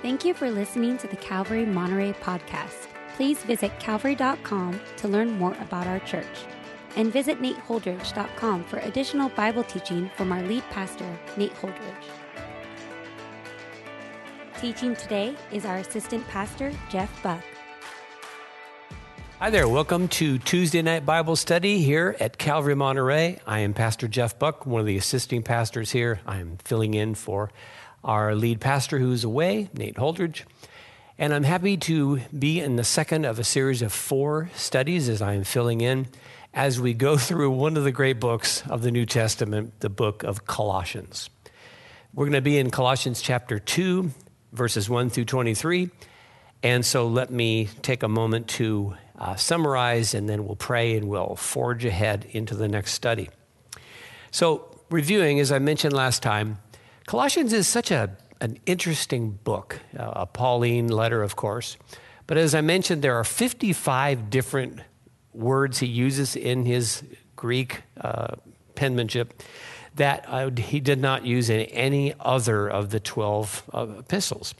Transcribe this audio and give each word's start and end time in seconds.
Thank 0.00 0.24
you 0.24 0.32
for 0.32 0.48
listening 0.48 0.96
to 0.98 1.08
the 1.08 1.16
Calvary 1.16 1.66
Monterey 1.66 2.12
podcast. 2.12 2.86
Please 3.16 3.42
visit 3.42 3.72
calvary.com 3.80 4.80
to 4.98 5.08
learn 5.08 5.32
more 5.32 5.54
about 5.60 5.88
our 5.88 5.98
church. 6.00 6.46
And 6.94 7.12
visit 7.12 7.42
nateholdridge.com 7.42 8.62
for 8.64 8.78
additional 8.78 9.28
Bible 9.30 9.64
teaching 9.64 10.08
from 10.16 10.30
our 10.30 10.40
lead 10.42 10.62
pastor, 10.70 11.18
Nate 11.36 11.52
Holdridge. 11.54 11.74
Teaching 14.60 14.94
today 14.94 15.34
is 15.50 15.64
our 15.64 15.78
assistant 15.78 16.24
pastor, 16.28 16.72
Jeff 16.88 17.20
Buck. 17.20 17.42
Hi 19.40 19.50
there. 19.50 19.68
Welcome 19.68 20.06
to 20.08 20.38
Tuesday 20.38 20.82
Night 20.82 21.04
Bible 21.04 21.34
Study 21.34 21.80
here 21.82 22.16
at 22.20 22.38
Calvary 22.38 22.74
Monterey. 22.76 23.38
I 23.46 23.60
am 23.60 23.74
Pastor 23.74 24.06
Jeff 24.06 24.38
Buck, 24.38 24.64
one 24.64 24.80
of 24.80 24.86
the 24.86 24.96
assisting 24.96 25.42
pastors 25.42 25.90
here. 25.90 26.20
I 26.24 26.38
am 26.38 26.56
filling 26.64 26.94
in 26.94 27.14
for 27.16 27.50
our 28.04 28.34
lead 28.34 28.60
pastor 28.60 28.98
who's 28.98 29.24
away, 29.24 29.68
Nate 29.74 29.96
Holdridge. 29.96 30.44
And 31.18 31.34
I'm 31.34 31.42
happy 31.42 31.76
to 31.76 32.20
be 32.38 32.60
in 32.60 32.76
the 32.76 32.84
second 32.84 33.24
of 33.24 33.38
a 33.38 33.44
series 33.44 33.82
of 33.82 33.92
four 33.92 34.50
studies 34.54 35.08
as 35.08 35.20
I 35.20 35.34
am 35.34 35.44
filling 35.44 35.80
in 35.80 36.06
as 36.54 36.80
we 36.80 36.94
go 36.94 37.16
through 37.18 37.50
one 37.50 37.76
of 37.76 37.84
the 37.84 37.92
great 37.92 38.20
books 38.20 38.62
of 38.68 38.82
the 38.82 38.90
New 38.90 39.06
Testament, 39.06 39.80
the 39.80 39.88
book 39.88 40.22
of 40.22 40.46
Colossians. 40.46 41.28
We're 42.14 42.24
going 42.24 42.32
to 42.32 42.40
be 42.40 42.58
in 42.58 42.70
Colossians 42.70 43.20
chapter 43.20 43.58
2, 43.58 44.10
verses 44.52 44.88
1 44.88 45.10
through 45.10 45.26
23. 45.26 45.90
And 46.62 46.84
so 46.84 47.06
let 47.06 47.30
me 47.30 47.68
take 47.82 48.02
a 48.02 48.08
moment 48.08 48.48
to 48.48 48.94
uh, 49.18 49.36
summarize, 49.36 50.14
and 50.14 50.28
then 50.28 50.46
we'll 50.46 50.56
pray 50.56 50.96
and 50.96 51.08
we'll 51.08 51.36
forge 51.36 51.84
ahead 51.84 52.26
into 52.30 52.54
the 52.54 52.68
next 52.68 52.92
study. 52.92 53.28
So, 54.30 54.64
reviewing, 54.90 55.40
as 55.40 55.52
I 55.52 55.58
mentioned 55.58 55.92
last 55.92 56.22
time, 56.22 56.58
Colossians 57.08 57.54
is 57.54 57.66
such 57.66 57.90
a, 57.90 58.10
an 58.42 58.58
interesting 58.66 59.30
book, 59.30 59.80
uh, 59.98 60.12
a 60.14 60.26
Pauline 60.26 60.88
letter, 60.88 61.22
of 61.22 61.36
course. 61.36 61.78
But 62.26 62.36
as 62.36 62.54
I 62.54 62.60
mentioned, 62.60 63.00
there 63.00 63.16
are 63.16 63.24
55 63.24 64.28
different 64.28 64.80
words 65.32 65.78
he 65.78 65.86
uses 65.86 66.36
in 66.36 66.66
his 66.66 67.02
Greek 67.34 67.80
uh, 67.98 68.34
penmanship 68.74 69.42
that 69.94 70.26
uh, 70.28 70.50
he 70.50 70.80
did 70.80 71.00
not 71.00 71.24
use 71.24 71.48
in 71.48 71.60
any 71.60 72.12
other 72.20 72.68
of 72.68 72.90
the 72.90 73.00
12 73.00 73.62
uh, 73.72 73.86
epistles. 74.00 74.54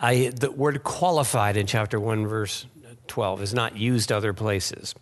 I, 0.00 0.32
the 0.34 0.50
word 0.50 0.82
qualified 0.82 1.56
in 1.56 1.68
chapter 1.68 2.00
1, 2.00 2.26
verse 2.26 2.66
12 3.06 3.42
is 3.42 3.54
not 3.54 3.76
used 3.76 4.10
other 4.10 4.32
places 4.32 4.96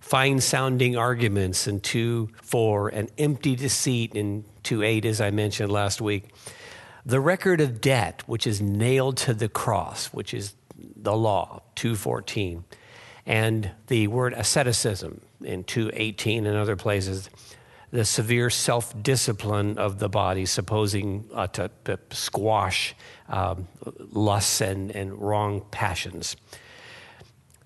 fine 0.00 0.38
sounding 0.38 0.98
arguments 0.98 1.66
in 1.66 1.80
2 1.80 2.28
4, 2.42 2.88
and 2.88 3.10
empty 3.16 3.56
deceit 3.56 4.14
in 4.14 4.44
2 4.64 4.82
8, 4.82 5.04
as 5.04 5.20
I 5.20 5.30
mentioned 5.30 5.70
last 5.70 6.00
week. 6.00 6.34
The 7.06 7.20
record 7.20 7.60
of 7.60 7.80
debt, 7.80 8.22
which 8.26 8.46
is 8.46 8.60
nailed 8.60 9.18
to 9.18 9.34
the 9.34 9.48
cross, 9.48 10.06
which 10.06 10.32
is 10.32 10.54
the 10.96 11.16
law, 11.16 11.62
214. 11.74 12.64
And 13.26 13.70
the 13.86 14.06
word 14.08 14.32
asceticism 14.34 15.20
in 15.42 15.64
218 15.64 16.46
and 16.46 16.56
other 16.56 16.76
places, 16.76 17.30
the 17.90 18.04
severe 18.04 18.50
self 18.50 19.00
discipline 19.02 19.78
of 19.78 19.98
the 19.98 20.08
body, 20.08 20.46
supposing 20.46 21.28
uh, 21.32 21.46
to, 21.48 21.70
to, 21.84 21.98
squash 22.10 22.94
um, 23.28 23.68
lusts 24.10 24.60
and, 24.60 24.90
and 24.90 25.20
wrong 25.20 25.64
passions. 25.70 26.36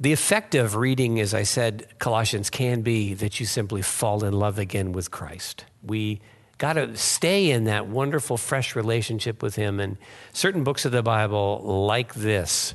The 0.00 0.12
effect 0.12 0.54
of 0.54 0.76
reading, 0.76 1.18
as 1.18 1.34
I 1.34 1.42
said, 1.42 1.86
Colossians 1.98 2.50
can 2.50 2.82
be 2.82 3.14
that 3.14 3.40
you 3.40 3.46
simply 3.46 3.82
fall 3.82 4.22
in 4.22 4.32
love 4.32 4.58
again 4.58 4.92
with 4.92 5.10
Christ. 5.10 5.64
We 5.82 6.20
got 6.58 6.74
to 6.74 6.96
stay 6.96 7.50
in 7.50 7.64
that 7.64 7.88
wonderful, 7.88 8.36
fresh 8.36 8.76
relationship 8.76 9.42
with 9.42 9.56
Him. 9.56 9.80
And 9.80 9.96
certain 10.32 10.64
books 10.64 10.84
of 10.84 10.92
the 10.92 11.02
Bible, 11.02 11.60
like 11.86 12.14
this, 12.14 12.74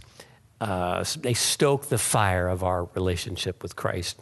uh, 0.62 1.04
they 1.20 1.34
stoke 1.34 1.88
the 1.88 1.98
fire 1.98 2.48
of 2.48 2.64
our 2.64 2.86
relationship 2.96 3.62
with 3.62 3.76
Christ. 3.76 4.20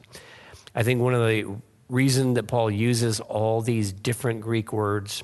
I 0.74 0.84
think 0.84 1.02
one 1.02 1.14
of 1.14 1.28
the 1.28 1.56
reasons 1.90 2.36
that 2.36 2.48
Paul 2.48 2.72
uses 2.72 3.20
all 3.20 3.62
these 3.62 3.92
different 3.92 4.42
Greek 4.42 4.74
words 4.74 5.24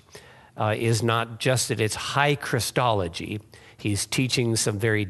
uh, 0.56 0.76
is 0.78 1.02
not 1.02 1.40
just 1.40 1.70
that 1.70 1.80
it's 1.80 1.96
high 1.96 2.36
Christology, 2.36 3.42
he's 3.78 4.06
teaching 4.06 4.56
some 4.56 4.78
very 4.78 5.08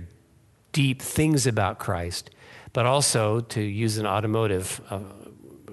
deep 0.71 1.01
things 1.01 1.47
about 1.47 1.79
Christ 1.79 2.31
but 2.77 2.85
also, 2.85 3.39
to 3.39 3.59
use 3.59 3.97
an 3.97 4.05
automotive 4.05 4.79
uh, 4.91 4.99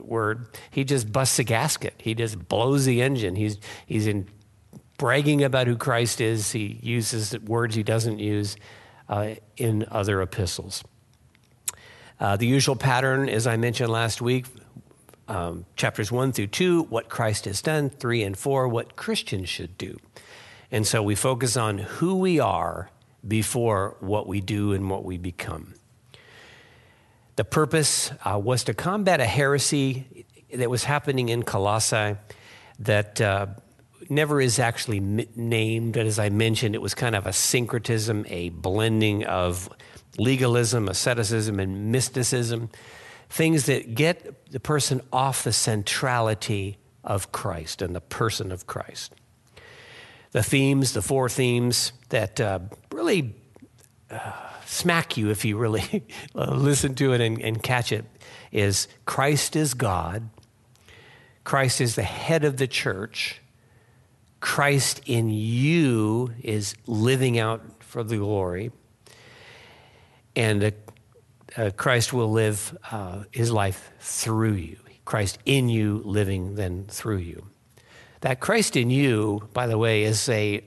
word, 0.06 0.47
he 0.70 0.84
just 0.84 1.12
busts 1.12 1.38
a 1.38 1.44
gasket. 1.44 1.94
He 1.98 2.15
just 2.15 2.48
blows 2.48 2.84
the 2.84 3.03
engine. 3.03 3.37
He's, 3.37 3.59
he's 3.87 4.06
in 4.06 4.28
bragging 4.98 5.42
about 5.42 5.66
who 5.66 5.76
Christ 5.76 6.20
is. 6.20 6.53
He 6.53 6.78
uses 6.82 7.38
words 7.41 7.75
he 7.75 7.82
doesn't 7.82 8.19
use 8.19 8.56
uh, 9.09 9.34
in 9.56 9.87
other 9.91 10.22
epistles. 10.22 10.84
Uh, 12.20 12.37
the 12.37 12.47
usual 12.47 12.76
pattern, 12.76 13.28
as 13.28 13.47
I 13.47 13.56
mentioned 13.56 13.91
last 13.91 14.22
week, 14.22 14.47
um, 15.26 15.66
chapters 15.76 16.12
one 16.12 16.32
through 16.32 16.48
two, 16.48 16.82
what 16.84 17.09
Christ 17.09 17.47
has 17.47 17.62
done, 17.62 17.91
three 17.91 18.22
and 18.22 18.37
four, 18.37 18.69
what 18.69 18.97
Christians 18.97 19.48
should 19.48 19.76
do. 19.78 19.97
And 20.70 20.87
so 20.87 21.03
we 21.03 21.14
focus 21.14 21.56
on 21.56 21.78
who 21.78 22.16
we 22.16 22.41
are 22.41 22.91
before 23.26 23.97
what 24.00 24.26
we 24.26 24.41
do 24.41 24.72
and 24.72 24.91
what 24.91 25.04
we 25.04 25.19
become. 25.19 25.75
The 27.36 27.44
purpose 27.44 28.12
uh, 28.24 28.38
was 28.38 28.64
to 28.64 28.74
combat 28.74 29.20
a 29.20 29.26
heresy 29.26 30.26
that 30.52 30.70
was 30.70 30.84
happening 30.84 31.28
in 31.28 31.42
Colossae 31.42 32.16
that 32.78 33.20
uh, 33.20 33.46
never 34.08 34.40
is 34.40 34.58
actually 34.58 35.00
named. 35.00 35.94
But 35.94 36.06
as 36.06 36.18
I 36.18 36.28
mentioned, 36.28 36.76
it 36.76 36.82
was 36.82 36.94
kind 36.94 37.16
of 37.16 37.26
a 37.26 37.32
syncretism, 37.32 38.24
a 38.28 38.50
blending 38.50 39.24
of 39.24 39.68
legalism, 40.16 40.88
asceticism, 40.88 41.58
and 41.58 41.90
mysticism, 41.90 42.70
things 43.28 43.66
that 43.66 43.96
get 43.96 44.52
the 44.52 44.60
person 44.60 45.00
off 45.12 45.42
the 45.42 45.52
centrality 45.52 46.78
of 47.02 47.32
Christ 47.32 47.82
and 47.82 47.96
the 47.96 48.00
person 48.00 48.52
of 48.52 48.68
Christ. 48.68 49.12
The 50.30 50.42
themes, 50.42 50.92
the 50.92 51.02
four 51.02 51.28
themes 51.28 51.92
that 52.10 52.40
uh, 52.40 52.60
really. 52.92 53.34
Uh, 54.74 54.84
smack 54.84 55.16
you 55.16 55.30
if 55.30 55.44
you 55.44 55.56
really 55.56 56.04
listen 56.34 56.94
to 56.96 57.12
it 57.12 57.20
and, 57.20 57.40
and 57.40 57.62
catch 57.62 57.92
it 57.92 58.04
is 58.52 58.88
Christ 59.06 59.56
is 59.56 59.74
God, 59.74 60.28
Christ 61.44 61.80
is 61.80 61.94
the 61.94 62.02
head 62.02 62.44
of 62.44 62.56
the 62.56 62.66
church, 62.66 63.40
Christ 64.40 65.00
in 65.06 65.30
you 65.30 66.32
is 66.42 66.74
living 66.86 67.38
out 67.38 67.62
for 67.80 68.02
the 68.02 68.18
glory, 68.18 68.72
and 70.36 70.64
uh, 70.64 70.70
uh, 71.56 71.70
Christ 71.76 72.12
will 72.12 72.30
live 72.30 72.76
uh, 72.90 73.24
his 73.30 73.50
life 73.50 73.90
through 74.00 74.54
you. 74.54 74.76
Christ 75.04 75.38
in 75.44 75.68
you, 75.68 76.02
living 76.04 76.54
then 76.54 76.86
through 76.88 77.18
you. 77.18 77.46
That 78.22 78.40
Christ 78.40 78.74
in 78.74 78.90
you, 78.90 79.48
by 79.52 79.66
the 79.66 79.76
way, 79.76 80.04
is 80.04 80.28
a, 80.30 80.64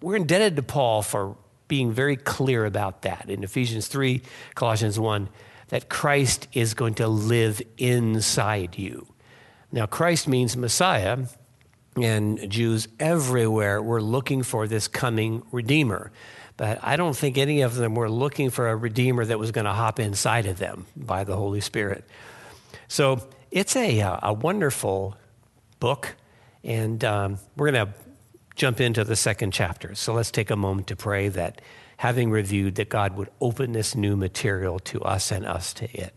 we're 0.00 0.16
indebted 0.16 0.56
to 0.56 0.62
Paul 0.62 1.02
for 1.02 1.36
being 1.70 1.92
very 1.92 2.16
clear 2.16 2.66
about 2.66 3.02
that 3.02 3.30
in 3.30 3.44
Ephesians 3.44 3.86
3, 3.86 4.20
Colossians 4.56 4.98
1, 4.98 5.30
that 5.68 5.88
Christ 5.88 6.48
is 6.52 6.74
going 6.74 6.94
to 6.94 7.06
live 7.06 7.62
inside 7.78 8.76
you. 8.76 9.06
Now, 9.70 9.86
Christ 9.86 10.26
means 10.26 10.56
Messiah, 10.56 11.18
and 11.96 12.50
Jews 12.50 12.88
everywhere 12.98 13.80
were 13.80 14.02
looking 14.02 14.42
for 14.42 14.66
this 14.66 14.88
coming 14.88 15.44
Redeemer. 15.52 16.10
But 16.56 16.80
I 16.82 16.96
don't 16.96 17.16
think 17.16 17.38
any 17.38 17.62
of 17.62 17.76
them 17.76 17.94
were 17.94 18.10
looking 18.10 18.50
for 18.50 18.68
a 18.68 18.76
Redeemer 18.76 19.24
that 19.24 19.38
was 19.38 19.52
going 19.52 19.64
to 19.64 19.72
hop 19.72 20.00
inside 20.00 20.46
of 20.46 20.58
them 20.58 20.86
by 20.96 21.22
the 21.22 21.36
Holy 21.36 21.60
Spirit. 21.60 22.04
So 22.88 23.28
it's 23.52 23.76
a, 23.76 24.00
uh, 24.00 24.18
a 24.24 24.32
wonderful 24.32 25.16
book, 25.78 26.16
and 26.64 27.02
um, 27.04 27.38
we're 27.56 27.70
going 27.70 27.86
to 27.86 27.94
jump 28.60 28.78
into 28.78 29.04
the 29.04 29.16
second 29.16 29.52
chapter. 29.52 29.94
So 29.94 30.12
let's 30.12 30.30
take 30.30 30.50
a 30.50 30.56
moment 30.56 30.88
to 30.88 30.96
pray 30.96 31.28
that 31.28 31.62
having 31.96 32.30
reviewed, 32.30 32.74
that 32.74 32.90
God 32.90 33.16
would 33.16 33.30
open 33.40 33.72
this 33.72 33.94
new 33.94 34.16
material 34.16 34.78
to 34.80 35.00
us 35.00 35.32
and 35.32 35.46
us 35.46 35.72
to 35.74 35.90
it. 35.98 36.14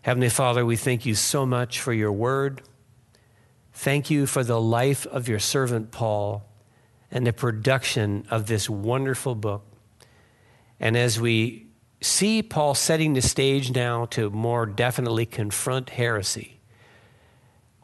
Heavenly 0.00 0.30
Father, 0.30 0.64
we 0.64 0.76
thank 0.76 1.04
you 1.04 1.14
so 1.14 1.44
much 1.44 1.78
for 1.78 1.92
your 1.92 2.10
word. 2.10 2.62
Thank 3.74 4.08
you 4.08 4.24
for 4.24 4.42
the 4.42 4.58
life 4.58 5.04
of 5.04 5.28
your 5.28 5.38
servant 5.38 5.90
Paul 5.90 6.48
and 7.10 7.26
the 7.26 7.34
production 7.34 8.26
of 8.30 8.46
this 8.46 8.70
wonderful 8.70 9.34
book. 9.34 9.66
And 10.80 10.96
as 10.96 11.20
we 11.20 11.66
see 12.00 12.42
Paul 12.42 12.74
setting 12.74 13.12
the 13.12 13.20
stage 13.20 13.74
now 13.74 14.06
to 14.06 14.30
more 14.30 14.64
definitely 14.64 15.26
confront 15.26 15.90
heresy, 15.90 16.60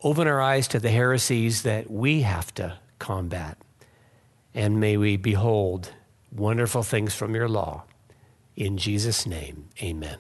open 0.03 0.27
our 0.27 0.41
eyes 0.41 0.67
to 0.69 0.81
the 0.81 0.91
heresies 0.91 1.65
that 1.65 1.91
we 1.91 2.23
have 2.23 2.55
to 2.55 2.79
combat. 3.05 3.59
And 4.55 4.81
may 4.81 4.97
we 4.97 5.19
behold 5.19 5.93
wonderful 6.33 6.83
things 6.83 7.15
from 7.15 7.35
your 7.35 7.51
law. 7.51 7.85
In 8.57 8.79
Jesus' 8.79 9.27
name, 9.27 9.69
amen. 9.83 10.17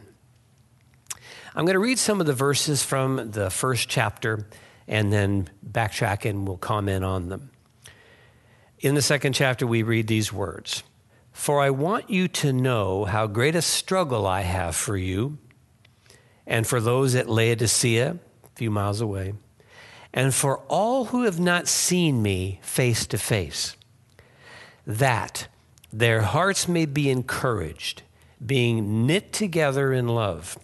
I'm 1.54 1.64
going 1.64 1.74
to 1.74 1.80
read 1.80 1.98
some 1.98 2.20
of 2.20 2.26
the 2.26 2.34
verses 2.34 2.82
from 2.82 3.30
the 3.30 3.48
first 3.48 3.88
chapter 3.88 4.46
and 4.86 5.10
then 5.10 5.48
backtrack 5.66 6.28
and 6.28 6.46
we'll 6.46 6.58
comment 6.58 7.04
on 7.04 7.30
them. 7.30 7.50
in 8.80 8.94
the 8.94 9.02
second 9.02 9.32
chapter, 9.32 9.66
we 9.66 9.82
read 9.82 10.06
these 10.06 10.30
words 10.30 10.82
For 11.32 11.62
I 11.62 11.70
want 11.70 12.10
you 12.10 12.28
to 12.28 12.52
know 12.52 13.06
how 13.06 13.26
great 13.26 13.54
a 13.54 13.62
struggle 13.62 14.26
I 14.26 14.42
have 14.42 14.76
for 14.76 14.96
you 14.96 15.38
and 16.46 16.66
for 16.66 16.80
those 16.80 17.14
at 17.14 17.30
Laodicea, 17.30 18.18
a 18.44 18.56
few 18.56 18.70
miles 18.70 19.00
away, 19.00 19.32
and 20.16 20.32
for 20.32 20.58
all 20.68 21.06
who 21.06 21.24
have 21.24 21.40
not 21.40 21.66
seen 21.66 22.22
me 22.22 22.60
face 22.62 23.04
to 23.04 23.18
face, 23.18 23.76
that 24.86 25.48
their 25.92 26.22
hearts 26.22 26.68
may 26.68 26.86
be 26.86 27.10
encouraged, 27.10 28.02
being 28.44 29.06
knit 29.06 29.32
together 29.32 29.92
in 29.92 30.06
love, 30.06 30.56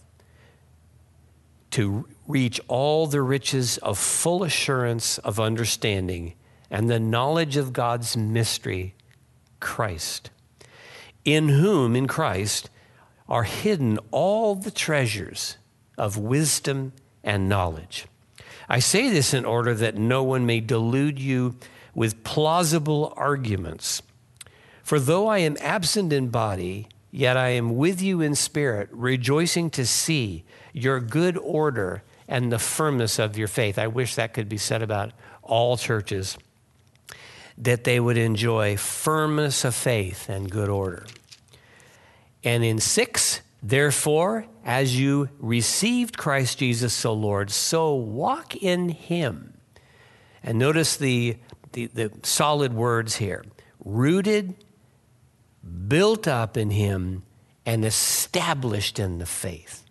to 1.73 2.07
reach 2.29 2.61
all 2.69 3.09
the 3.09 3.21
riches 3.21 3.77
of 3.79 3.99
full 3.99 4.45
assurance 4.45 5.19
of 5.19 5.41
understanding 5.41 6.35
and 6.71 6.89
the 6.89 7.01
knowledge 7.01 7.57
of 7.57 7.73
God's 7.73 8.17
mystery, 8.17 8.95
Christ, 9.59 10.31
in 11.25 11.49
whom, 11.49 11.97
in 11.97 12.07
Christ, 12.07 12.71
are 13.29 13.43
hidden 13.43 13.99
all 14.13 14.55
the 14.55 14.71
treasures 14.71 15.57
of 15.99 16.17
wisdom 16.17 16.93
and 17.25 17.49
knowledge. 17.49 18.07
I 18.71 18.79
say 18.79 19.11
this 19.11 19.35
in 19.35 19.45
order 19.45 19.75
that 19.75 19.97
no 19.97 20.23
one 20.23 20.47
may 20.47 20.61
delude 20.61 21.19
you 21.19 21.57
with 21.93 22.23
plausible 22.23 23.13
arguments. 23.17 24.01
For 24.85 25.01
though 25.01 25.27
I 25.27 25.39
am 25.39 25.57
absent 25.61 26.13
in 26.13 26.29
body, 26.29 26.87
yet 27.11 27.37
I 27.37 27.49
am 27.49 27.77
with 27.77 28.01
you 28.01 28.21
in 28.21 28.37
spirit, 28.37 28.89
rejoicing 28.93 29.71
to 29.71 29.85
see 29.85 30.45
your 30.73 31.01
good 31.01 31.37
order 31.37 32.05
and 32.29 32.53
the 32.53 32.61
firmness 32.61 33.19
of 33.19 33.37
your 33.37 33.49
faith. 33.49 33.77
I 33.77 33.89
wish 33.89 34.15
that 34.15 34.35
could 34.35 34.49
be 34.49 34.57
said 34.57 34.83
about 34.83 35.11
all 35.43 35.77
churches 35.77 36.39
that 37.59 37.83
they 37.83 37.99
would 37.99 38.17
enjoy 38.17 38.77
firmness 38.77 39.65
of 39.65 39.75
faith 39.75 40.29
and 40.29 40.49
good 40.49 40.69
order. 40.69 41.07
And 42.45 42.63
in 42.63 42.79
six, 42.79 43.41
therefore, 43.63 44.47
as 44.65 44.99
you 44.99 45.29
received 45.39 46.17
Christ 46.17 46.59
Jesus 46.59 46.93
so 46.93 47.13
Lord, 47.13 47.51
so 47.51 47.95
walk 47.95 48.57
in 48.57 48.91
him. 48.91 49.55
And 50.43 50.59
notice 50.59 50.97
the, 50.97 51.37
the, 51.73 51.87
the 51.87 52.13
solid 52.23 52.73
words 52.73 53.17
here 53.17 53.45
rooted, 53.85 54.55
built 55.89 56.29
up 56.29 56.57
in 56.57 56.71
him, 56.71 57.23
and 57.67 57.85
established 57.85 58.99
in 58.99 59.19
the 59.19 59.27
faith 59.27 59.85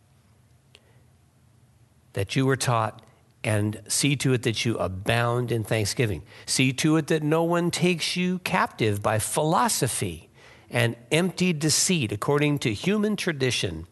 that 2.13 2.35
you 2.35 2.45
were 2.45 2.55
taught 2.55 3.01
and 3.43 3.81
see 3.87 4.15
to 4.17 4.33
it 4.33 4.43
that 4.43 4.65
you 4.65 4.77
abound 4.77 5.51
in 5.51 5.63
thanksgiving. 5.63 6.23
See 6.45 6.73
to 6.73 6.97
it 6.97 7.07
that 7.07 7.23
no 7.23 7.43
one 7.43 7.71
takes 7.71 8.17
you 8.17 8.39
captive 8.39 9.01
by 9.01 9.19
philosophy 9.19 10.28
and 10.69 10.95
empty 11.11 11.53
deceit, 11.53 12.11
according 12.11 12.59
to 12.59 12.73
human 12.73 13.15
tradition, 13.15 13.87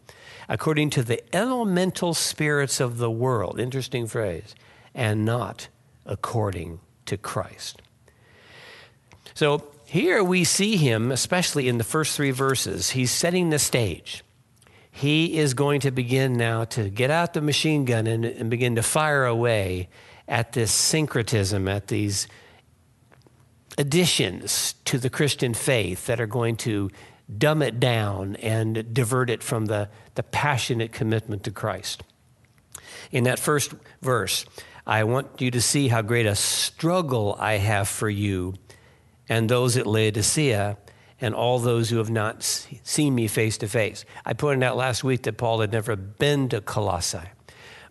according 0.48 0.90
to 0.90 1.02
the 1.02 1.22
elemental 1.34 2.14
spirits 2.14 2.80
of 2.80 2.98
the 2.98 3.10
world. 3.10 3.60
Interesting 3.60 4.06
phrase. 4.06 4.54
And 4.94 5.24
not 5.24 5.68
according 6.06 6.80
to 7.06 7.16
Christ. 7.16 7.82
So 9.34 9.68
here 9.84 10.24
we 10.24 10.44
see 10.44 10.76
him, 10.76 11.12
especially 11.12 11.68
in 11.68 11.78
the 11.78 11.84
first 11.84 12.16
three 12.16 12.30
verses, 12.32 12.90
he's 12.90 13.10
setting 13.10 13.50
the 13.50 13.58
stage 13.58 14.24
he 14.98 15.38
is 15.38 15.54
going 15.54 15.80
to 15.80 15.92
begin 15.92 16.32
now 16.32 16.64
to 16.64 16.90
get 16.90 17.08
out 17.08 17.32
the 17.32 17.40
machine 17.40 17.84
gun 17.84 18.08
and, 18.08 18.24
and 18.24 18.50
begin 18.50 18.74
to 18.74 18.82
fire 18.82 19.24
away 19.26 19.88
at 20.26 20.54
this 20.54 20.72
syncretism, 20.72 21.68
at 21.68 21.86
these 21.86 22.26
additions 23.78 24.74
to 24.84 24.98
the 24.98 25.08
Christian 25.08 25.54
faith 25.54 26.06
that 26.06 26.20
are 26.20 26.26
going 26.26 26.56
to 26.56 26.90
dumb 27.38 27.62
it 27.62 27.78
down 27.78 28.36
and 28.36 28.92
divert 28.92 29.30
it 29.30 29.42
from 29.42 29.66
the, 29.66 29.88
the 30.14 30.22
passionate 30.22 30.92
commitment 30.92 31.44
to 31.44 31.50
Christ. 31.50 32.02
In 33.12 33.24
that 33.24 33.38
first 33.38 33.72
verse, 34.02 34.44
I 34.86 35.04
want 35.04 35.40
you 35.40 35.50
to 35.52 35.60
see 35.60 35.88
how 35.88 36.02
great 36.02 36.26
a 36.26 36.34
struggle 36.34 37.36
I 37.38 37.54
have 37.54 37.88
for 37.88 38.10
you 38.10 38.54
and 39.28 39.48
those 39.48 39.76
at 39.76 39.86
Laodicea 39.86 40.76
and 41.20 41.34
all 41.34 41.58
those 41.58 41.90
who 41.90 41.98
have 41.98 42.10
not 42.10 42.42
seen 42.42 43.14
me 43.14 43.26
face 43.26 43.58
to 43.58 43.68
face. 43.68 44.04
I 44.24 44.32
pointed 44.32 44.64
out 44.64 44.76
last 44.76 45.04
week 45.04 45.22
that 45.24 45.36
Paul 45.36 45.60
had 45.60 45.72
never 45.72 45.96
been 45.96 46.48
to 46.50 46.60
Colossae, 46.60 47.28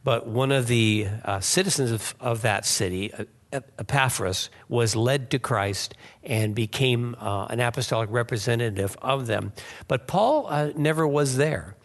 but 0.04 0.28
one 0.28 0.52
of 0.52 0.68
the 0.68 1.08
uh, 1.24 1.40
citizens 1.40 1.92
of, 1.92 2.16
of, 2.20 2.42
that 2.44 2.66
city, 2.66 3.14
uh, 3.14 3.26
Epaphras, 3.52 4.50
was 4.68 4.96
led 4.96 5.32
to 5.32 5.40
Christ 5.40 5.96
and 6.24 6.54
became 6.54 7.16
uh, 7.20 7.46
an 7.46 7.60
apostolic 7.60 8.10
representative 8.12 8.98
of 9.02 9.28
them. 9.28 9.54
But 9.88 10.08
Paul 10.08 10.48
uh, 10.48 10.72
never 10.76 11.08
was 11.08 11.38
there. 11.38 11.76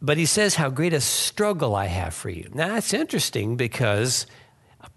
But 0.00 0.18
he 0.18 0.26
says, 0.26 0.54
How 0.54 0.70
great 0.70 0.92
a 0.92 1.00
struggle 1.00 1.74
I 1.74 1.86
have 1.86 2.14
for 2.14 2.30
you. 2.30 2.48
Now, 2.54 2.68
that's 2.68 2.94
interesting 2.94 3.56
because 3.56 4.26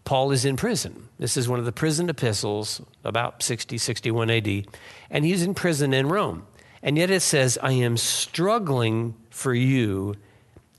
Paul 0.03 0.31
is 0.31 0.45
in 0.45 0.55
prison. 0.55 1.09
This 1.17 1.37
is 1.37 1.47
one 1.47 1.59
of 1.59 1.65
the 1.65 1.71
prison 1.71 2.09
epistles, 2.09 2.81
about 3.03 3.41
60, 3.41 3.77
61 3.77 4.29
AD, 4.29 4.65
and 5.09 5.25
he's 5.25 5.43
in 5.43 5.53
prison 5.53 5.93
in 5.93 6.09
Rome. 6.09 6.45
And 6.81 6.97
yet 6.97 7.11
it 7.11 7.21
says, 7.21 7.57
I 7.61 7.73
am 7.73 7.97
struggling 7.97 9.15
for 9.29 9.53
you 9.53 10.15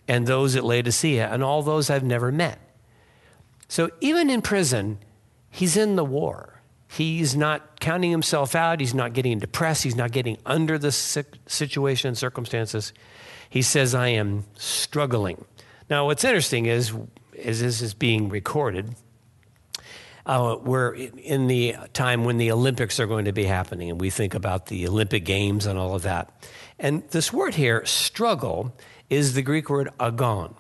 and 0.09 0.27
those 0.27 0.57
at 0.57 0.65
Laodicea 0.65 1.29
and 1.31 1.43
all 1.43 1.63
those 1.63 1.91
I've 1.91 2.05
never 2.05 2.33
met. 2.33 2.59
So 3.71 3.91
even 4.03 4.29
in 4.29 4.43
prison, 4.43 4.99
he's 5.49 5.79
in 5.79 5.97
the 5.97 6.05
war. 6.05 6.61
He's 6.89 7.35
not 7.35 7.81
counting 7.81 8.11
himself 8.11 8.55
out. 8.55 8.81
He's 8.81 8.93
not 8.93 9.15
getting 9.15 9.39
depressed. 9.39 9.85
He's 9.85 9.97
not 9.97 10.13
getting 10.13 10.37
under 10.45 10.77
the 10.77 10.93
situation 10.93 12.09
and 12.09 12.19
circumstances. 12.19 12.93
He 13.49 13.63
says, 13.63 13.95
I 13.95 14.09
am 14.09 14.45
struggling. 14.57 15.47
Now, 15.89 16.05
what's 16.05 16.25
interesting 16.25 16.67
is, 16.67 16.93
is 17.33 17.61
this 17.61 17.81
is 17.81 17.95
being 17.95 18.29
recorded 18.29 18.95
uh, 20.27 20.57
we're 20.63 20.95
in 20.95 21.47
the 21.47 21.75
time 21.93 22.25
when 22.25 22.37
the 22.37 22.53
Olympics 22.53 23.01
are 23.01 23.07
going 23.07 23.25
to 23.25 23.33
be 23.33 23.45
happening, 23.45 23.91
and 23.91 24.01
we 24.01 24.11
think 24.11 24.35
about 24.35 24.67
the 24.67 24.87
Olympic 24.87 25.25
Games 25.25 25.67
and 25.67 25.79
all 25.79 25.95
of 25.95 26.03
that. 26.03 26.31
And 26.79 27.03
this 27.11 27.33
word 27.33 27.55
here, 27.55 27.85
struggle, 27.85 28.73
is 29.09 29.35
the 29.35 29.43
Greek 29.43 29.69
word 29.69 29.89
agon. 29.99 30.55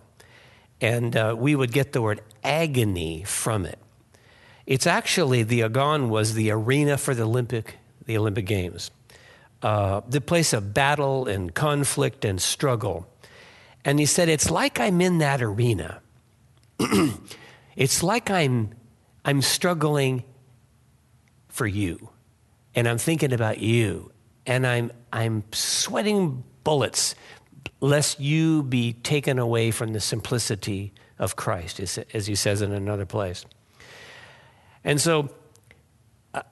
And 0.81 1.17
uh, 1.17 1.35
we 1.39 1.55
would 1.55 1.73
get 1.73 1.93
the 1.93 2.01
word 2.01 2.23
agony 2.43 3.25
from 3.25 3.67
it. 3.67 3.79
It's 4.67 4.87
actually, 4.87 5.43
the 5.43 5.63
agon 5.63 6.09
was 6.09 6.35
the 6.35 6.51
arena 6.51 6.97
for 6.97 7.15
the 7.15 7.25
Olympic, 7.25 7.77
the 8.07 8.17
Olympic 8.17 8.47
Games, 8.47 8.91
uh, 9.63 10.01
the 10.09 10.21
place 10.21 10.53
of 10.53 10.73
battle 10.73 11.27
and 11.27 11.55
conflict 11.55 12.25
and 12.25 12.41
struggle. 12.41 13.07
And 13.85 13.99
he 13.99 14.07
said, 14.07 14.29
It's 14.29 14.51
like 14.51 14.79
I'm 14.81 15.01
in 15.01 15.19
that 15.19 15.43
arena. 15.43 16.01
it's 17.77 18.03
like 18.03 18.31
I'm 18.31 18.75
I'm 19.25 19.43
struggling 19.43 20.25
for 21.49 21.67
you. 21.67 22.11
And 22.75 22.89
I'm 22.89 22.99
thinking 22.99 23.33
about 23.33 23.59
you. 23.59 24.13
And 24.47 24.67
I'm, 24.67 24.91
I'm 25.13 25.45
sweating 25.53 26.45
bullets 26.65 27.15
lest 27.81 28.21
you 28.21 28.63
be 28.63 28.93
taken 28.93 29.39
away 29.39 29.71
from 29.71 29.93
the 29.93 30.01
simplicity 30.01 30.93
of 31.19 31.37
Christ, 31.37 31.81
as 31.81 32.27
he 32.27 32.35
says 32.35 32.63
in 32.63 32.73
another 32.73 33.07
place. 33.07 33.45
And 34.85 35.01
so 35.01 35.31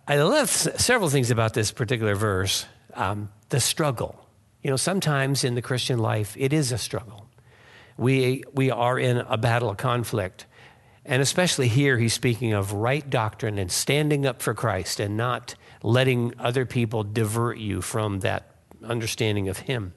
I 0.07 0.17
love 0.17 0.50
several 0.50 1.09
things 1.09 1.31
about 1.31 1.55
this 1.55 1.71
particular 1.73 2.15
verse. 2.15 2.67
Um, 2.95 3.31
the 3.49 3.61
struggle. 3.61 4.27
You 4.62 4.71
know, 4.71 4.77
sometimes 4.77 5.45
in 5.45 5.55
the 5.55 5.62
Christian 5.62 5.99
life, 5.99 6.35
it 6.37 6.53
is 6.53 6.73
a 6.73 6.79
struggle. 6.79 7.27
We, 7.97 8.45
we 8.53 8.71
are 8.71 8.99
in 8.99 9.19
a 9.19 9.37
battle, 9.37 9.71
a 9.71 9.77
conflict. 9.77 10.47
And 11.05 11.23
especially 11.23 11.69
here, 11.69 11.97
he's 11.97 12.12
speaking 12.12 12.53
of 12.53 12.73
right 12.73 13.09
doctrine 13.09 13.59
and 13.59 13.73
standing 13.73 14.27
up 14.27 14.43
for 14.43 14.53
Christ 14.53 15.00
and 15.00 15.17
not 15.17 15.55
letting 15.83 16.35
other 16.38 16.67
people 16.67 17.05
divert 17.05 17.59
you 17.59 17.81
from 17.81 18.21
that 18.21 18.50
understanding 18.85 19.49
of 19.49 19.59
him. 19.59 19.95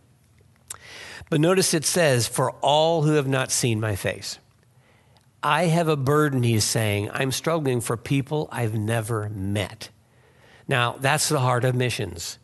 But 1.32 1.40
notice 1.40 1.74
it 1.74 1.86
says, 1.86 2.28
For 2.28 2.52
all 2.62 3.04
who 3.04 3.14
have 3.14 3.26
not 3.26 3.52
seen 3.52 3.80
my 3.80 3.96
face. 3.96 4.38
I 5.42 5.68
have 5.68 5.88
a 5.88 5.96
burden, 5.96 6.44
he's 6.44 6.66
saying. 6.66 7.10
I'm 7.14 7.32
struggling 7.32 7.80
for 7.80 7.96
people 7.96 8.50
I've 8.52 8.76
never 8.76 9.30
met. 9.30 9.90
Now, 10.68 10.98
that's 11.00 11.30
the 11.30 11.40
heart 11.40 11.64
of 11.64 11.74
missions. 11.74 12.38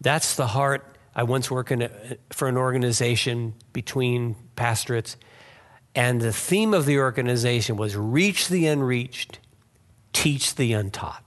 That's 0.00 0.36
the 0.36 0.46
heart. 0.46 0.96
I 1.14 1.24
once 1.24 1.50
worked 1.50 1.70
a, 1.70 2.16
for 2.30 2.48
an 2.48 2.56
organization 2.56 3.52
between 3.74 4.36
pastorates 4.56 5.18
and 5.94 6.22
the 6.22 6.32
theme 6.32 6.72
of 6.72 6.86
the 6.86 6.98
organization 6.98 7.76
was 7.76 7.94
reach 7.94 8.48
the 8.48 8.68
unreached, 8.68 9.38
teach 10.14 10.54
the 10.54 10.72
untaught. 10.72 11.22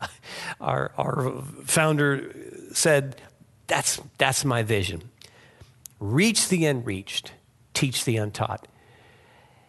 Our, 0.60 0.90
our 0.98 1.42
founder 1.64 2.34
said, 2.72 3.20
that's, 3.68 4.00
that's 4.18 4.44
my 4.44 4.64
vision. 4.64 5.02
Reach 6.00 6.48
the 6.48 6.66
unreached, 6.66 7.32
teach 7.74 8.04
the 8.04 8.16
untaught. 8.16 8.66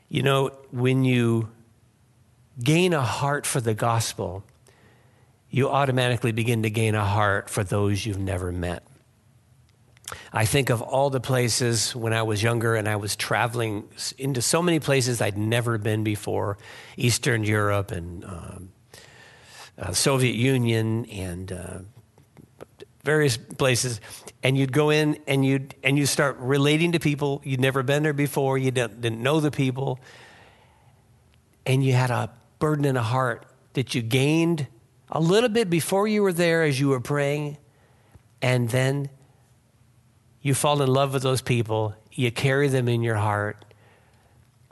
You 0.10 0.24
know, 0.24 0.52
when 0.72 1.04
you 1.04 1.50
gain 2.62 2.94
a 2.94 3.02
heart 3.02 3.46
for 3.46 3.62
the 3.62 3.74
gospel, 3.74 4.44
you 5.50 5.70
automatically 5.70 6.32
begin 6.32 6.64
to 6.64 6.70
gain 6.70 6.96
a 6.96 7.06
heart 7.06 7.50
for 7.50 7.64
those 7.64 8.06
you've 8.06 8.18
never 8.18 8.52
met. 8.52 8.84
I 10.34 10.46
think 10.46 10.70
of 10.70 10.82
all 10.82 11.10
the 11.10 11.20
places 11.20 11.96
when 11.96 12.14
I 12.14 12.24
was 12.24 12.42
younger 12.42 12.76
and 12.76 12.88
I 12.88 12.96
was 12.96 13.16
traveling 13.16 13.88
into 14.18 14.42
so 14.42 14.62
many 14.62 14.80
places 14.80 15.22
I'd 15.22 15.38
never 15.38 15.78
been 15.78 16.04
before 16.04 16.58
Eastern 16.98 17.44
Europe 17.44 17.92
and 17.92 18.26
um, 18.26 18.72
uh, 19.78 19.94
Soviet 19.94 20.36
Union 20.36 21.06
and 21.06 21.52
uh, 21.52 21.80
various 23.04 23.38
places. 23.38 24.00
And 24.44 24.58
you'd 24.58 24.72
go 24.72 24.90
in 24.90 25.20
and 25.28 25.46
you'd, 25.46 25.76
and 25.84 25.98
you 25.98 26.06
start 26.06 26.38
relating 26.40 26.92
to 26.94 27.00
people. 27.00 27.42
You'd 27.44 27.60
never 27.60 27.84
been 27.84 28.04
there 28.04 28.14
before, 28.14 28.58
you 28.58 28.72
didn't, 28.72 29.02
didn't 29.02 29.22
know 29.22 29.40
the 29.40 29.52
people. 29.52 30.00
And 31.66 31.84
you 31.84 31.94
had 31.94 32.12
a 32.12 32.32
burden 32.60 32.86
in 32.86 32.98
a 32.98 33.04
heart 33.04 33.46
that 33.74 33.96
you 33.96 34.02
gained 34.02 34.68
a 35.10 35.20
little 35.20 35.50
bit 35.50 35.70
before 35.70 36.08
you 36.08 36.24
were 36.24 36.34
there 36.34 36.64
as 36.64 36.80
you 36.80 36.90
were 36.90 37.00
praying. 37.00 37.58
And 38.42 38.70
then 38.70 39.10
you 40.42 40.54
fall 40.54 40.82
in 40.82 40.92
love 40.92 41.14
with 41.14 41.24
those 41.24 41.42
people, 41.42 41.96
you 42.12 42.32
carry 42.32 42.68
them 42.68 42.88
in 42.88 43.04
your 43.04 43.16
heart, 43.16 43.64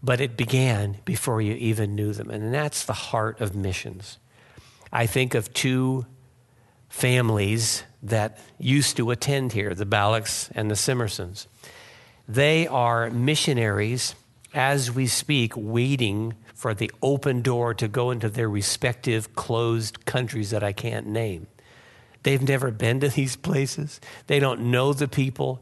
but 0.01 0.19
it 0.19 0.36
began 0.36 0.98
before 1.05 1.41
you 1.41 1.53
even 1.53 1.95
knew 1.95 2.13
them. 2.13 2.29
And 2.29 2.53
that's 2.53 2.86
the 2.86 2.93
heart 2.93 3.39
of 3.39 3.55
missions. 3.55 4.17
I 4.91 5.05
think 5.05 5.36
of 5.36 5.53
two 5.53 6.05
families 6.89 7.84
that 8.03 8.38
used 8.58 8.98
to 8.98 9.12
attend 9.12 9.53
here 9.53 9.74
the 9.74 9.86
Ballocks 9.86 10.51
and 10.53 10.69
the 10.69 10.75
Simmersons. 10.75 11.48
They 12.27 12.67
are 12.67 13.10
missionaries 13.10 14.15
as 14.53 14.91
we 14.91 15.08
speak, 15.08 15.53
waiting 15.55 16.34
for 16.53 16.74
the 16.74 16.91
open 17.01 17.41
door 17.41 17.74
to 17.74 17.88
go 17.88 18.12
into 18.12 18.29
their 18.29 18.50
respective 18.50 19.36
closed 19.36 20.05
countries 20.05 20.50
that 20.50 20.63
I 20.63 20.74
can't 20.74 21.08
name. 21.08 21.48
They've 22.24 22.41
never 22.41 22.72
been 22.72 23.00
to 23.00 23.10
these 23.10 23.36
places, 23.36 24.01
they 24.27 24.39
don't 24.39 24.72
know 24.72 24.93
the 24.93 25.08
people. 25.08 25.62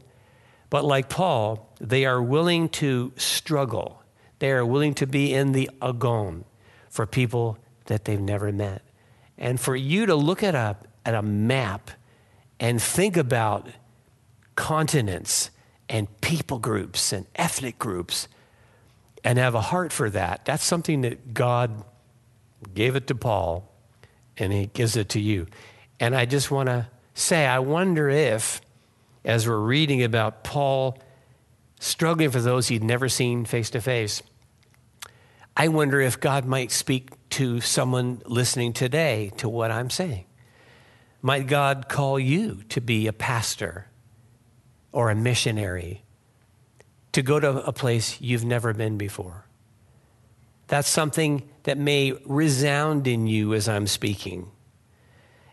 But 0.70 0.84
like 0.84 1.08
Paul, 1.08 1.72
they 1.80 2.04
are 2.04 2.22
willing 2.22 2.68
to 2.70 3.12
struggle. 3.16 4.02
They 4.38 4.50
are 4.50 4.66
willing 4.66 4.92
to 4.94 5.06
be 5.06 5.32
in 5.32 5.52
the 5.52 5.70
agon 5.80 6.44
for 6.90 7.06
people 7.06 7.56
that 7.86 8.04
they've 8.04 8.20
never 8.20 8.52
met. 8.52 8.82
And 9.38 9.58
for 9.58 9.74
you 9.74 10.04
to 10.04 10.14
look 10.14 10.42
it 10.42 10.54
a, 10.54 10.76
at 11.08 11.14
a 11.14 11.22
map 11.22 11.90
and 12.60 12.82
think 12.82 13.16
about 13.16 13.66
continents 14.56 15.48
and 15.88 16.06
people 16.20 16.58
groups 16.58 17.14
and 17.14 17.24
ethnic 17.34 17.78
groups 17.78 18.28
and 19.24 19.38
have 19.38 19.54
a 19.54 19.60
heart 19.62 19.90
for 19.90 20.10
that, 20.10 20.44
that's 20.44 20.62
something 20.62 21.00
that 21.00 21.32
God 21.32 21.82
gave 22.74 22.94
it 22.94 23.06
to 23.06 23.14
Paul 23.14 23.72
and 24.36 24.52
he 24.52 24.66
gives 24.66 24.96
it 24.96 25.08
to 25.10 25.20
you. 25.20 25.46
And 25.98 26.14
I 26.14 26.26
just 26.26 26.50
want 26.50 26.68
to 26.68 26.88
say, 27.14 27.46
I 27.46 27.60
wonder 27.60 28.10
if, 28.10 28.60
as 29.24 29.48
we're 29.48 29.56
reading 29.56 30.02
about 30.02 30.44
Paul 30.44 30.98
struggling 31.80 32.30
for 32.30 32.42
those 32.42 32.68
he'd 32.68 32.84
never 32.84 33.08
seen 33.08 33.46
face 33.46 33.70
to 33.70 33.80
face, 33.80 34.22
I 35.56 35.68
wonder 35.68 36.02
if 36.02 36.20
God 36.20 36.44
might 36.44 36.70
speak 36.70 37.12
to 37.30 37.62
someone 37.62 38.20
listening 38.26 38.74
today 38.74 39.32
to 39.38 39.48
what 39.48 39.70
I'm 39.70 39.88
saying. 39.88 40.26
Might 41.20 41.46
God 41.46 41.88
call 41.88 42.18
you 42.18 42.62
to 42.68 42.80
be 42.80 43.06
a 43.06 43.12
pastor 43.12 43.86
or 44.92 45.10
a 45.10 45.14
missionary, 45.14 46.04
to 47.12 47.22
go 47.22 47.40
to 47.40 47.64
a 47.64 47.72
place 47.72 48.20
you've 48.20 48.44
never 48.44 48.72
been 48.72 48.96
before? 48.98 49.46
That's 50.68 50.88
something 50.88 51.48
that 51.64 51.78
may 51.78 52.12
resound 52.24 53.06
in 53.06 53.26
you 53.26 53.54
as 53.54 53.68
I'm 53.68 53.86
speaking. 53.86 54.50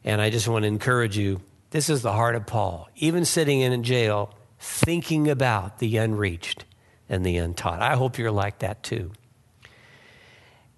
And 0.03 0.21
I 0.21 0.29
just 0.29 0.47
want 0.47 0.63
to 0.63 0.67
encourage 0.67 1.17
you 1.17 1.41
this 1.71 1.89
is 1.89 2.01
the 2.01 2.13
heart 2.13 2.35
of 2.35 2.45
Paul, 2.45 2.89
even 2.95 3.25
sitting 3.25 3.61
in 3.61 3.73
a 3.73 3.77
jail, 3.79 4.33
thinking 4.59 5.29
about 5.29 5.79
the 5.79 5.97
unreached 5.97 6.65
and 7.09 7.25
the 7.25 7.37
untaught. 7.37 7.81
I 7.81 7.95
hope 7.95 8.17
you're 8.17 8.31
like 8.31 8.59
that 8.59 8.83
too. 8.83 9.11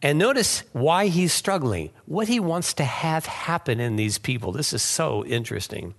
And 0.02 0.20
notice 0.20 0.64
why 0.74 1.08
he's 1.08 1.34
struggling, 1.34 1.90
what 2.06 2.28
he 2.28 2.40
wants 2.40 2.74
to 2.76 2.84
have 2.84 3.26
happen 3.26 3.80
in 3.80 3.96
these 3.96 4.18
people. 4.18 4.52
This 4.52 4.74
is 4.74 4.84
so 4.84 5.26
interesting. 5.26 5.96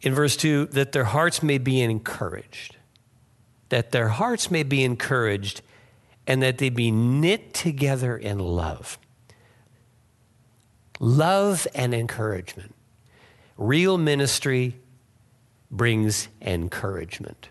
In 0.00 0.14
verse 0.14 0.36
2, 0.36 0.66
that 0.66 0.92
their 0.92 1.04
hearts 1.04 1.42
may 1.42 1.58
be 1.58 1.80
encouraged. 1.80 2.76
That 3.68 3.92
their 3.92 4.08
hearts 4.08 4.50
may 4.50 4.64
be 4.64 4.82
encouraged 4.82 5.62
and 6.26 6.42
that 6.42 6.58
they 6.58 6.70
be 6.70 6.90
knit 6.90 7.54
together 7.54 8.16
in 8.16 8.38
love 8.38 8.98
love 11.00 11.66
and 11.74 11.92
encouragement. 11.92 12.72
Real 13.58 13.98
ministry 13.98 14.76
brings 15.68 16.28
encouragement. 16.40 17.48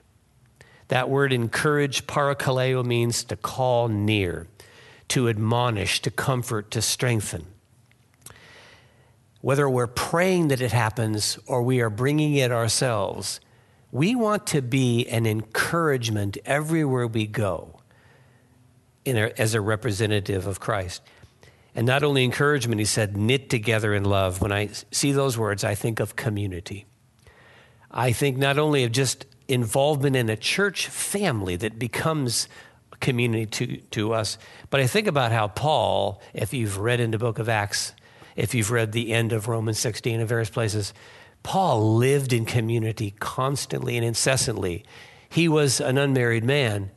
That 0.87 1.09
word 1.09 1.33
encourage, 1.33 2.07
parakaleo, 2.07 2.85
means 2.85 3.25
to 3.25 3.35
call 3.35 3.89
near, 3.89 4.47
to 5.11 5.27
admonish, 5.27 6.01
to 6.01 6.09
comfort, 6.09 6.71
to 6.71 6.81
strengthen. 6.81 7.45
Whether 9.41 9.69
we're 9.69 9.87
praying 9.87 10.47
that 10.49 10.61
it 10.61 10.71
happens 10.71 11.37
or 11.47 11.63
we 11.63 11.81
are 11.81 11.89
bringing 11.89 12.35
it 12.35 12.51
ourselves, 12.51 13.41
we 13.91 14.15
want 14.15 14.47
to 14.47 14.61
be 14.61 15.05
an 15.07 15.25
encouragement 15.25 16.37
everywhere 16.45 17.07
we 17.07 17.27
go 17.27 17.81
a, 19.05 19.41
as 19.41 19.53
a 19.53 19.59
representative 19.59 20.47
of 20.47 20.61
Christ. 20.61 21.01
And 21.75 21.85
not 21.85 22.03
only 22.03 22.23
encouragement, 22.23 22.79
he 22.79 22.85
said, 22.85 23.17
knit 23.17 23.49
together 23.49 23.93
in 23.93 24.05
love. 24.05 24.41
When 24.41 24.53
I 24.53 24.69
see 24.91 25.11
those 25.11 25.37
words, 25.37 25.65
I 25.65 25.75
think 25.75 25.99
of 25.99 26.15
community. 26.15 26.85
I 27.89 28.13
think 28.13 28.37
not 28.37 28.57
only 28.57 28.85
of 28.85 28.93
just 28.93 29.25
involvement 29.49 30.15
in 30.15 30.29
a 30.29 30.37
church 30.37 30.87
family 30.87 31.57
that 31.57 31.77
becomes 31.77 32.47
community 33.01 33.45
to, 33.45 33.77
to 33.77 34.13
us, 34.13 34.37
but 34.69 34.79
I 34.79 34.87
think 34.87 35.07
about 35.07 35.31
how 35.31 35.47
Paul, 35.47 36.21
if 36.33 36.53
you've 36.53 36.77
read 36.77 36.99
in 36.99 37.11
the 37.11 37.17
book 37.17 37.39
of 37.39 37.49
Acts, 37.49 37.93
if 38.35 38.55
you've 38.55 38.71
read 38.71 38.91
the 38.91 39.11
end 39.11 39.33
of 39.33 39.47
Romans 39.47 39.79
16 39.79 40.19
in 40.19 40.25
various 40.25 40.49
places, 40.49 40.93
Paul 41.43 41.95
lived 41.97 42.33
in 42.33 42.45
community 42.45 43.13
constantly 43.19 43.97
and 43.97 44.05
incessantly. 44.05 44.85
He 45.29 45.47
was 45.47 45.81
an 45.81 45.97
unmarried 45.97 46.43
man, 46.43 46.91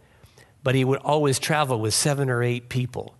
but 0.63 0.75
he 0.75 0.85
would 0.85 1.01
always 1.01 1.39
travel 1.39 1.81
with 1.81 1.95
seven 1.95 2.29
or 2.31 2.43
eight 2.43 2.69
people. 2.69 3.15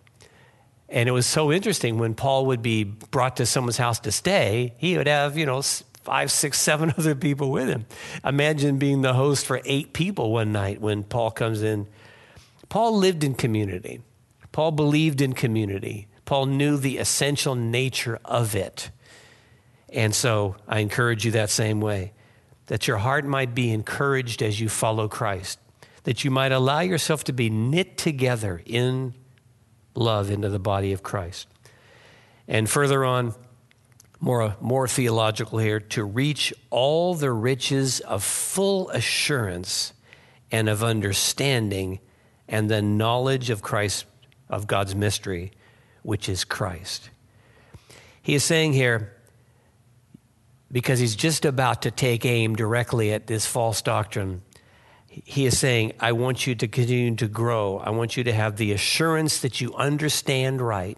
And 0.87 1.09
it 1.09 1.11
was 1.11 1.25
so 1.25 1.51
interesting 1.51 1.97
when 1.97 2.13
Paul 2.13 2.45
would 2.47 2.61
be 2.61 2.83
brought 2.83 3.37
to 3.37 3.45
someone's 3.45 3.77
house 3.77 3.99
to 4.01 4.11
stay, 4.11 4.75
he 4.77 4.97
would 4.97 5.07
have, 5.07 5.37
you 5.37 5.45
know, 5.45 5.61
five, 5.61 6.31
six, 6.31 6.59
seven 6.59 6.93
other 6.97 7.15
people 7.15 7.51
with 7.51 7.67
him. 7.67 7.85
Imagine 8.23 8.77
being 8.77 9.01
the 9.01 9.13
host 9.13 9.45
for 9.45 9.61
eight 9.65 9.93
people 9.93 10.31
one 10.31 10.51
night 10.51 10.79
when 10.79 11.03
Paul 11.03 11.31
comes 11.31 11.63
in. 11.63 11.87
Paul 12.69 12.97
lived 12.97 13.23
in 13.23 13.35
community, 13.35 14.01
Paul 14.51 14.71
believed 14.71 15.21
in 15.21 15.33
community, 15.33 16.07
Paul 16.25 16.47
knew 16.47 16.77
the 16.77 16.97
essential 16.97 17.55
nature 17.55 18.19
of 18.25 18.55
it. 18.55 18.89
And 19.89 20.13
so 20.13 20.55
I 20.67 20.79
encourage 20.79 21.25
you 21.25 21.31
that 21.31 21.49
same 21.49 21.79
way 21.79 22.13
that 22.67 22.87
your 22.87 22.97
heart 22.97 23.25
might 23.25 23.53
be 23.53 23.71
encouraged 23.71 24.41
as 24.41 24.59
you 24.59 24.69
follow 24.69 25.07
Christ, 25.07 25.59
that 26.03 26.23
you 26.23 26.31
might 26.31 26.51
allow 26.51 26.79
yourself 26.79 27.23
to 27.25 27.33
be 27.33 27.49
knit 27.49 27.97
together 27.97 28.61
in 28.65 29.13
love 29.93 30.31
into 30.31 30.49
the 30.49 30.59
body 30.59 30.91
of 30.91 31.03
Christ. 31.03 31.47
And 32.47 32.69
further 32.69 33.05
on, 33.05 33.33
more, 34.19 34.55
more 34.59 34.87
theological 34.87 35.59
here, 35.59 35.79
to 35.79 36.03
reach 36.03 36.53
all 36.69 37.13
the 37.13 37.31
riches 37.31 37.99
of 38.01 38.23
full 38.23 38.89
assurance 38.89 39.93
and 40.51 40.67
of 40.69 40.83
understanding 40.83 41.99
and 42.47 42.69
the 42.69 42.81
knowledge 42.81 43.49
of 43.49 43.61
Christ, 43.61 44.05
of 44.49 44.67
God's 44.67 44.95
mystery, 44.95 45.51
which 46.03 46.29
is 46.29 46.43
Christ. 46.43 47.09
He 48.21 48.35
is 48.35 48.43
saying 48.43 48.73
here, 48.73 49.13
because 50.71 50.99
he's 50.99 51.15
just 51.15 51.45
about 51.45 51.83
to 51.83 51.91
take 51.91 52.25
aim 52.25 52.55
directly 52.55 53.13
at 53.13 53.27
this 53.27 53.45
false 53.45 53.81
doctrine 53.81 54.41
he 55.23 55.45
is 55.45 55.57
saying, 55.57 55.93
I 55.99 56.11
want 56.11 56.45
you 56.45 56.55
to 56.55 56.67
continue 56.67 57.15
to 57.15 57.27
grow. 57.27 57.77
I 57.77 57.91
want 57.91 58.17
you 58.17 58.23
to 58.25 58.33
have 58.33 58.57
the 58.57 58.73
assurance 58.73 59.39
that 59.39 59.61
you 59.61 59.73
understand 59.75 60.61
right. 60.61 60.97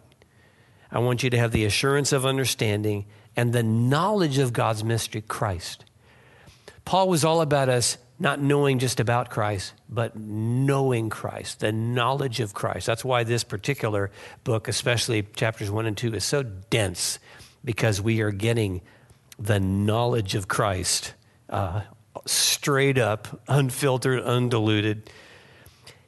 I 0.91 0.99
want 0.99 1.21
you 1.21 1.29
to 1.29 1.37
have 1.37 1.51
the 1.51 1.65
assurance 1.65 2.11
of 2.11 2.25
understanding 2.25 3.05
and 3.35 3.53
the 3.53 3.61
knowledge 3.61 4.39
of 4.39 4.53
God's 4.53 4.83
mystery, 4.83 5.21
Christ. 5.21 5.85
Paul 6.83 7.09
was 7.09 7.23
all 7.23 7.41
about 7.41 7.69
us 7.69 7.97
not 8.19 8.41
knowing 8.41 8.79
just 8.79 8.99
about 8.99 9.29
Christ, 9.29 9.73
but 9.89 10.15
knowing 10.15 11.09
Christ, 11.09 11.59
the 11.59 11.71
knowledge 11.71 12.39
of 12.39 12.53
Christ. 12.53 12.87
That's 12.87 13.05
why 13.05 13.23
this 13.23 13.43
particular 13.43 14.09
book, 14.43 14.67
especially 14.67 15.23
chapters 15.35 15.69
one 15.69 15.85
and 15.85 15.95
two, 15.95 16.13
is 16.13 16.23
so 16.23 16.43
dense 16.43 17.19
because 17.63 18.01
we 18.01 18.21
are 18.21 18.31
getting 18.31 18.81
the 19.37 19.59
knowledge 19.59 20.33
of 20.33 20.47
Christ 20.47 21.13
uh, 21.49 21.81
straight 22.25 22.97
up, 22.97 23.41
unfiltered, 23.47 24.23
undiluted. 24.23 25.09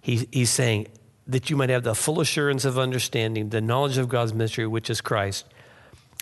He, 0.01 0.27
he's 0.31 0.49
saying 0.49 0.87
that 1.27 1.49
you 1.49 1.55
might 1.55 1.69
have 1.69 1.83
the 1.83 1.93
full 1.93 2.21
assurance 2.21 2.65
of 2.65 2.79
understanding, 2.79 3.49
the 3.49 3.61
knowledge 3.61 3.97
of 3.97 4.09
God's 4.09 4.33
mystery, 4.33 4.65
which 4.65 4.89
is 4.89 4.99
Christ, 4.99 5.45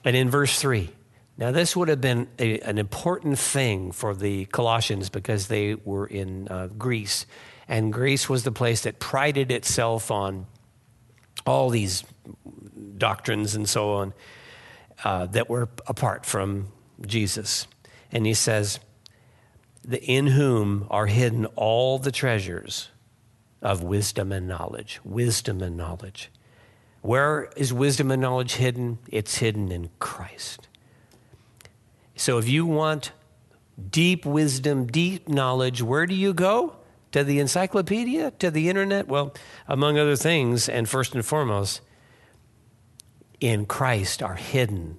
And 0.03 0.15
in 0.15 0.29
verse 0.29 0.60
3, 0.60 0.89
now 1.38 1.51
this 1.51 1.75
would 1.75 1.88
have 1.88 2.01
been 2.01 2.27
a, 2.39 2.60
an 2.62 2.77
important 2.77 3.38
thing 3.38 3.91
for 3.91 4.15
the 4.15 4.46
Colossians 4.46 5.10
because 5.10 5.48
they 5.48 5.75
were 5.75 6.08
in 6.08 6.48
uh, 6.48 6.67
Greece. 6.67 7.25
And 7.67 7.94
Greece 7.94 8.27
was 8.27 8.44
the 8.44 8.51
place 8.51 8.82
that 8.82 9.00
prided 9.00 9.51
itself 9.51 10.10
on 10.10 10.48
all 11.46 11.70
these 11.70 12.03
doctrines 12.98 13.56
and 13.56 13.70
so 13.70 13.94
on 13.94 14.13
uh, 15.03 15.27
that 15.27 15.50
were 15.50 15.70
apart 15.86 16.25
from 16.25 16.67
Jesus. 17.06 17.67
And 18.12 18.25
he 18.25 18.34
says, 18.34 18.79
"The 19.84 20.01
In 20.03 20.27
whom 20.27 20.88
are 20.89 21.06
hidden 21.06 21.46
all 21.56 22.00
the 22.00 22.12
treasures 22.12 22.89
of 23.62 23.84
wisdom 23.84 24.32
and 24.32 24.48
knowledge. 24.48 25.00
Wisdom 25.03 25.62
and 25.62 25.77
knowledge. 25.77 26.32
Where 27.01 27.50
is 27.56 27.74
wisdom 27.74 28.12
and 28.12 28.22
knowledge 28.22 28.56
hidden? 28.56 29.00
It's 29.12 29.38
hidden 29.38 29.72
in 29.72 29.89
Christ. 30.00 30.67
So 32.17 32.39
if 32.39 32.50
you 32.50 32.65
want 32.65 33.12
deep 33.89 34.25
wisdom, 34.25 34.88
deep 34.88 35.29
knowledge, 35.29 35.81
where 35.81 36.05
do 36.05 36.15
you 36.15 36.33
go? 36.33 36.75
To 37.12 37.24
the 37.24 37.39
encyclopedia? 37.39 38.31
To 38.31 38.51
the 38.51 38.69
internet? 38.69 39.07
Well, 39.07 39.33
among 39.67 39.97
other 39.97 40.15
things, 40.15 40.67
and 40.67 40.89
first 40.89 41.13
and 41.15 41.25
foremost, 41.25 41.81
in 43.39 43.65
Christ 43.65 44.21
are 44.24 44.36
hidden 44.36 44.97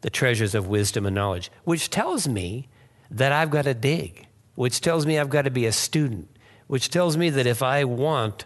the 0.00 0.10
treasures 0.10 0.54
of 0.54 0.66
wisdom 0.66 1.06
and 1.06 1.14
knowledge, 1.14 1.50
which 1.62 1.88
tells 1.88 2.28
me 2.28 2.68
that 3.10 3.32
I've 3.32 3.50
got 3.50 3.62
to 3.62 3.72
dig, 3.72 4.26
which 4.54 4.82
tells 4.82 5.06
me 5.06 5.18
I've 5.18 5.30
got 5.30 5.42
to 5.42 5.50
be 5.50 5.64
a 5.64 5.72
student, 5.72 6.28
which 6.66 6.90
tells 6.90 7.16
me 7.16 7.30
that 7.30 7.46
if 7.46 7.62
I 7.62 7.84
want 7.84 8.44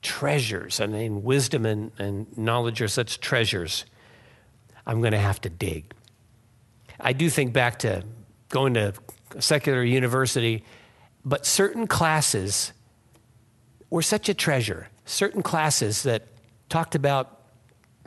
treasures, 0.00 0.80
I 0.80 0.86
mean, 0.86 1.24
wisdom 1.24 1.66
and, 1.66 1.90
and 1.98 2.38
knowledge 2.38 2.80
are 2.80 2.88
such 2.88 3.20
treasures, 3.20 3.84
I'm 4.86 5.00
going 5.00 5.12
to 5.12 5.18
have 5.18 5.42
to 5.42 5.50
dig. 5.50 5.92
I 7.00 7.12
do 7.12 7.30
think 7.30 7.52
back 7.52 7.80
to 7.80 8.04
going 8.48 8.74
to 8.74 8.94
a 9.34 9.42
secular 9.42 9.82
university, 9.82 10.64
but 11.24 11.46
certain 11.46 11.86
classes 11.86 12.72
were 13.90 14.02
such 14.02 14.28
a 14.28 14.34
treasure. 14.34 14.88
Certain 15.04 15.42
classes 15.42 16.02
that 16.02 16.28
talked 16.68 16.94
about 16.94 17.40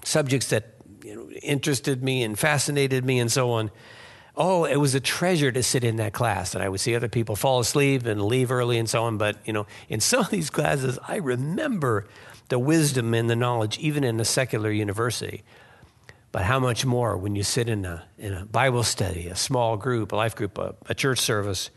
subjects 0.04 0.50
that 0.50 0.76
you 1.04 1.16
know, 1.16 1.30
interested 1.42 2.04
me 2.04 2.24
and 2.24 2.38
fascinated 2.38 3.06
me 3.06 3.20
and 3.20 3.32
so 3.32 3.52
on. 3.52 3.72
Oh, 4.36 4.66
it 4.66 4.78
was 4.78 4.96
a 4.96 5.00
treasure 5.00 5.52
to 5.52 5.62
sit 5.62 5.84
in 5.84 5.98
that 5.98 6.14
class. 6.14 6.56
And 6.56 6.64
I 6.64 6.70
would 6.70 6.80
see 6.80 6.96
other 6.96 7.10
people 7.10 7.36
fall 7.36 7.60
asleep 7.60 8.06
and 8.06 8.24
leave 8.24 8.52
early 8.52 8.78
and 8.78 8.90
so 8.90 9.04
on. 9.04 9.18
But, 9.18 9.38
you 9.46 9.54
know, 9.54 9.68
in 9.90 10.00
some 10.02 10.22
of 10.22 10.30
these 10.30 10.50
classes, 10.50 10.98
I 11.08 11.18
remember 11.18 12.08
the 12.50 12.60
wisdom 12.60 13.14
and 13.14 13.30
the 13.30 13.36
knowledge, 13.36 13.78
even 13.80 14.04
in 14.04 14.20
a 14.20 14.26
secular 14.26 14.72
university. 14.72 15.44
But 16.32 16.44
how 16.44 16.60
much 16.60 16.86
more 16.86 17.18
when 17.18 17.36
you 17.36 17.44
sit 17.44 17.68
in 17.68 17.86
a, 17.86 18.04
in 18.18 18.34
a 18.34 18.46
Bible 18.46 18.84
study, 18.84 19.28
a 19.28 19.36
small 19.36 19.76
group, 19.76 20.12
a 20.12 20.16
life 20.16 20.36
group, 20.36 20.58
a, 20.58 20.76
a 20.88 20.94
church 20.94 21.20
service, 21.20 21.70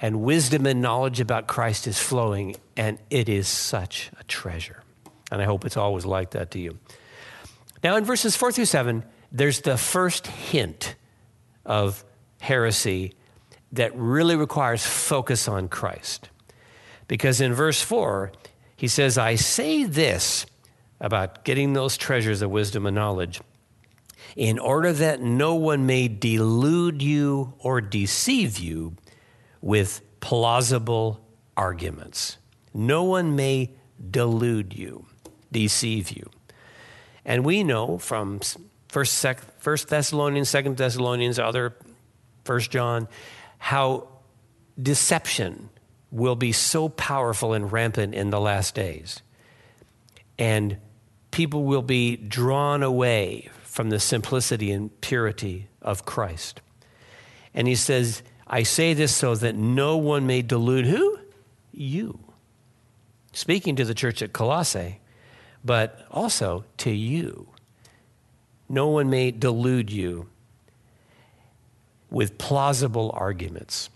and 0.00 0.22
wisdom 0.22 0.66
and 0.66 0.80
knowledge 0.80 1.20
about 1.20 1.46
Christ 1.46 1.86
is 1.86 1.98
flowing, 1.98 2.56
and 2.76 2.98
it 3.10 3.28
is 3.28 3.48
such 3.48 4.10
a 4.18 4.24
treasure. 4.24 4.82
And 5.30 5.40
I 5.40 5.44
hope 5.44 5.64
it's 5.64 5.76
always 5.76 6.04
like 6.04 6.30
that 6.32 6.50
to 6.52 6.58
you. 6.58 6.78
Now, 7.82 7.96
in 7.96 8.04
verses 8.04 8.36
four 8.36 8.52
through 8.52 8.66
seven, 8.66 9.04
there's 9.32 9.62
the 9.62 9.76
first 9.76 10.26
hint 10.26 10.94
of 11.64 12.04
heresy 12.40 13.14
that 13.72 13.96
really 13.96 14.36
requires 14.36 14.84
focus 14.84 15.48
on 15.48 15.68
Christ. 15.68 16.28
Because 17.08 17.40
in 17.40 17.54
verse 17.54 17.80
4, 17.82 18.32
he 18.76 18.88
says, 18.88 19.16
I 19.18 19.36
say 19.36 19.84
this 19.84 20.46
about 21.00 21.44
getting 21.44 21.72
those 21.72 21.96
treasures 21.96 22.42
of 22.42 22.50
wisdom 22.50 22.86
and 22.86 22.94
knowledge 22.94 23.40
in 24.36 24.58
order 24.58 24.92
that 24.92 25.20
no 25.20 25.54
one 25.54 25.86
may 25.86 26.08
delude 26.08 27.02
you 27.02 27.54
or 27.58 27.80
deceive 27.80 28.58
you 28.58 28.96
with 29.60 30.00
plausible 30.20 31.24
arguments. 31.56 32.38
No 32.74 33.04
one 33.04 33.36
may 33.36 33.70
delude 34.10 34.74
you, 34.74 35.06
deceive 35.50 36.10
you. 36.10 36.30
And 37.24 37.44
we 37.44 37.62
know 37.62 37.98
from 37.98 38.40
First, 38.88 39.22
Thessalonians, 39.88 40.48
Second 40.48 40.76
Thessalonians, 40.76 41.38
other 41.38 41.74
First 42.44 42.70
John, 42.70 43.08
how 43.58 44.08
deception 44.80 45.68
will 46.10 46.36
be 46.36 46.52
so 46.52 46.88
powerful 46.88 47.52
and 47.52 47.70
rampant 47.70 48.14
in 48.14 48.30
the 48.30 48.40
last 48.40 48.74
days. 48.74 49.22
And 50.38 50.78
people 51.30 51.64
will 51.64 51.82
be 51.82 52.16
drawn 52.16 52.82
away 52.82 53.48
from 53.72 53.88
the 53.88 53.98
simplicity 53.98 54.70
and 54.70 55.00
purity 55.00 55.66
of 55.80 56.04
Christ. 56.04 56.60
And 57.54 57.66
he 57.66 57.74
says, 57.74 58.22
I 58.46 58.64
say 58.64 58.92
this 58.92 59.16
so 59.16 59.34
that 59.34 59.54
no 59.54 59.96
one 59.96 60.26
may 60.26 60.42
delude 60.42 60.84
who? 60.84 61.18
You. 61.72 62.18
Speaking 63.32 63.74
to 63.76 63.86
the 63.86 63.94
church 63.94 64.20
at 64.20 64.34
Colossae, 64.34 65.00
but 65.64 66.06
also 66.10 66.66
to 66.76 66.90
you. 66.90 67.48
No 68.68 68.88
one 68.88 69.08
may 69.08 69.30
delude 69.30 69.90
you 69.90 70.28
with 72.10 72.36
plausible 72.36 73.10
arguments. 73.14 73.88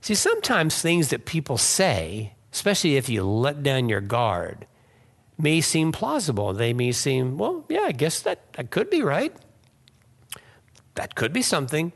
See, 0.00 0.16
sometimes 0.16 0.82
things 0.82 1.10
that 1.10 1.24
people 1.24 1.56
say, 1.56 2.32
especially 2.52 2.96
if 2.96 3.08
you 3.08 3.22
let 3.22 3.62
down 3.62 3.88
your 3.88 4.00
guard, 4.00 4.66
may 5.38 5.60
seem 5.60 5.92
plausible. 5.92 6.52
They 6.52 6.72
may 6.72 6.92
seem, 6.92 7.38
well, 7.38 7.64
yeah, 7.68 7.82
I 7.82 7.92
guess 7.92 8.20
that, 8.22 8.52
that 8.54 8.70
could 8.70 8.90
be 8.90 9.02
right. 9.02 9.34
That 10.94 11.14
could 11.14 11.32
be 11.32 11.42
something. 11.42 11.92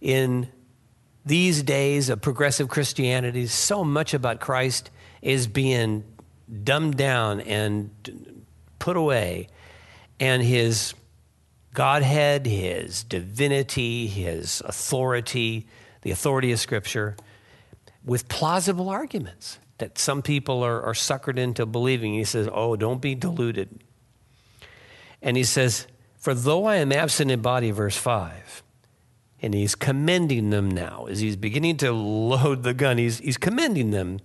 In 0.00 0.48
these 1.24 1.62
days 1.62 2.08
of 2.08 2.20
progressive 2.20 2.68
Christianity, 2.68 3.46
so 3.46 3.84
much 3.84 4.14
about 4.14 4.40
Christ 4.40 4.90
is 5.22 5.46
being 5.46 6.04
dumbed 6.62 6.96
down 6.96 7.40
and 7.40 8.44
put 8.78 8.96
away, 8.96 9.48
and 10.20 10.42
his 10.42 10.94
Godhead, 11.72 12.46
his 12.46 13.02
divinity, 13.02 14.06
his 14.06 14.62
authority, 14.64 15.66
the 16.02 16.10
authority 16.10 16.52
of 16.52 16.60
Scripture, 16.60 17.16
with 18.04 18.28
plausible 18.28 18.90
arguments 18.90 19.58
that 19.78 19.98
some 19.98 20.22
people 20.22 20.62
are, 20.62 20.82
are 20.82 20.92
suckered 20.92 21.38
into 21.38 21.66
believing. 21.66 22.14
He 22.14 22.24
says, 22.24 22.48
Oh, 22.52 22.76
don't 22.76 23.00
be 23.00 23.14
deluded. 23.14 23.82
And 25.20 25.36
he 25.36 25.44
says, 25.44 25.86
For 26.18 26.34
though 26.34 26.66
I 26.66 26.76
am 26.76 26.92
absent 26.92 27.30
in 27.30 27.40
body, 27.40 27.70
verse 27.70 27.96
5, 27.96 28.62
and 29.42 29.54
he's 29.54 29.74
commending 29.74 30.50
them 30.50 30.70
now 30.70 31.06
as 31.08 31.20
he's 31.20 31.36
beginning 31.36 31.76
to 31.78 31.92
load 31.92 32.62
the 32.62 32.74
gun, 32.74 32.98
he's, 32.98 33.18
he's 33.18 33.36
commending 33.36 33.90
them. 33.90 34.20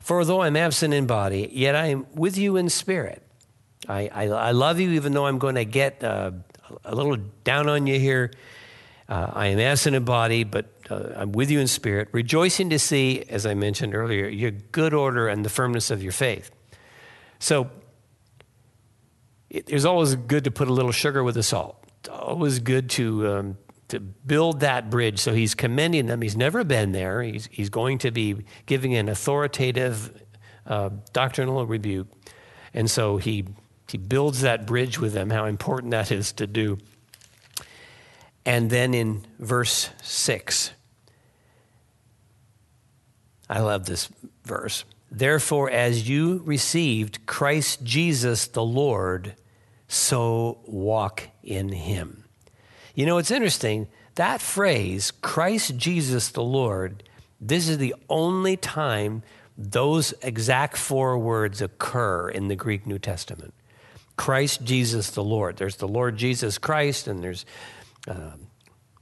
For 0.00 0.24
though 0.24 0.42
I'm 0.42 0.56
absent 0.56 0.94
in 0.94 1.06
body, 1.06 1.50
yet 1.52 1.74
I 1.74 1.86
am 1.86 2.06
with 2.14 2.38
you 2.38 2.56
in 2.56 2.68
spirit. 2.68 3.22
I, 3.88 4.08
I, 4.12 4.28
I 4.28 4.50
love 4.52 4.80
you, 4.80 4.92
even 4.92 5.12
though 5.12 5.26
I'm 5.26 5.38
going 5.38 5.56
to 5.56 5.64
get 5.64 6.02
uh, 6.02 6.30
a 6.84 6.94
little 6.94 7.16
down 7.44 7.68
on 7.68 7.86
you 7.86 7.98
here. 7.98 8.30
Uh, 9.08 9.30
I 9.32 9.46
am 9.48 9.58
absent 9.58 9.94
in 9.94 10.04
body, 10.04 10.44
but 10.44 10.66
uh, 10.90 11.12
I'm 11.16 11.32
with 11.32 11.50
you 11.50 11.60
in 11.60 11.66
spirit, 11.66 12.08
rejoicing 12.12 12.70
to 12.70 12.78
see, 12.78 13.24
as 13.28 13.46
I 13.46 13.54
mentioned 13.54 13.94
earlier, 13.94 14.28
your 14.28 14.50
good 14.50 14.94
order 14.94 15.28
and 15.28 15.44
the 15.44 15.48
firmness 15.48 15.90
of 15.90 16.02
your 16.02 16.12
faith. 16.12 16.50
So 17.38 17.70
it, 19.50 19.68
it's 19.68 19.84
always 19.84 20.14
good 20.14 20.44
to 20.44 20.50
put 20.50 20.68
a 20.68 20.72
little 20.72 20.92
sugar 20.92 21.22
with 21.22 21.34
the 21.34 21.42
salt. 21.42 21.82
It's 22.00 22.08
always 22.08 22.58
good 22.58 22.90
to 22.90 23.28
um, 23.28 23.58
to 23.88 24.00
build 24.00 24.60
that 24.60 24.90
bridge. 24.90 25.18
So 25.18 25.32
he's 25.32 25.54
commending 25.54 26.06
them. 26.06 26.20
He's 26.22 26.36
never 26.36 26.64
been 26.64 26.92
there. 26.92 27.22
He's 27.22 27.48
he's 27.50 27.70
going 27.70 27.98
to 27.98 28.10
be 28.10 28.44
giving 28.66 28.94
an 28.94 29.08
authoritative 29.08 30.22
uh, 30.66 30.90
doctrinal 31.12 31.64
rebuke, 31.66 32.08
and 32.74 32.90
so 32.90 33.16
he 33.16 33.46
he 33.88 33.98
builds 33.98 34.40
that 34.40 34.66
bridge 34.66 34.98
with 34.98 35.12
them. 35.12 35.30
How 35.30 35.46
important 35.46 35.92
that 35.92 36.10
is 36.10 36.32
to 36.34 36.46
do. 36.46 36.78
And 38.44 38.70
then 38.70 38.94
in 38.94 39.24
verse 39.40 39.90
6, 40.02 40.70
I 43.48 43.60
love 43.60 43.86
this 43.86 44.08
verse. 44.44 44.84
Therefore, 45.10 45.70
as 45.70 46.08
you 46.08 46.42
received 46.44 47.26
Christ 47.26 47.82
Jesus 47.84 48.46
the 48.46 48.64
Lord, 48.64 49.34
so 49.88 50.58
walk 50.66 51.28
in 51.42 51.70
him. 51.70 52.24
You 52.94 53.06
know, 53.06 53.18
it's 53.18 53.30
interesting. 53.30 53.88
That 54.16 54.40
phrase, 54.40 55.10
Christ 55.10 55.76
Jesus 55.76 56.28
the 56.30 56.42
Lord, 56.42 57.04
this 57.40 57.68
is 57.68 57.78
the 57.78 57.94
only 58.08 58.56
time 58.56 59.22
those 59.56 60.12
exact 60.22 60.76
four 60.76 61.18
words 61.18 61.62
occur 61.62 62.28
in 62.28 62.48
the 62.48 62.56
Greek 62.56 62.86
New 62.86 62.98
Testament. 62.98 63.54
Christ 64.16 64.64
Jesus 64.64 65.10
the 65.10 65.24
Lord. 65.24 65.56
There's 65.56 65.76
the 65.76 65.88
Lord 65.88 66.16
Jesus 66.16 66.58
Christ, 66.58 67.06
and 67.06 67.22
there's 67.22 67.44
uh, 68.08 68.32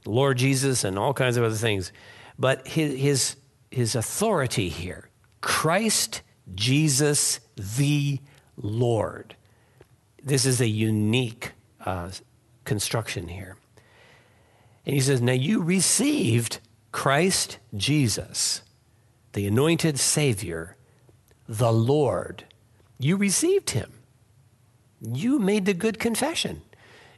Lord 0.05 0.37
Jesus, 0.37 0.83
and 0.83 0.99
all 0.99 1.13
kinds 1.13 1.37
of 1.37 1.43
other 1.43 1.55
things. 1.55 1.91
But 2.37 2.67
his, 2.67 2.99
his, 2.99 3.35
his 3.75 3.93
authority 3.93 4.69
here 4.69 5.09
Christ 5.41 6.21
Jesus 6.55 7.41
the 7.57 8.21
Lord. 8.55 9.35
This 10.23 10.45
is 10.45 10.61
a 10.61 10.67
unique 10.67 11.51
uh, 11.85 12.11
construction 12.63 13.27
here. 13.27 13.57
And 14.85 14.95
he 14.95 15.01
says, 15.01 15.21
Now 15.21 15.33
you 15.33 15.61
received 15.61 16.59
Christ 16.93 17.57
Jesus, 17.75 18.61
the 19.33 19.45
anointed 19.45 19.99
Savior, 19.99 20.77
the 21.45 21.73
Lord. 21.73 22.45
You 22.97 23.17
received 23.17 23.71
him. 23.71 23.91
You 25.01 25.37
made 25.37 25.65
the 25.65 25.73
good 25.73 25.99
confession. 25.99 26.61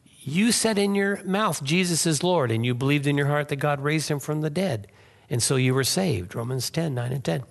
You 0.03 0.51
said 0.51 0.79
in 0.79 0.95
your 0.95 1.23
mouth, 1.23 1.63
Jesus 1.63 2.07
is 2.07 2.23
Lord, 2.23 2.49
and 2.49 2.65
you 2.65 2.73
believed 2.73 3.05
in 3.05 3.15
your 3.15 3.27
heart 3.27 3.49
that 3.49 3.57
God 3.57 3.79
raised 3.79 4.09
him 4.09 4.19
from 4.19 4.41
the 4.41 4.49
dead. 4.49 4.87
And 5.29 5.43
so 5.43 5.55
you 5.55 5.73
were 5.73 5.83
saved. 5.83 6.35
Romans 6.35 6.69
10, 6.69 6.93
9 6.93 7.11
and 7.11 7.23
10. 7.23 7.43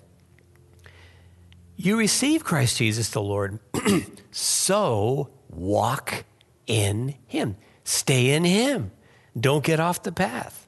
You 1.75 1.97
receive 1.97 2.43
Christ 2.43 2.77
Jesus 2.77 3.09
the 3.09 3.21
Lord, 3.21 3.59
so 4.31 5.29
walk 5.49 6.25
in 6.65 7.15
him. 7.27 7.55
Stay 7.83 8.31
in 8.31 8.43
him. 8.43 8.91
Don't 9.39 9.63
get 9.63 9.79
off 9.79 10.01
the 10.01 10.11
path. 10.11 10.67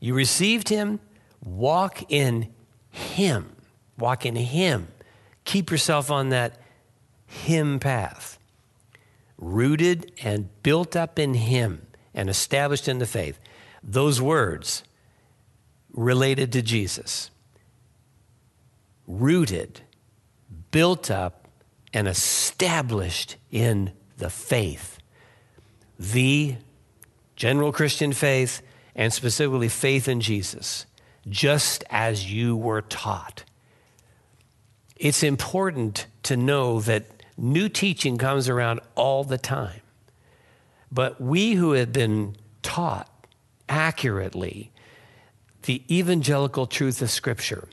You 0.00 0.14
received 0.14 0.70
him, 0.70 1.00
walk 1.44 2.10
in 2.10 2.52
him. 2.90 3.56
Walk 3.98 4.24
in 4.24 4.36
him. 4.36 4.88
Keep 5.44 5.70
yourself 5.70 6.10
on 6.10 6.30
that 6.30 6.58
him 7.26 7.78
path. 7.78 8.38
Rooted 9.36 10.12
and 10.22 10.48
built 10.62 10.96
up 10.96 11.18
in 11.18 11.34
him 11.34 11.86
and 12.14 12.30
established 12.30 12.88
in 12.88 12.98
the 12.98 13.06
faith. 13.06 13.38
Those 13.82 14.20
words 14.20 14.82
related 15.98 16.52
to 16.52 16.62
Jesus. 16.62 17.30
Rooted, 19.08 19.80
built 20.70 21.10
up, 21.10 21.48
and 21.92 22.06
established 22.06 23.36
in 23.50 23.90
the 24.18 24.30
faith. 24.30 24.98
The 25.98 26.56
general 27.34 27.72
Christian 27.72 28.12
faith, 28.12 28.62
and 28.94 29.12
specifically 29.12 29.68
faith 29.68 30.06
in 30.06 30.20
Jesus, 30.20 30.86
just 31.28 31.82
as 31.90 32.32
you 32.32 32.56
were 32.56 32.82
taught. 32.82 33.44
It's 34.96 35.22
important 35.22 36.06
to 36.24 36.36
know 36.36 36.80
that 36.80 37.06
new 37.36 37.68
teaching 37.68 38.18
comes 38.18 38.48
around 38.48 38.80
all 38.94 39.24
the 39.24 39.38
time. 39.38 39.80
But 40.92 41.20
we 41.20 41.54
who 41.54 41.72
have 41.72 41.92
been 41.92 42.36
taught 42.62 43.26
accurately 43.68 44.70
the 45.68 45.82
evangelical 45.94 46.66
truth 46.66 47.02
of 47.02 47.10
Scripture 47.10 47.68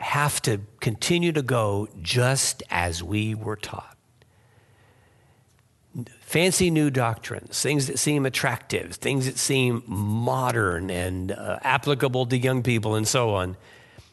have 0.00 0.42
to 0.42 0.60
continue 0.80 1.30
to 1.30 1.42
go 1.42 1.88
just 2.02 2.60
as 2.68 3.04
we 3.04 3.32
were 3.32 3.54
taught. 3.54 3.96
Fancy 6.22 6.72
new 6.72 6.90
doctrines, 6.90 7.62
things 7.62 7.86
that 7.86 8.00
seem 8.00 8.26
attractive, 8.26 8.94
things 8.94 9.26
that 9.26 9.38
seem 9.38 9.84
modern 9.86 10.90
and 10.90 11.30
uh, 11.30 11.60
applicable 11.62 12.26
to 12.26 12.36
young 12.36 12.64
people, 12.64 12.96
and 12.96 13.06
so 13.06 13.36
on. 13.36 13.56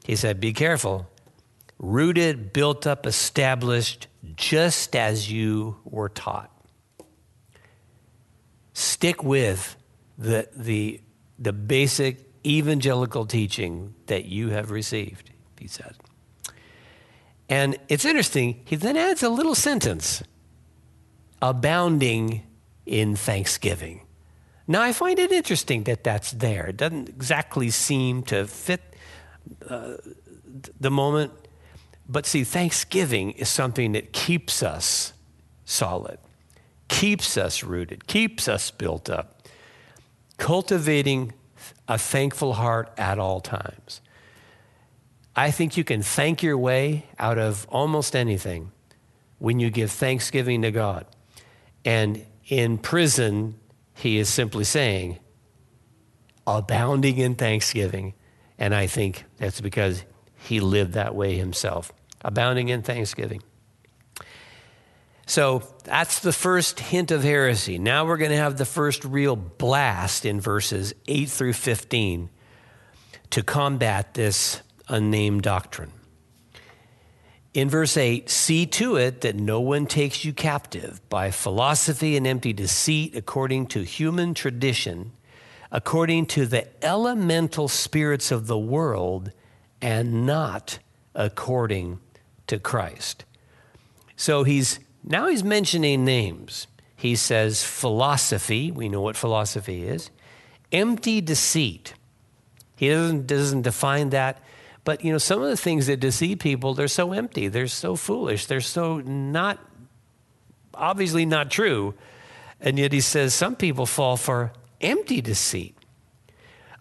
He 0.06 0.16
said, 0.16 0.40
Be 0.40 0.54
careful. 0.54 1.10
Rooted, 1.80 2.54
built 2.54 2.86
up, 2.86 3.08
established, 3.08 4.06
just 4.36 4.96
as 4.96 5.32
you 5.32 5.78
were 5.86 6.10
taught. 6.10 6.52
Stick 8.74 9.24
with 9.24 9.76
the, 10.20 10.48
the, 10.56 11.02
the 11.40 11.54
basic 11.54 12.30
evangelical 12.46 13.26
teaching 13.26 13.96
that 14.08 14.26
you 14.26 14.50
have 14.50 14.70
received, 14.70 15.32
he 15.58 15.68
said. 15.68 15.96
And 17.48 17.78
it's 17.88 18.06
interesting, 18.06 18.62
he 18.66 18.76
then 18.76 18.96
adds 18.96 19.24
a 19.24 19.30
little 19.30 19.56
sentence 19.56 20.22
abounding 21.42 22.44
in 22.86 23.16
thanksgiving. 23.16 24.02
Now, 24.68 24.82
I 24.84 24.94
find 24.94 25.18
it 25.18 25.32
interesting 25.32 25.84
that 25.86 26.04
that's 26.04 26.32
there. 26.32 26.68
It 26.68 26.78
doesn't 26.78 27.10
exactly 27.10 27.72
seem 27.72 28.22
to 28.24 28.46
fit 28.46 28.82
uh, 29.68 29.94
the 30.80 30.92
moment. 30.92 31.32
But 32.08 32.26
see, 32.26 32.44
thanksgiving 32.44 33.32
is 33.32 33.50
something 33.50 33.94
that 33.94 34.14
keeps 34.14 34.62
us 34.62 35.14
solid, 35.66 36.20
keeps 36.88 37.38
us 37.38 37.64
rooted, 37.64 38.06
keeps 38.06 38.48
us 38.48 38.70
built 38.70 39.10
up. 39.10 39.39
Cultivating 40.40 41.34
a 41.88 42.00
thankful 42.00 42.54
heart 42.54 42.92
at 42.98 43.20
all 43.20 43.42
times. 43.42 44.02
I 45.36 45.52
think 45.52 45.78
you 45.78 45.84
can 45.84 46.02
thank 46.02 46.42
your 46.42 46.58
way 46.58 47.06
out 47.20 47.38
of 47.38 47.68
almost 47.70 48.16
anything 48.16 48.72
when 49.38 49.60
you 49.60 49.70
give 49.70 49.92
thanksgiving 49.92 50.64
to 50.64 50.72
God. 50.72 51.06
And 51.86 52.26
in 52.48 52.78
prison, 52.78 53.56
he 53.94 54.18
is 54.18 54.28
simply 54.28 54.64
saying, 54.64 55.20
abounding 56.48 57.18
in 57.18 57.36
thanksgiving. 57.36 58.16
And 58.58 58.74
I 58.74 58.88
think 58.88 59.24
that's 59.38 59.62
because 59.62 60.04
he 60.36 60.60
lived 60.60 60.94
that 60.94 61.16
way 61.16 61.38
himself, 61.38 61.92
abounding 62.22 62.70
in 62.70 62.82
thanksgiving. 62.82 63.44
So 65.30 65.62
that's 65.84 66.22
the 66.22 66.34
first 66.34 66.80
hint 66.80 67.12
of 67.12 67.22
heresy. 67.22 67.78
Now 67.78 68.04
we're 68.04 68.18
going 68.18 68.32
to 68.32 68.38
have 68.38 68.58
the 68.58 68.66
first 68.66 69.06
real 69.06 69.36
blast 69.36 70.26
in 70.26 70.42
verses 70.42 70.96
8 71.08 71.30
through 71.30 71.54
15 71.54 72.32
to 73.30 73.44
combat 73.44 74.16
this 74.16 74.64
unnamed 74.88 75.44
doctrine. 75.44 75.92
In 77.54 77.70
verse 77.70 77.96
8, 77.96 78.28
see 78.28 78.66
to 78.66 78.96
it 78.96 79.22
that 79.22 79.36
no 79.36 79.60
one 79.60 79.86
takes 79.86 80.26
you 80.26 80.34
captive 80.34 81.00
by 81.10 81.30
philosophy 81.30 82.18
and 82.18 82.26
empty 82.26 82.52
deceit 82.52 83.16
according 83.16 83.68
to 83.68 83.84
human 83.84 84.34
tradition, 84.34 85.12
according 85.72 86.26
to 86.26 86.48
the 86.48 86.68
elemental 86.84 87.68
spirits 87.68 88.32
of 88.32 88.48
the 88.48 88.58
world, 88.58 89.32
and 89.80 90.26
not 90.26 90.80
according 91.14 92.00
to 92.48 92.58
Christ. 92.58 93.26
So 94.16 94.44
he's 94.44 94.80
now 95.04 95.28
he's 95.28 95.44
mentioning 95.44 96.06
names. 96.06 96.68
He 96.96 97.16
says 97.16 97.64
philosophy, 97.64 98.72
we 98.72 98.90
know 98.90 99.02
what 99.02 99.16
philosophy 99.16 99.88
is, 99.88 100.10
empty 100.72 101.22
deceit. 101.22 101.94
He 102.76 102.90
doesn't, 102.90 103.28
doesn't 103.28 103.62
define 103.62 104.10
that 104.10 104.42
but 104.90 105.04
you 105.04 105.12
know, 105.12 105.20
some 105.20 105.44
of 105.44 105.50
the 105.50 105.56
things 105.56 105.86
that 105.86 106.00
deceive 106.00 106.40
people, 106.40 106.74
they're 106.74 106.88
so 106.88 107.12
empty, 107.12 107.48
they're 107.48 107.68
so 107.68 107.96
foolish, 107.96 108.48
they're 108.48 108.60
so 108.60 109.02
not 109.02 109.60
obviously 110.74 111.28
not 111.28 111.52
true. 111.52 111.94
And 112.60 112.80
yet 112.80 112.92
he 112.92 113.00
says 113.00 113.36
some 113.36 113.56
people 113.56 113.86
fall 113.86 114.18
for 114.18 114.52
empty 114.82 115.22
deceit. 115.22 115.76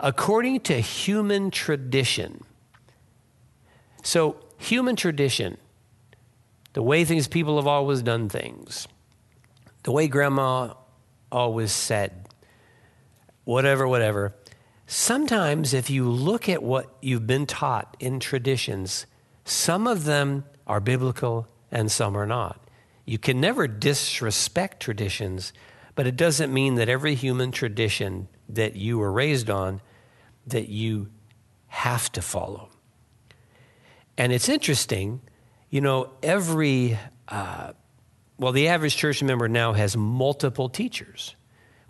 According 0.00 0.60
to 0.60 0.80
human 0.80 1.50
tradition. 1.50 2.44
So, 4.02 4.36
human 4.56 4.96
tradition, 4.96 5.58
the 6.72 6.82
way 6.82 7.04
things 7.04 7.28
people 7.28 7.56
have 7.56 7.66
always 7.66 8.02
done 8.02 8.28
things, 8.28 8.86
the 9.82 9.92
way 9.92 10.08
grandma 10.08 10.74
always 11.30 11.72
said, 11.72 12.28
whatever, 13.44 13.86
whatever, 13.88 14.34
Sometimes, 14.90 15.74
if 15.74 15.90
you 15.90 16.08
look 16.08 16.48
at 16.48 16.62
what 16.62 16.96
you've 17.02 17.26
been 17.26 17.44
taught 17.44 17.94
in 18.00 18.20
traditions, 18.20 19.04
some 19.44 19.86
of 19.86 20.04
them 20.04 20.46
are 20.66 20.80
biblical 20.80 21.46
and 21.70 21.92
some 21.92 22.16
are 22.16 22.24
not. 22.24 22.58
You 23.04 23.18
can 23.18 23.38
never 23.38 23.68
disrespect 23.68 24.80
traditions, 24.80 25.52
but 25.94 26.06
it 26.06 26.16
doesn't 26.16 26.54
mean 26.54 26.76
that 26.76 26.88
every 26.88 27.14
human 27.14 27.52
tradition 27.52 28.28
that 28.48 28.76
you 28.76 28.96
were 28.96 29.12
raised 29.12 29.50
on 29.50 29.82
that 30.46 30.70
you 30.70 31.10
have 31.66 32.10
to 32.12 32.22
follow. 32.22 32.70
And 34.16 34.32
it's 34.32 34.48
interesting, 34.48 35.20
you 35.70 35.80
know, 35.80 36.10
every, 36.22 36.98
uh, 37.28 37.72
well, 38.38 38.52
the 38.52 38.68
average 38.68 38.96
church 38.96 39.22
member 39.22 39.48
now 39.48 39.72
has 39.72 39.96
multiple 39.96 40.68
teachers. 40.68 41.34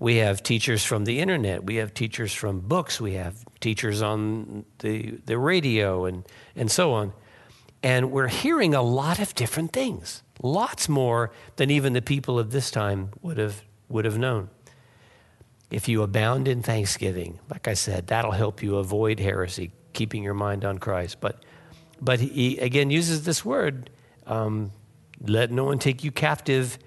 We 0.01 0.17
have 0.17 0.43
teachers 0.43 0.85
from 0.85 1.05
the 1.05 1.21
internet. 1.21 1.65
We 1.65 1.77
have 1.77 1.93
teachers 1.93 2.33
from 2.33 2.61
books. 2.61 3.01
We 3.01 3.15
have 3.15 3.45
teachers 3.61 4.01
on 4.03 4.65
the, 4.79 5.19
the 5.25 5.39
radio 5.39 6.05
and, 6.05 6.25
and 6.55 6.71
so 6.71 6.93
on. 6.93 7.13
And 7.83 8.11
we're 8.11 8.29
hearing 8.29 8.75
a 8.75 8.83
lot 8.83 9.21
of 9.21 9.35
different 9.35 9.73
things, 9.73 10.23
lots 10.43 10.89
more 10.89 11.31
than 11.57 11.71
even 11.71 11.93
the 11.93 12.03
people 12.03 12.39
of 12.39 12.51
this 12.51 12.71
time 12.71 13.11
would 13.23 13.39
have, 13.39 13.63
would 13.89 14.05
have 14.05 14.19
known. 14.19 14.51
If 15.71 15.89
you 15.89 16.03
abound 16.03 16.49
in 16.49 16.63
thanksgiving, 16.63 17.39
like 17.51 17.69
I 17.69 17.75
said, 17.75 18.09
that'll 18.09 18.33
help 18.33 18.63
you 18.63 18.77
avoid 18.77 19.21
heresy, 19.21 19.73
keeping 19.93 20.23
your 20.25 20.35
mind 20.35 20.65
on 20.65 20.79
Christ. 20.79 21.21
But, 21.21 21.45
but 22.01 22.21
he 22.21 22.59
again 22.59 22.91
uses 22.91 23.25
this 23.25 23.45
word 23.45 23.91
um, 24.27 24.73
let 25.21 25.51
no 25.51 25.65
one 25.65 25.79
take 25.79 26.05
you 26.05 26.11
captive 26.11 26.79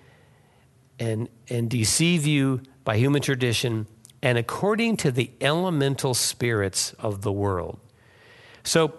and, 0.99 1.27
and 1.49 1.69
deceive 1.69 2.25
you 2.25 2.61
by 2.83 2.97
human 2.97 3.21
tradition 3.21 3.87
and 4.21 4.37
according 4.37 4.97
to 4.97 5.11
the 5.11 5.31
elemental 5.41 6.13
spirits 6.13 6.93
of 6.93 7.23
the 7.23 7.31
world. 7.31 7.79
So 8.63 8.93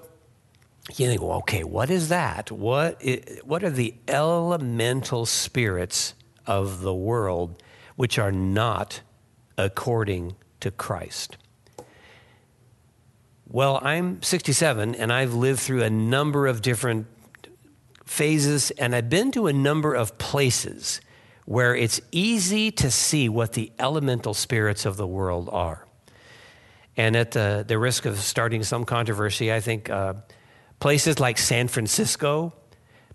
you 0.97 1.07
think, 1.07 1.23
well, 1.23 1.39
okay, 1.39 1.63
what 1.63 1.91
is 1.91 2.09
that? 2.09 2.51
What, 2.51 3.01
is, 3.01 3.41
what 3.45 3.63
are 3.63 3.71
the 3.71 3.95
elemental 4.09 5.27
spirits 5.27 6.15
of 6.45 6.81
the 6.81 6.95
world 6.95 7.63
which 7.95 8.19
are 8.19 8.33
not 8.33 9.01
according 9.57 10.35
to 10.61 10.71
Christ. 10.71 11.37
Well, 13.55 13.81
I'm 13.83 14.23
67 14.23 14.95
and 14.95 15.13
I've 15.13 15.35
lived 15.35 15.61
through 15.61 15.83
a 15.83 15.91
number 15.91 16.47
of 16.47 16.63
different 16.63 17.07
phases 18.07 18.71
and 18.71 18.95
I've 18.95 19.11
been 19.11 19.31
to 19.33 19.47
a 19.47 19.53
number 19.53 19.93
of 19.93 20.17
places 20.17 21.03
where 21.45 21.77
it's 21.77 22.01
easy 22.13 22.71
to 22.71 22.91
see 22.91 23.29
what 23.29 23.53
the 23.53 23.71
elemental 23.79 24.33
spirits 24.33 24.87
of 24.87 24.97
the 24.97 25.07
world 25.07 25.51
are. 25.53 25.87
And 26.97 27.15
at 27.15 27.33
the, 27.33 27.63
the 27.69 27.79
risk 27.79 28.07
of 28.07 28.17
starting 28.21 28.63
some 28.63 28.87
controversy, 28.87 29.53
I 29.53 29.61
think 29.61 29.91
uh, 29.91 30.15
places 30.81 31.21
like 31.21 31.37
San 31.37 31.69
Francisco, 31.69 32.55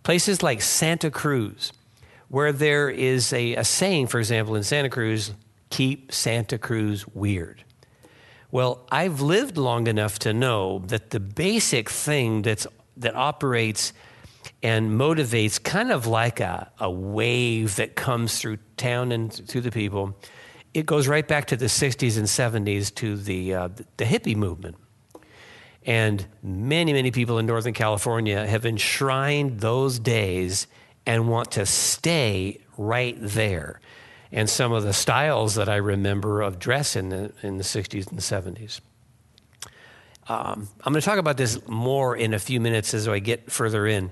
places 0.04 0.44
like 0.44 0.62
Santa 0.62 1.10
Cruz, 1.10 1.74
where 2.28 2.52
there 2.52 2.92
is 2.92 3.34
a, 3.34 3.56
a 3.56 3.64
saying, 3.64 4.06
for 4.06 4.20
example, 4.20 4.56
in 4.56 4.62
Santa 4.62 4.90
Cruz, 4.90 5.34
keep 5.72 6.12
Santa 6.12 6.60
Cruz 6.60 7.08
weird. 7.08 7.64
Well, 8.58 8.88
I've 8.92 9.22
lived 9.22 9.56
long 9.56 9.86
enough 9.86 10.18
to 10.18 10.34
know 10.34 10.80
that 10.88 11.12
the 11.12 11.20
basic 11.20 11.92
thing 11.92 12.42
that's, 12.42 12.66
that 12.98 13.16
operates 13.16 13.94
and 14.64 15.00
motivates 15.00 15.62
kind 15.62 15.92
of 15.92 16.08
like 16.08 16.40
a, 16.40 16.72
a 16.80 16.90
wave 16.90 17.76
that 17.76 17.96
comes 17.96 18.40
through 18.40 18.58
town 18.76 19.12
and 19.12 19.32
through 19.32 19.62
the 19.62 19.70
people. 19.70 20.18
It 20.74 20.88
goes 20.88 21.08
right 21.08 21.28
back 21.28 21.46
to 21.50 21.56
the 21.56 21.68
60s 21.68 22.18
and 22.18 22.26
70s 22.26 22.92
to 22.96 23.16
the, 23.16 23.54
uh, 23.54 23.70
the 23.98 24.06
hippie 24.06 24.36
movement. 24.36 24.78
And 25.86 26.26
many, 26.42 26.94
many 26.94 27.12
people 27.12 27.38
in 27.38 27.46
Northern 27.46 27.74
California 27.74 28.48
have 28.48 28.66
enshrined 28.66 29.60
those 29.60 30.00
days 30.00 30.66
and 31.06 31.30
want 31.30 31.52
to 31.52 31.68
stay 31.68 32.62
right 32.76 33.18
there. 33.20 33.82
And 34.32 34.50
some 34.50 34.72
of 34.72 34.84
the 34.84 34.94
styles 34.94 35.56
that 35.56 35.70
I 35.70 35.78
remember 35.78 36.42
of 36.42 36.60
dress 36.60 36.96
in 36.96 37.10
the, 37.10 37.34
in 37.42 37.58
the 37.58 37.64
60s 37.64 38.12
and 38.12 38.20
70s. 38.20 38.82
Um, 40.30 40.68
I'm 40.84 40.92
going 40.92 41.02
to 41.02 41.06
talk 41.06 41.20
about 41.20 41.38
this 41.38 41.66
more 41.68 42.16
in 42.16 42.34
a 42.34 42.40
few 42.40 42.60
minutes 42.60 42.94
as 42.94 43.08
I 43.08 43.20
get 43.20 43.50
further 43.50 43.88
in. 43.88 44.12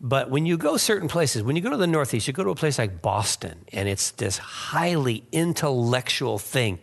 But 0.00 0.30
when 0.30 0.44
you 0.44 0.58
go 0.58 0.76
certain 0.76 1.08
places, 1.08 1.42
when 1.42 1.56
you 1.56 1.62
go 1.62 1.70
to 1.70 1.76
the 1.76 1.86
Northeast, 1.86 2.26
you 2.26 2.34
go 2.34 2.44
to 2.44 2.50
a 2.50 2.54
place 2.54 2.78
like 2.78 3.00
Boston, 3.00 3.64
and 3.72 3.88
it's 3.88 4.10
this 4.10 4.36
highly 4.36 5.24
intellectual 5.32 6.38
thing. 6.38 6.78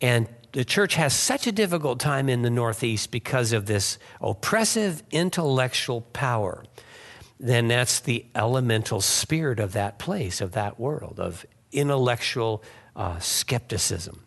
And 0.00 0.28
the 0.52 0.64
church 0.64 0.94
has 0.94 1.12
such 1.12 1.46
a 1.46 1.52
difficult 1.52 2.00
time 2.00 2.30
in 2.30 2.40
the 2.40 2.50
Northeast 2.50 3.10
because 3.10 3.52
of 3.52 3.66
this 3.66 3.98
oppressive 4.22 5.02
intellectual 5.10 6.00
power. 6.00 6.64
Then 7.38 7.68
that's 7.68 8.00
the 8.00 8.24
elemental 8.34 9.02
spirit 9.02 9.60
of 9.60 9.74
that 9.74 9.98
place, 9.98 10.40
of 10.40 10.52
that 10.52 10.80
world, 10.80 11.20
of 11.20 11.44
intellectual 11.72 12.62
uh, 12.96 13.18
skepticism. 13.18 14.24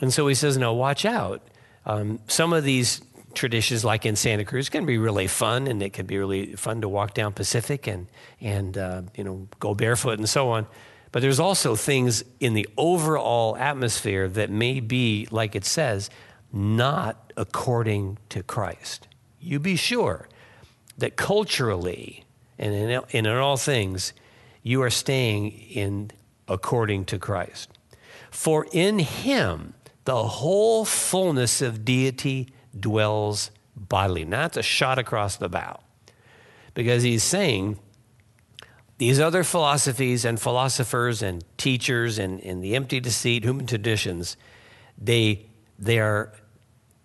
And 0.00 0.12
so 0.12 0.26
he 0.26 0.34
says, 0.34 0.56
no, 0.56 0.74
watch 0.74 1.04
out. 1.04 1.42
Um, 1.86 2.20
some 2.28 2.52
of 2.52 2.64
these 2.64 3.00
traditions 3.34 3.84
like 3.84 4.04
in 4.04 4.16
Santa 4.16 4.44
Cruz 4.44 4.68
can 4.68 4.86
be 4.86 4.98
really 4.98 5.26
fun, 5.26 5.66
and 5.66 5.82
it 5.82 5.92
can 5.92 6.06
be 6.06 6.18
really 6.18 6.54
fun 6.54 6.80
to 6.82 6.88
walk 6.88 7.14
down 7.14 7.32
Pacific 7.32 7.86
and 7.86 8.06
and 8.40 8.76
uh, 8.76 9.02
you 9.16 9.24
know 9.24 9.48
go 9.58 9.74
barefoot 9.74 10.18
and 10.18 10.28
so 10.28 10.50
on. 10.50 10.66
But 11.12 11.22
there's 11.22 11.40
also 11.40 11.74
things 11.74 12.22
in 12.38 12.52
the 12.52 12.68
overall 12.76 13.56
atmosphere 13.56 14.28
that 14.28 14.50
may 14.50 14.80
be, 14.80 15.26
like 15.30 15.54
it 15.54 15.64
says, 15.64 16.10
not 16.52 17.32
according 17.36 18.18
to 18.28 18.42
Christ. 18.42 19.08
You 19.40 19.58
be 19.58 19.76
sure 19.76 20.28
that 20.98 21.16
culturally 21.16 22.24
and 22.58 22.74
in, 22.74 23.02
in 23.10 23.26
all 23.26 23.56
things, 23.56 24.12
you 24.62 24.82
are 24.82 24.90
staying 24.90 25.52
in 25.52 26.10
according 26.48 27.04
to 27.06 27.18
Christ. 27.18 27.70
For 28.30 28.66
in 28.72 28.98
him 28.98 29.74
the 30.04 30.24
whole 30.24 30.84
fullness 30.84 31.60
of 31.60 31.84
deity 31.84 32.48
dwells 32.78 33.50
bodily. 33.76 34.24
Now, 34.24 34.42
that's 34.42 34.56
a 34.56 34.62
shot 34.62 34.98
across 34.98 35.36
the 35.36 35.48
bow 35.48 35.80
because 36.74 37.02
he's 37.02 37.22
saying 37.22 37.78
these 38.98 39.20
other 39.20 39.44
philosophies 39.44 40.24
and 40.24 40.40
philosophers 40.40 41.22
and 41.22 41.44
teachers 41.56 42.18
and, 42.18 42.40
and 42.40 42.62
the 42.62 42.74
empty 42.74 43.00
deceit, 43.00 43.44
human 43.44 43.66
traditions, 43.66 44.36
they, 44.96 45.46
they, 45.78 45.98
are, 46.00 46.32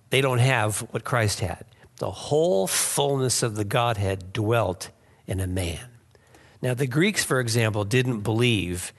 they 0.09 0.21
don't 0.21 0.39
have 0.39 0.79
what 0.91 1.03
Christ 1.03 1.39
had. 1.39 1.65
The 1.97 2.09
whole 2.09 2.67
fullness 2.67 3.43
of 3.43 3.55
the 3.55 3.63
Godhead 3.63 4.33
dwelt 4.33 4.89
in 5.27 5.39
a 5.39 5.47
man. 5.47 5.87
Now, 6.61 6.73
the 6.73 6.87
Greeks, 6.87 7.23
for 7.23 7.39
example, 7.39 7.83
didn't 7.83 8.21
believe 8.21 8.93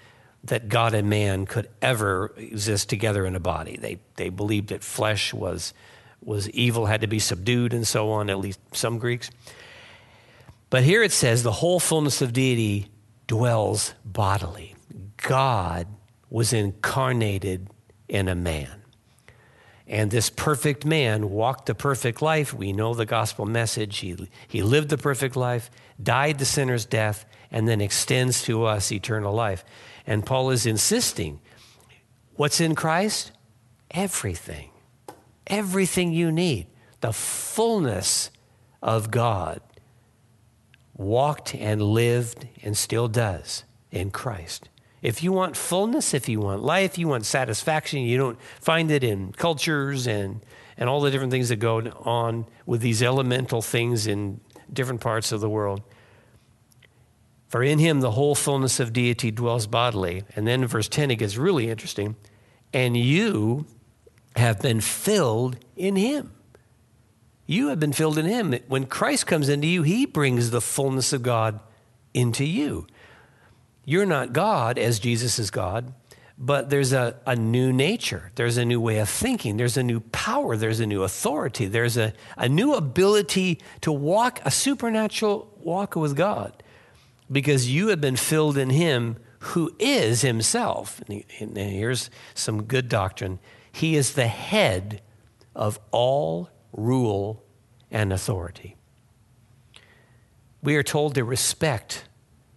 that 0.45 0.69
God 0.69 0.95
and 0.95 1.09
man 1.09 1.47
could 1.47 1.69
ever 1.81 2.33
exist 2.37 2.89
together 2.89 3.27
in 3.27 3.35
a 3.35 3.41
body. 3.41 3.77
They, 3.77 3.99
they 4.17 4.29
believed 4.29 4.69
that 4.69 4.83
flesh 4.83 5.33
was 5.33 5.75
was 6.25 6.49
evil, 6.51 6.87
had 6.87 7.03
to 7.03 7.07
be 7.07 7.19
subdued, 7.19 7.75
and 7.75 7.87
so 7.87 8.11
on, 8.13 8.31
at 8.31 8.39
least 8.39 8.59
some 8.73 8.99
Greeks. 8.99 9.31
But 10.71 10.83
here 10.83 11.03
it 11.03 11.13
says 11.13 11.43
the 11.43 11.53
whole 11.53 11.79
fullness 11.79 12.23
of 12.23 12.33
deity 12.33 12.89
dwells 13.27 13.95
bodily. 14.05 14.75
God 15.19 15.87
was 16.31 16.53
incarnated 16.53 17.69
in 18.09 18.29
a 18.29 18.35
man. 18.35 18.83
And 19.87 20.11
this 20.11 20.31
perfect 20.31 20.87
man 20.87 21.31
walked 21.31 21.67
the 21.67 21.75
perfect 21.75 22.23
life. 22.23 22.55
We 22.55 22.73
know 22.73 22.95
the 22.95 23.05
gospel 23.05 23.45
message. 23.45 23.99
He, 23.99 24.17
he 24.49 24.63
lived 24.63 24.89
the 24.89 24.97
perfect 24.97 25.37
life, 25.37 25.71
died 26.03 26.39
the 26.39 26.47
sinner's 26.47 26.87
death, 26.87 27.27
and 27.51 27.69
then 27.69 27.83
extends 27.83 28.43
to 28.45 28.65
us 28.65 28.91
eternal 28.91 29.35
life. 29.35 29.63
And 30.07 30.25
Paul 30.27 30.51
is 30.51 30.67
insisting 30.67 31.41
what's 32.37 32.61
in 32.61 32.75
Christ? 32.75 33.33
Everything 33.91 34.71
everything 35.47 36.13
you 36.13 36.33
need. 36.33 36.67
The 37.01 37.13
fullness 37.13 38.31
of 38.83 39.11
God 39.11 39.61
walked 40.95 41.55
and 41.55 41.83
lived 41.83 42.47
and 42.63 42.77
still 42.77 43.09
does 43.09 43.65
in 43.91 44.11
Christ. 44.11 44.69
If 45.03 45.23
you 45.23 45.33
want 45.33 45.57
fullness, 45.57 46.15
if 46.15 46.29
you 46.29 46.41
want 46.41 46.63
life, 46.63 46.97
you 46.97 47.09
want 47.09 47.27
satisfaction, 47.27 48.01
you 48.01 48.17
don't 48.17 48.41
find 48.61 48.91
it 48.91 49.05
in 49.05 49.33
cultures 49.33 50.07
and, 50.07 50.41
and 50.79 50.89
all 50.89 51.01
the 51.03 51.11
different 51.11 51.31
things 51.31 51.51
that 51.51 51.57
go 51.57 51.81
on 52.05 52.47
with 52.65 52.81
these 52.81 53.03
elemental 53.03 53.61
things 53.61 54.07
in 54.07 54.41
different 54.73 55.03
parts 55.03 55.31
of 55.31 55.41
the 55.41 55.51
world. 55.51 55.83
For 57.55 57.63
in 57.63 57.79
him 57.79 58.01
the 58.01 58.11
whole 58.11 58.35
fullness 58.35 58.81
of 58.81 58.93
deity 58.93 59.31
dwells 59.31 59.69
bodily. 59.69 60.25
And 60.35 60.45
then 60.45 60.67
verse 60.67 60.89
10, 60.89 61.13
it 61.13 61.21
gets 61.21 61.37
really 61.37 61.71
interesting. 61.71 62.17
And 62.73 62.97
you 62.97 63.67
have 64.35 64.61
been 64.61 64.81
filled 64.81 65.59
in 65.77 65.95
him. 65.95 66.33
You 67.47 67.69
have 67.69 67.79
been 67.79 67.93
filled 67.93 68.19
in 68.19 68.27
him. 68.27 68.57
When 68.67 68.87
Christ 68.87 69.29
comes 69.29 69.49
into 69.49 69.69
you, 69.69 69.85
he 69.85 70.05
brings 70.05 70.51
the 70.51 70.61
fullness 70.61 71.13
of 71.13 71.23
God 71.23 71.61
into 72.13 72.45
you. 72.45 72.89
You're 73.85 74.05
not 74.05 74.33
God 74.33 74.77
as 74.77 74.99
Jesus 74.99 75.39
is 75.39 75.53
God, 75.53 75.95
but 76.37 76.71
there's 76.71 76.93
a, 76.93 77.21
a 77.25 77.37
new 77.37 77.73
nature. 77.73 78.33
There's 78.35 78.57
a 78.57 78.65
new 78.65 78.81
way 78.81 78.99
of 78.99 79.09
thinking. 79.09 79.59
There's 79.59 79.77
a 79.77 79.85
new 79.85 80.01
power. 80.01 80.57
There's 80.57 80.81
a 80.81 80.87
new 80.87 81.05
authority. 81.05 81.67
There's 81.67 81.97
a, 81.97 82.15
a 82.37 82.49
new 82.49 82.75
ability 82.75 83.61
to 83.83 83.93
walk 83.93 84.41
a 84.45 84.51
supernatural 84.51 85.57
walk 85.63 85.95
with 85.95 86.17
God 86.17 86.64
because 87.31 87.71
you 87.71 87.89
have 87.89 88.01
been 88.01 88.17
filled 88.17 88.57
in 88.59 88.71
him 88.71 89.17
who 89.39 89.75
is 89.79 90.23
himself. 90.23 91.03
And 91.09 91.57
here's 91.57 92.11
some 92.35 92.65
good 92.65 92.89
doctrine 92.89 93.39
he 93.71 93.97
is 93.97 94.15
the 94.15 94.29
head 94.29 95.03
of 95.55 95.81
all 95.91 96.49
rule 96.73 97.45
and 97.91 98.13
authority. 98.13 98.77
We 100.63 100.77
are 100.77 100.83
told 100.83 101.17
to 101.17 101.25
respect 101.25 102.05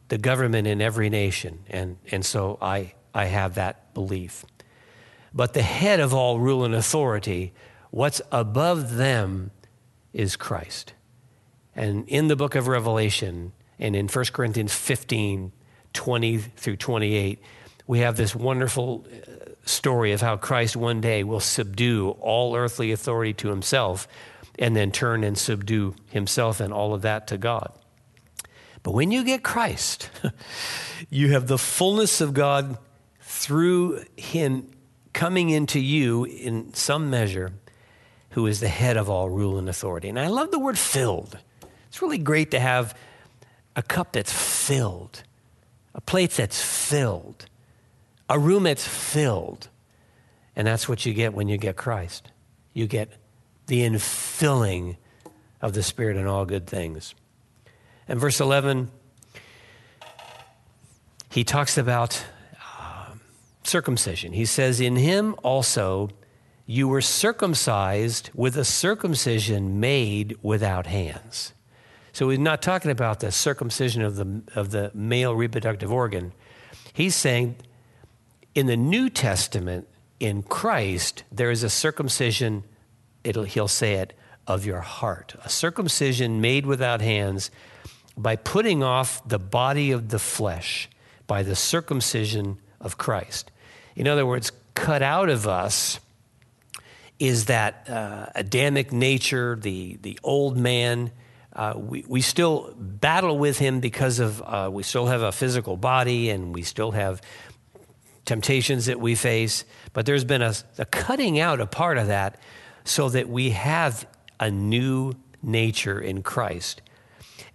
the 0.09 0.17
government 0.17 0.67
in 0.67 0.79
every 0.79 1.09
nation, 1.09 1.65
and, 1.69 1.97
and 2.11 2.23
so 2.23 2.57
I, 2.61 2.93
I 3.13 3.25
have 3.25 3.55
that 3.55 3.93
belief. 3.93 4.45
But 5.33 5.53
the 5.53 5.63
head 5.63 5.99
of 5.99 6.13
all 6.13 6.39
rule 6.39 6.63
and 6.63 6.73
authority, 6.73 7.53
what's 7.89 8.21
above 8.31 8.95
them 8.95 9.51
is 10.13 10.35
Christ. 10.35 10.93
And 11.75 12.07
in 12.07 12.27
the 12.27 12.35
book 12.35 12.55
of 12.55 12.67
Revelation 12.67 13.53
and 13.79 13.95
in 13.95 14.07
1 14.07 14.25
Corinthians 14.33 14.73
15, 14.73 15.51
20 15.93 16.37
through 16.37 16.75
28, 16.75 17.41
we 17.85 17.99
have 17.99 18.17
this 18.17 18.35
wonderful 18.35 19.05
uh, 19.07 19.51
story 19.65 20.11
of 20.11 20.21
how 20.21 20.37
Christ 20.37 20.75
one 20.75 21.01
day 21.01 21.23
will 21.23 21.39
subdue 21.39 22.11
all 22.19 22.55
earthly 22.55 22.91
authority 22.91 23.33
to 23.33 23.49
himself 23.49 24.07
and 24.59 24.75
then 24.75 24.91
turn 24.91 25.23
and 25.23 25.37
subdue 25.37 25.95
himself 26.09 26.59
and 26.59 26.73
all 26.73 26.93
of 26.93 27.03
that 27.03 27.27
to 27.27 27.37
God. 27.37 27.71
But 28.83 28.93
when 28.93 29.11
you 29.11 29.23
get 29.23 29.43
Christ, 29.43 30.09
you 31.09 31.31
have 31.31 31.47
the 31.47 31.57
fullness 31.57 32.21
of 32.21 32.33
God 32.33 32.77
through 33.21 34.03
him 34.15 34.71
coming 35.13 35.49
into 35.49 35.79
you 35.79 36.25
in 36.25 36.73
some 36.73 37.09
measure, 37.09 37.51
who 38.31 38.45
is 38.47 38.59
the 38.59 38.67
head 38.67 38.97
of 38.97 39.09
all 39.09 39.29
rule 39.29 39.57
and 39.57 39.67
authority. 39.67 40.09
And 40.09 40.19
I 40.19 40.27
love 40.27 40.51
the 40.51 40.59
word 40.59 40.77
filled. 40.77 41.37
It's 41.87 42.01
really 42.01 42.17
great 42.17 42.51
to 42.51 42.59
have 42.59 42.95
a 43.77 43.81
cup 43.81 44.11
that's 44.11 44.33
filled 44.33 45.23
a 45.97 46.01
plate 46.01 46.31
that's 46.31 46.61
filled, 46.61 47.47
a 48.29 48.37
room 48.37 48.63
that's 48.63 48.87
filled. 48.87 49.67
And 50.55 50.65
that's 50.65 50.87
what 50.87 51.05
you 51.05 51.13
get 51.13 51.33
when 51.33 51.49
you 51.49 51.57
get 51.57 51.75
Christ. 51.75 52.31
You 52.73 52.87
get 52.87 53.11
the 53.65 53.81
infilling 53.81 54.97
of 55.59 55.73
the 55.73 55.83
Spirit 55.83 56.17
in 56.17 56.27
all 56.27 56.45
good 56.45 56.67
things. 56.67 57.15
And 58.07 58.19
verse 58.19 58.39
11, 58.39 58.89
he 61.31 61.43
talks 61.43 61.77
about 61.77 62.23
uh, 62.79 63.13
circumcision. 63.63 64.33
He 64.33 64.45
says, 64.45 64.79
In 64.79 64.95
him 64.95 65.35
also 65.43 66.09
you 66.67 66.87
were 66.87 67.01
circumcised 67.01 68.29
with 68.35 68.55
a 68.55 68.65
circumcision 68.65 69.79
made 69.79 70.37
without 70.43 70.85
hands. 70.85 71.53
So 72.17 72.29
he's 72.29 72.39
not 72.39 72.63
talking 72.63 72.89
about 72.89 73.19
the 73.19 73.31
circumcision 73.31 74.01
of 74.01 74.15
the, 74.15 74.41
of 74.55 74.71
the 74.71 74.89
male 74.95 75.35
reproductive 75.35 75.91
organ. 75.91 76.33
He's 76.91 77.13
saying 77.13 77.57
in 78.55 78.65
the 78.65 78.75
New 78.75 79.11
Testament, 79.11 79.87
in 80.19 80.41
Christ, 80.41 81.25
there 81.31 81.51
is 81.51 81.61
a 81.61 81.69
circumcision, 81.69 82.63
he'll 83.23 83.67
say 83.67 83.93
it, 83.97 84.17
of 84.47 84.65
your 84.65 84.81
heart. 84.81 85.35
A 85.43 85.49
circumcision 85.49 86.41
made 86.41 86.65
without 86.65 87.01
hands 87.01 87.51
by 88.17 88.35
putting 88.35 88.81
off 88.81 89.21
the 89.29 89.37
body 89.37 89.91
of 89.91 90.09
the 90.09 90.17
flesh 90.17 90.89
by 91.27 91.43
the 91.43 91.55
circumcision 91.55 92.57
of 92.81 92.97
Christ. 92.97 93.51
In 93.95 94.07
other 94.07 94.25
words, 94.25 94.51
cut 94.73 95.03
out 95.03 95.29
of 95.29 95.47
us 95.47 95.99
is 97.19 97.45
that 97.45 97.87
uh, 97.87 98.29
Adamic 98.33 98.91
nature, 98.91 99.55
the, 99.55 99.99
the 100.01 100.17
old 100.23 100.57
man. 100.57 101.11
Uh, 101.57 101.73
we, 101.75 102.05
we 102.07 102.21
still 102.21 102.71
battle 102.77 103.37
with 103.37 103.57
him 103.57 103.79
because 103.79 104.19
of 104.19 104.41
uh, 104.43 104.69
we 104.71 104.83
still 104.83 105.07
have 105.07 105.23
a 105.23 105.31
physical 105.31 105.75
body 105.75 106.29
and 106.29 106.53
we 106.53 106.61
still 106.61 106.91
have 106.91 107.19
temptations 108.25 108.85
that 108.85 108.99
we 108.99 109.15
face. 109.15 109.65
But 109.91 110.05
there's 110.05 110.23
been 110.23 110.43
a, 110.43 110.53
a 110.77 110.85
cutting 110.85 111.39
out 111.39 111.59
a 111.59 111.65
part 111.65 111.97
of 111.97 112.07
that 112.07 112.39
so 112.83 113.09
that 113.09 113.27
we 113.27 113.49
have 113.51 114.07
a 114.39 114.51
new 114.51 115.13
nature 115.41 115.99
in 115.99 116.21
Christ. 116.21 116.83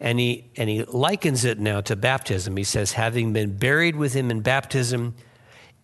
And 0.01 0.19
he, 0.19 0.51
and 0.57 0.69
he 0.69 0.83
likens 0.83 1.45
it 1.45 1.61
now 1.61 1.81
to 1.83 1.95
baptism. 1.95 2.57
He 2.57 2.65
says, 2.65 2.93
having 2.93 3.33
been 3.33 3.57
buried 3.57 3.95
with 3.95 4.15
him 4.15 4.33
in 4.33 4.41
baptism, 4.41 5.15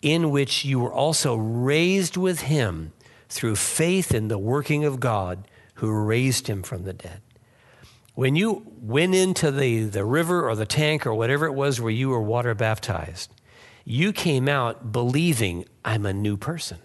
in 0.01 0.29
which 0.29 0.65
you 0.65 0.79
were 0.81 0.93
also 0.93 1.35
raised 1.35 2.17
with 2.17 2.41
him 2.41 2.91
through 3.29 3.55
faith 3.55 4.13
in 4.13 4.27
the 4.27 4.37
working 4.37 4.83
of 4.83 4.99
God 4.99 5.47
who 5.75 5.89
raised 5.89 6.47
him 6.47 6.63
from 6.63 6.83
the 6.83 6.93
dead. 6.93 7.21
When 8.19 8.35
you 8.35 8.69
went 8.81 9.15
into 9.15 9.49
the, 9.49 9.85
the 9.85 10.03
river 10.03 10.45
or 10.45 10.53
the 10.53 10.65
tank 10.65 11.07
or 11.07 11.13
whatever 11.13 11.45
it 11.45 11.53
was 11.53 11.79
where 11.79 11.89
you 11.89 12.09
were 12.09 12.21
water 12.21 12.53
baptized, 12.53 13.31
you 13.85 14.11
came 14.11 14.49
out 14.49 14.91
believing, 14.91 15.63
I'm 15.85 16.05
a 16.05 16.11
new 16.11 16.35
person. 16.35 16.79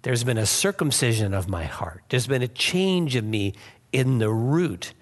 There's 0.00 0.24
been 0.24 0.38
a 0.38 0.46
circumcision 0.46 1.34
of 1.34 1.50
my 1.50 1.64
heart, 1.64 2.02
there's 2.08 2.26
been 2.26 2.40
a 2.40 2.48
change 2.48 3.14
of 3.14 3.24
me 3.26 3.52
in 3.92 4.20
the 4.20 4.30
root. 4.30 4.94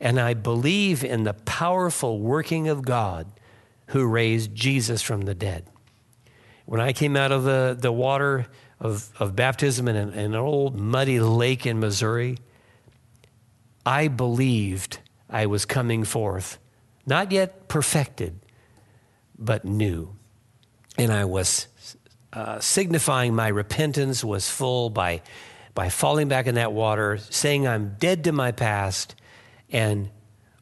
And 0.00 0.18
I 0.18 0.34
believe 0.34 1.04
in 1.04 1.22
the 1.22 1.34
powerful 1.34 2.18
working 2.18 2.66
of 2.66 2.84
God 2.84 3.28
who 3.90 4.08
raised 4.08 4.52
Jesus 4.56 5.02
from 5.02 5.20
the 5.20 5.36
dead. 5.36 5.66
When 6.64 6.80
I 6.80 6.92
came 6.92 7.16
out 7.16 7.30
of 7.30 7.44
the, 7.44 7.76
the 7.78 7.92
water, 7.92 8.48
of, 8.80 9.08
of 9.20 9.36
baptism 9.36 9.86
in 9.86 9.94
an, 9.94 10.12
in 10.14 10.34
an 10.34 10.34
old 10.34 10.74
muddy 10.74 11.20
lake 11.20 11.64
in 11.64 11.78
Missouri, 11.78 12.38
I 13.86 14.08
believed 14.08 14.98
I 15.30 15.46
was 15.46 15.64
coming 15.64 16.02
forth, 16.02 16.58
not 17.06 17.30
yet 17.30 17.68
perfected, 17.68 18.40
but 19.38 19.64
new. 19.64 20.16
And 20.98 21.12
I 21.12 21.24
was 21.24 21.68
uh, 22.32 22.58
signifying 22.58 23.34
my 23.34 23.46
repentance 23.46 24.24
was 24.24 24.50
full 24.50 24.90
by, 24.90 25.22
by 25.72 25.88
falling 25.88 26.26
back 26.26 26.48
in 26.48 26.56
that 26.56 26.72
water, 26.72 27.18
saying 27.30 27.68
I'm 27.68 27.94
dead 28.00 28.24
to 28.24 28.32
my 28.32 28.50
past. 28.50 29.14
And 29.70 30.10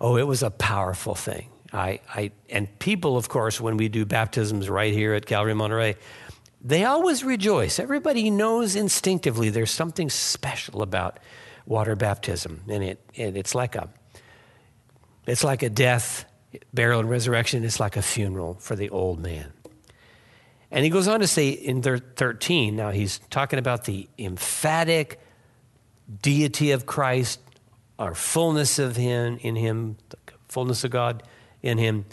oh, 0.01 0.19
it 0.19 0.27
was 0.27 0.43
a 0.43 0.51
powerful 0.51 1.15
thing. 1.15 1.49
I, 1.73 2.01
I, 2.15 2.31
and 2.51 2.79
people, 2.79 3.17
of 3.17 3.29
course, 3.31 3.59
when 3.59 3.79
we 3.79 3.89
do 3.89 4.05
baptisms 4.05 4.69
right 4.69 4.93
here 4.93 5.15
at 5.15 5.25
Calvary 5.25 5.55
Monterey, 5.55 5.97
they 6.63 6.85
always 6.85 7.25
rejoice. 7.25 7.79
Everybody 7.79 8.31
knows 8.31 8.77
instinctively 8.77 9.51
there's 9.51 9.71
something 9.71 10.11
special 10.11 10.83
about 10.83 11.19
water 11.67 11.97
baptism, 11.97 12.63
and 12.69 12.83
it, 12.83 13.01
it 13.15 13.37
it's 13.37 13.55
like 13.55 13.75
a 13.75 13.89
it's 15.27 15.45
like 15.45 15.63
a 15.63 15.71
death, 15.71 16.25
burial, 16.73 17.01
and 17.01 17.09
resurrection. 17.09 17.65
It's 17.65 17.81
like 17.81 17.97
a 17.97 18.03
funeral 18.03 18.55
for 18.55 18.77
the 18.77 18.91
old 18.91 19.21
man. 19.21 19.53
And 20.71 20.85
he 20.85 20.91
goes 20.91 21.07
on 21.07 21.21
to 21.21 21.27
say 21.29 21.51
in 21.51 21.83
13, 21.83 22.75
now 22.75 22.91
he's 22.91 23.21
talking 23.31 23.61
about 23.61 23.85
the 23.85 24.09
emphatic 24.19 25.21
deity 26.21 26.73
of 26.73 26.85
Christ, 26.85 27.41
our 27.99 28.15
fullness 28.15 28.81
of 28.81 28.97
him 28.97 29.39
in 29.41 29.55
him, 29.55 29.97
the 30.09 30.19
fullness 30.49 30.83
of 30.83 30.91
God 30.91 31.23
in 31.63 31.79
him. 31.79 32.07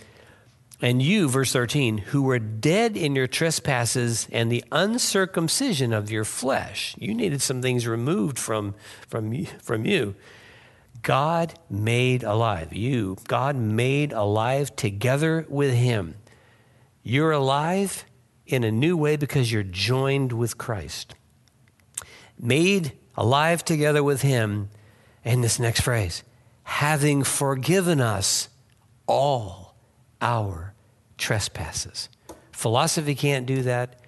And 0.82 1.00
you, 1.00 1.30
verse 1.30 1.54
13, 1.54 2.00
who 2.00 2.24
were 2.24 2.40
dead 2.40 2.98
in 2.98 3.16
your 3.16 3.28
trespasses 3.28 4.28
and 4.32 4.52
the 4.52 4.64
uncircumcision 4.72 5.94
of 5.94 6.10
your 6.10 6.26
flesh, 6.26 6.96
you 6.98 7.14
needed 7.14 7.42
some 7.44 7.62
things 7.62 7.86
removed 7.86 8.40
from, 8.40 8.74
from, 9.08 9.46
from 9.62 9.86
you. 9.86 10.16
God 11.04 11.54
made 11.70 12.24
alive. 12.24 12.74
You, 12.74 13.18
God 13.28 13.56
made 13.56 14.12
alive 14.12 14.76
together 14.76 15.46
with 15.50 15.74
Him. 15.74 16.16
You're 17.04 17.32
alive 17.32 18.06
in 18.48 18.64
a 18.64 18.72
new 18.72 18.98
way 18.98 19.18
because 19.18 19.52
you're 19.52 19.64
joined 19.64 20.34
with 20.34 20.58
Christ. 20.58 21.14
Made 22.40 22.94
alive 23.16 23.64
together 23.64 24.04
with 24.04 24.24
Him. 24.24 24.70
And 25.24 25.44
this 25.44 25.60
next 25.60 25.82
phrase, 25.82 26.24
having 26.64 27.24
forgiven 27.24 28.02
us 28.02 28.50
all 29.06 29.76
our 30.22 30.71
trespasses. 31.22 32.10
Philosophy 32.52 33.16
can't 33.16 33.46
do 33.46 33.62
that. 33.62 34.00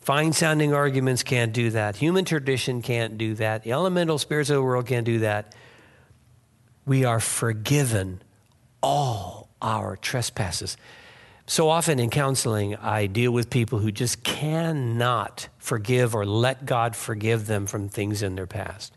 Fine 0.00 0.32
sounding 0.32 0.72
arguments 0.72 1.22
can't 1.22 1.52
do 1.52 1.70
that. 1.70 1.96
Human 1.96 2.24
tradition 2.24 2.80
can't 2.80 3.18
do 3.18 3.34
that. 3.34 3.64
The 3.64 3.72
elemental 3.72 4.18
spirits 4.18 4.48
of 4.50 4.56
the 4.56 4.62
world 4.62 4.86
can't 4.86 5.04
do 5.04 5.18
that. 5.18 5.54
We 6.86 7.04
are 7.04 7.18
forgiven 7.18 8.22
all 8.80 9.48
our 9.60 9.96
trespasses. 9.96 10.76
So 11.48 11.68
often 11.68 11.98
in 11.98 12.10
counseling, 12.10 12.76
I 12.76 13.06
deal 13.06 13.32
with 13.32 13.50
people 13.50 13.80
who 13.80 13.90
just 13.90 14.22
cannot 14.22 15.48
forgive 15.58 16.14
or 16.14 16.24
let 16.24 16.66
God 16.66 16.94
forgive 16.94 17.46
them 17.46 17.66
from 17.66 17.88
things 17.88 18.22
in 18.22 18.36
their 18.36 18.46
past. 18.46 18.92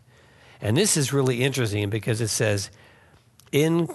And 0.60 0.76
this 0.76 0.96
is 0.96 1.12
really 1.12 1.42
interesting 1.42 1.90
because 1.90 2.20
it 2.20 2.28
says, 2.28 2.70
in 3.50 3.88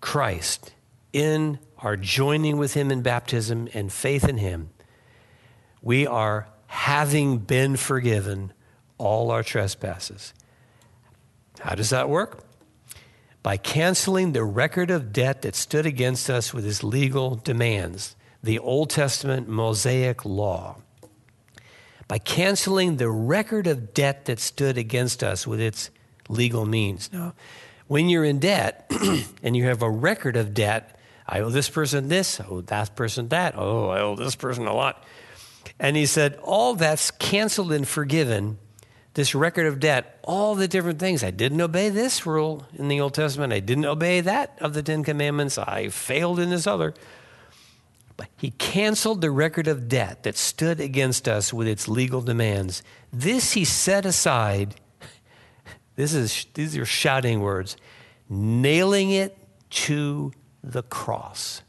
Christ, 0.00 0.74
in 1.14 1.58
our 1.84 1.96
joining 1.96 2.56
with 2.56 2.72
him 2.72 2.90
in 2.90 3.02
baptism 3.02 3.68
and 3.74 3.92
faith 3.92 4.26
in 4.26 4.38
him, 4.38 4.70
we 5.82 6.06
are 6.06 6.48
having 6.66 7.38
been 7.38 7.76
forgiven 7.76 8.52
all 8.96 9.30
our 9.30 9.42
trespasses. 9.42 10.32
How 11.60 11.74
does 11.74 11.90
that 11.90 12.08
work? 12.08 12.42
By 13.42 13.58
canceling 13.58 14.32
the 14.32 14.44
record 14.44 14.90
of 14.90 15.12
debt 15.12 15.42
that 15.42 15.54
stood 15.54 15.84
against 15.84 16.30
us 16.30 16.54
with 16.54 16.64
his 16.64 16.82
legal 16.82 17.34
demands, 17.34 18.16
the 18.42 18.58
Old 18.58 18.88
Testament 18.88 19.46
Mosaic 19.46 20.24
law. 20.24 20.78
By 22.08 22.16
canceling 22.18 22.96
the 22.96 23.10
record 23.10 23.66
of 23.66 23.92
debt 23.92 24.24
that 24.24 24.40
stood 24.40 24.78
against 24.78 25.22
us 25.22 25.46
with 25.46 25.60
its 25.60 25.90
legal 26.30 26.64
means. 26.64 27.12
Now, 27.12 27.34
when 27.86 28.08
you're 28.08 28.24
in 28.24 28.38
debt 28.38 28.90
and 29.42 29.54
you 29.54 29.64
have 29.64 29.82
a 29.82 29.90
record 29.90 30.36
of 30.36 30.54
debt, 30.54 30.98
I 31.26 31.40
owe 31.40 31.50
this 31.50 31.70
person 31.70 32.08
this, 32.08 32.40
I 32.40 32.46
owe 32.46 32.60
that 32.62 32.96
person 32.96 33.28
that, 33.28 33.54
oh, 33.56 33.88
I 33.88 34.00
owe 34.00 34.16
this 34.16 34.36
person 34.36 34.66
a 34.66 34.74
lot. 34.74 35.02
And 35.78 35.96
he 35.96 36.06
said, 36.06 36.38
all 36.42 36.74
that's 36.74 37.10
canceled 37.10 37.72
and 37.72 37.88
forgiven, 37.88 38.58
this 39.14 39.34
record 39.34 39.66
of 39.66 39.80
debt, 39.80 40.18
all 40.22 40.54
the 40.54 40.68
different 40.68 40.98
things. 40.98 41.24
I 41.24 41.30
didn't 41.30 41.60
obey 41.60 41.88
this 41.88 42.26
rule 42.26 42.66
in 42.74 42.88
the 42.88 43.00
Old 43.00 43.14
Testament, 43.14 43.52
I 43.52 43.60
didn't 43.60 43.86
obey 43.86 44.20
that 44.20 44.58
of 44.60 44.74
the 44.74 44.82
Ten 44.82 45.02
Commandments, 45.02 45.56
I 45.56 45.88
failed 45.88 46.38
in 46.38 46.50
this 46.50 46.66
other. 46.66 46.94
But 48.16 48.28
he 48.36 48.50
canceled 48.52 49.20
the 49.20 49.30
record 49.30 49.66
of 49.66 49.88
debt 49.88 50.22
that 50.22 50.36
stood 50.36 50.78
against 50.78 51.26
us 51.26 51.52
with 51.52 51.66
its 51.66 51.88
legal 51.88 52.20
demands. 52.20 52.82
This 53.12 53.52
he 53.52 53.64
set 53.64 54.04
aside. 54.06 54.76
This 55.96 56.12
is, 56.12 56.46
these 56.54 56.76
are 56.76 56.84
shouting 56.84 57.38
words, 57.38 57.76
nailing 58.28 59.12
it 59.12 59.38
to 59.70 60.32
the 60.70 60.82
cross. 60.82 61.62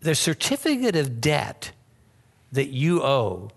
The 0.00 0.14
certificate 0.14 0.94
of 0.94 1.20
debt 1.20 1.72
that 2.52 2.68
you 2.68 3.02
owe 3.02 3.50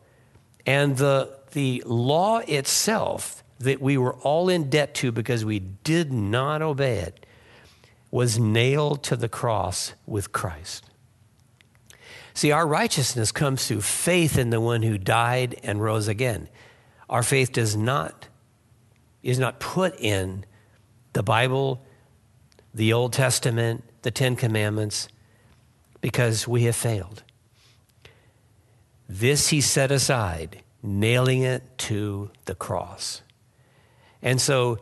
and 0.66 0.98
the, 0.98 1.38
the 1.52 1.84
law 1.86 2.40
itself 2.40 3.44
that 3.60 3.82
we 3.82 3.98
were 3.98 4.14
all 4.16 4.50
in 4.50 4.70
debt 4.70 4.94
to 4.96 5.12
because 5.12 5.44
we 5.44 5.60
did 5.60 6.12
not 6.12 6.62
obey 6.62 7.00
it 7.00 7.26
was 8.10 8.40
nailed 8.40 9.04
to 9.04 9.16
the 9.16 9.30
cross 9.30 9.94
with 10.08 10.32
Christ. 10.32 10.86
See, 12.34 12.52
our 12.52 12.66
righteousness 12.66 13.32
comes 13.32 13.68
through 13.68 13.82
faith 13.82 14.38
in 14.38 14.50
the 14.50 14.62
one 14.62 14.82
who 14.82 14.98
died 14.98 15.60
and 15.62 15.82
rose 15.82 16.08
again. 16.08 16.48
Our 17.10 17.24
faith 17.24 17.52
does 17.52 17.76
not 17.76 18.28
is 19.22 19.38
not 19.38 19.60
put 19.60 20.00
in 20.00 20.46
the 21.12 21.24
Bible, 21.24 21.86
the 22.74 22.94
Old 22.94 23.12
Testament, 23.12 23.84
the 24.02 24.12
10 24.12 24.36
commandments 24.36 25.08
because 26.02 26.48
we 26.48 26.64
have 26.64 26.76
failed. 26.76 27.24
This 29.08 29.50
he 29.50 29.60
set 29.60 29.92
aside, 29.92 30.62
nailing 30.84 31.42
it 31.42 31.78
to 31.80 32.32
the 32.46 32.56
cross. 32.56 33.22
And 34.22 34.40
so 34.40 34.80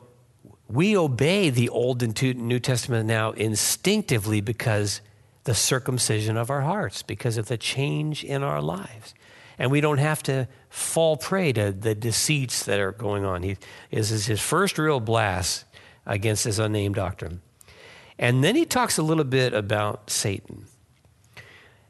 we 0.68 0.97
obey 0.97 1.49
the 1.49 1.70
Old 1.70 2.03
and 2.03 2.22
New 2.36 2.59
Testament 2.59 3.05
now 3.05 3.32
instinctively 3.32 4.41
because 4.41 5.01
the 5.45 5.55
circumcision 5.55 6.36
of 6.36 6.49
our 6.49 6.61
hearts, 6.61 7.03
because 7.03 7.38
of 7.38 7.47
the 7.47 7.57
change 7.57 8.24
in 8.24 8.43
our 8.43 8.61
lives. 8.61 9.13
And 9.57 9.72
we 9.72 9.80
don't 9.80 9.97
have 9.97 10.22
to 10.24 10.47
fall 10.70 11.15
prey 11.15 11.53
to 11.53 11.72
the 11.72 11.95
deceits 11.95 12.65
that 12.65 12.80
are 12.80 12.91
going 12.91 13.24
on. 13.24 13.43
He, 13.43 13.57
this 13.89 14.11
is 14.11 14.26
his 14.26 14.41
first 14.41 14.78
real 14.78 14.99
blast 14.99 15.63
against 16.05 16.43
this 16.43 16.59
unnamed 16.59 16.95
doctrine. 16.95 17.41
And 18.20 18.43
then 18.43 18.55
he 18.55 18.65
talks 18.65 18.97
a 18.97 19.03
little 19.03 19.24
bit 19.24 19.53
about 19.53 20.09
Satan. 20.09 20.65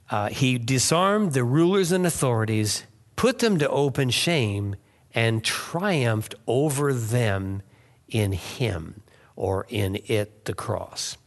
Uh, 0.09 0.29
he 0.29 0.57
disarmed 0.57 1.33
the 1.33 1.43
rulers 1.43 1.91
and 1.91 2.05
authorities, 2.05 2.83
put 3.15 3.39
them 3.39 3.57
to 3.59 3.69
open 3.69 4.09
shame, 4.09 4.75
and 5.13 5.43
triumphed 5.43 6.35
over 6.45 6.93
them 6.93 7.61
in 8.07 8.31
him 8.31 9.01
or 9.35 9.65
in 9.69 9.99
it, 10.07 10.45
the 10.45 10.53
cross. 10.53 11.17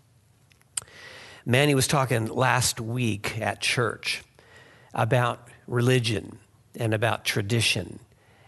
Manny 1.46 1.74
was 1.74 1.86
talking 1.86 2.26
last 2.26 2.80
week 2.80 3.38
at 3.40 3.60
church 3.60 4.22
about 4.92 5.48
religion 5.66 6.38
and 6.76 6.92
about 6.92 7.24
tradition 7.24 7.98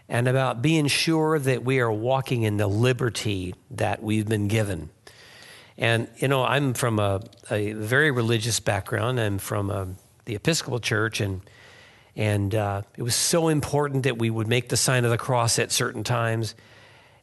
and 0.07 0.27
about 0.27 0.61
being 0.61 0.87
sure 0.87 1.39
that 1.39 1.63
we 1.63 1.79
are 1.79 1.91
walking 1.91 2.43
in 2.43 2.57
the 2.57 2.67
liberty 2.67 3.55
that 3.71 4.03
we've 4.03 4.27
been 4.27 4.47
given. 4.47 4.89
And, 5.77 6.07
you 6.17 6.27
know, 6.27 6.43
I'm 6.43 6.73
from 6.73 6.99
a, 6.99 7.21
a 7.49 7.73
very 7.73 8.11
religious 8.11 8.59
background. 8.59 9.19
I'm 9.19 9.39
from 9.39 9.69
a, 9.69 9.81
um, 9.81 9.97
the 10.25 10.35
Episcopal 10.35 10.79
Church, 10.79 11.19
and, 11.19 11.41
and 12.15 12.55
uh, 12.55 12.83
it 12.97 13.01
was 13.01 13.15
so 13.15 13.49
important 13.49 14.03
that 14.03 14.17
we 14.17 14.29
would 14.29 14.47
make 14.47 14.69
the 14.69 14.77
sign 14.77 15.03
of 15.03 15.11
the 15.11 15.17
cross 15.17 15.59
at 15.59 15.71
certain 15.71 16.03
times. 16.03 16.55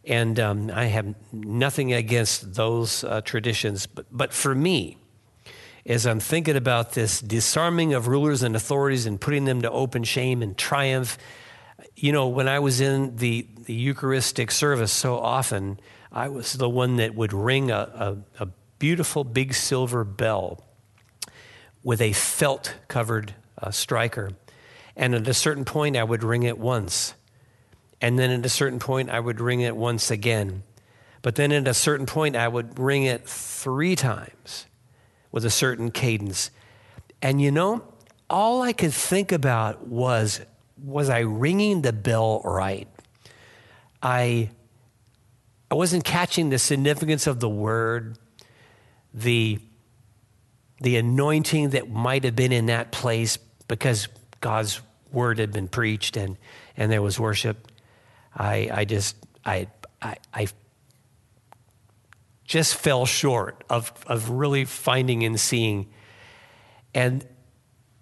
And 0.04 0.38
um, 0.40 0.70
I 0.72 0.86
have 0.86 1.14
nothing 1.32 1.92
against 1.92 2.54
those 2.54 3.04
uh, 3.04 3.20
traditions. 3.22 3.86
But, 3.86 4.06
but 4.10 4.32
for 4.32 4.54
me, 4.54 4.98
as 5.86 6.06
I'm 6.06 6.20
thinking 6.20 6.56
about 6.56 6.92
this 6.92 7.20
disarming 7.20 7.94
of 7.94 8.08
rulers 8.08 8.42
and 8.42 8.54
authorities 8.54 9.06
and 9.06 9.20
putting 9.20 9.44
them 9.44 9.62
to 9.62 9.70
open 9.70 10.04
shame 10.04 10.42
and 10.42 10.56
triumph, 10.56 11.16
you 11.96 12.12
know, 12.12 12.28
when 12.28 12.48
I 12.48 12.58
was 12.58 12.80
in 12.80 13.16
the, 13.16 13.46
the 13.64 13.74
Eucharistic 13.74 14.50
service 14.50 14.92
so 14.92 15.18
often, 15.18 15.80
I 16.12 16.28
was 16.28 16.54
the 16.54 16.68
one 16.68 16.96
that 16.96 17.14
would 17.14 17.32
ring 17.32 17.70
a, 17.70 18.16
a, 18.38 18.44
a 18.44 18.48
beautiful 18.78 19.24
big 19.24 19.54
silver 19.54 20.04
bell 20.04 20.64
with 21.82 22.00
a 22.00 22.12
felt 22.12 22.74
covered 22.88 23.34
uh, 23.60 23.70
striker. 23.70 24.32
And 24.96 25.14
at 25.14 25.28
a 25.28 25.34
certain 25.34 25.64
point, 25.64 25.96
I 25.96 26.04
would 26.04 26.24
ring 26.24 26.42
it 26.42 26.58
once. 26.58 27.14
And 28.00 28.18
then 28.18 28.30
at 28.30 28.44
a 28.44 28.48
certain 28.48 28.78
point, 28.78 29.10
I 29.10 29.20
would 29.20 29.40
ring 29.40 29.60
it 29.60 29.76
once 29.76 30.10
again. 30.10 30.62
But 31.22 31.36
then 31.36 31.52
at 31.52 31.68
a 31.68 31.74
certain 31.74 32.06
point, 32.06 32.34
I 32.34 32.48
would 32.48 32.78
ring 32.78 33.04
it 33.04 33.28
three 33.28 33.94
times 33.94 34.66
with 35.30 35.44
a 35.44 35.50
certain 35.50 35.90
cadence. 35.90 36.50
And 37.22 37.40
you 37.40 37.50
know, 37.50 37.84
all 38.28 38.62
I 38.62 38.72
could 38.72 38.94
think 38.94 39.32
about 39.32 39.86
was 39.86 40.40
was 40.82 41.10
I 41.10 41.18
ringing 41.20 41.82
the 41.82 41.92
bell 41.92 42.40
right? 42.42 42.88
I 44.02 44.50
I 45.70 45.74
wasn't 45.74 46.04
catching 46.04 46.50
the 46.50 46.58
significance 46.58 47.26
of 47.26 47.40
the 47.40 47.48
word, 47.48 48.18
the 49.14 49.60
the 50.82 50.96
anointing 50.96 51.70
that 51.70 51.90
might 51.90 52.24
have 52.24 52.34
been 52.34 52.52
in 52.52 52.66
that 52.66 52.90
place 52.90 53.36
because 53.68 54.08
God's 54.40 54.80
word 55.12 55.38
had 55.38 55.52
been 55.52 55.68
preached 55.68 56.16
and 56.16 56.36
and 56.76 56.90
there 56.90 57.02
was 57.02 57.20
worship. 57.20 57.70
I 58.34 58.70
I 58.72 58.84
just 58.84 59.16
I 59.44 59.68
I, 60.02 60.16
I 60.32 60.48
just 62.50 62.74
fell 62.74 63.06
short 63.06 63.62
of, 63.70 63.92
of 64.08 64.28
really 64.28 64.64
finding 64.64 65.22
and 65.22 65.38
seeing. 65.38 65.88
And 66.92 67.24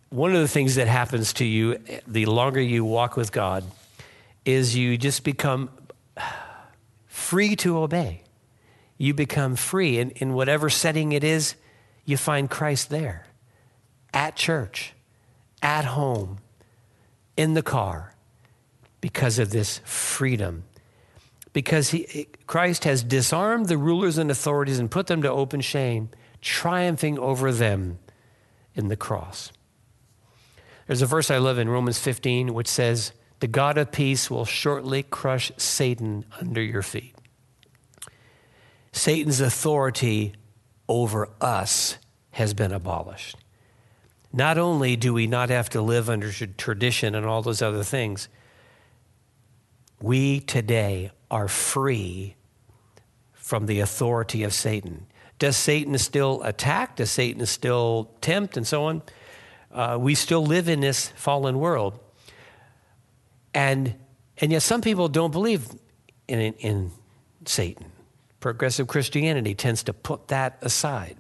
one 0.08 0.34
of 0.34 0.40
the 0.40 0.48
things 0.48 0.76
that 0.76 0.88
happens 0.88 1.34
to 1.34 1.44
you 1.44 1.78
the 2.06 2.24
longer 2.24 2.60
you 2.60 2.82
walk 2.82 3.14
with 3.14 3.30
God 3.30 3.62
is 4.46 4.74
you 4.74 4.96
just 4.96 5.22
become 5.22 5.68
free 7.28 7.56
to 7.56 7.78
obey. 7.78 8.22
You 8.96 9.14
become 9.14 9.56
free. 9.56 9.98
And 9.98 10.12
in 10.12 10.34
whatever 10.34 10.70
setting 10.70 11.12
it 11.12 11.24
is, 11.24 11.54
you 12.04 12.16
find 12.16 12.48
Christ 12.50 12.90
there 12.90 13.26
at 14.12 14.36
church, 14.36 14.94
at 15.62 15.84
home, 15.84 16.38
in 17.36 17.54
the 17.54 17.62
car, 17.62 18.14
because 19.00 19.38
of 19.38 19.50
this 19.50 19.80
freedom 19.84 20.64
because 21.58 21.90
he, 21.90 22.28
Christ 22.46 22.84
has 22.84 23.02
disarmed 23.02 23.66
the 23.66 23.78
rulers 23.78 24.16
and 24.16 24.30
authorities 24.30 24.78
and 24.78 24.88
put 24.88 25.08
them 25.08 25.22
to 25.22 25.28
open 25.28 25.60
shame, 25.60 26.08
triumphing 26.40 27.18
over 27.18 27.50
them 27.50 27.98
in 28.76 28.86
the 28.86 28.96
cross. 28.96 29.50
There's 30.86 31.02
a 31.02 31.06
verse 31.06 31.32
I 31.32 31.38
love 31.38 31.58
in 31.58 31.68
Romans 31.68 31.98
15 31.98 32.54
which 32.54 32.68
says, 32.68 33.10
The 33.40 33.48
God 33.48 33.76
of 33.76 33.90
peace 33.90 34.30
will 34.30 34.44
shortly 34.44 35.02
crush 35.02 35.50
Satan 35.56 36.26
under 36.40 36.62
your 36.62 36.82
feet. 36.82 37.17
Satan's 38.92 39.40
authority 39.40 40.32
over 40.88 41.28
us 41.40 41.98
has 42.32 42.54
been 42.54 42.72
abolished. 42.72 43.36
Not 44.32 44.58
only 44.58 44.96
do 44.96 45.14
we 45.14 45.26
not 45.26 45.50
have 45.50 45.68
to 45.70 45.80
live 45.80 46.10
under 46.10 46.30
tradition 46.30 47.14
and 47.14 47.26
all 47.26 47.42
those 47.42 47.62
other 47.62 47.82
things, 47.82 48.28
we 50.00 50.40
today 50.40 51.10
are 51.30 51.48
free 51.48 52.36
from 53.32 53.66
the 53.66 53.80
authority 53.80 54.42
of 54.42 54.52
Satan. 54.52 55.06
Does 55.38 55.56
Satan 55.56 55.96
still 55.98 56.42
attack? 56.42 56.96
Does 56.96 57.10
Satan 57.10 57.44
still 57.46 58.10
tempt 58.20 58.56
and 58.56 58.66
so 58.66 58.84
on? 58.84 59.02
Uh, 59.72 59.96
we 60.00 60.14
still 60.14 60.44
live 60.44 60.68
in 60.68 60.80
this 60.80 61.08
fallen 61.08 61.58
world. 61.58 61.98
And, 63.54 63.94
and 64.38 64.52
yet, 64.52 64.62
some 64.62 64.82
people 64.82 65.08
don't 65.08 65.30
believe 65.30 65.68
in, 66.26 66.52
in 66.54 66.90
Satan. 67.44 67.90
Progressive 68.40 68.86
Christianity 68.86 69.54
tends 69.54 69.82
to 69.84 69.92
put 69.92 70.28
that 70.28 70.58
aside. 70.62 71.16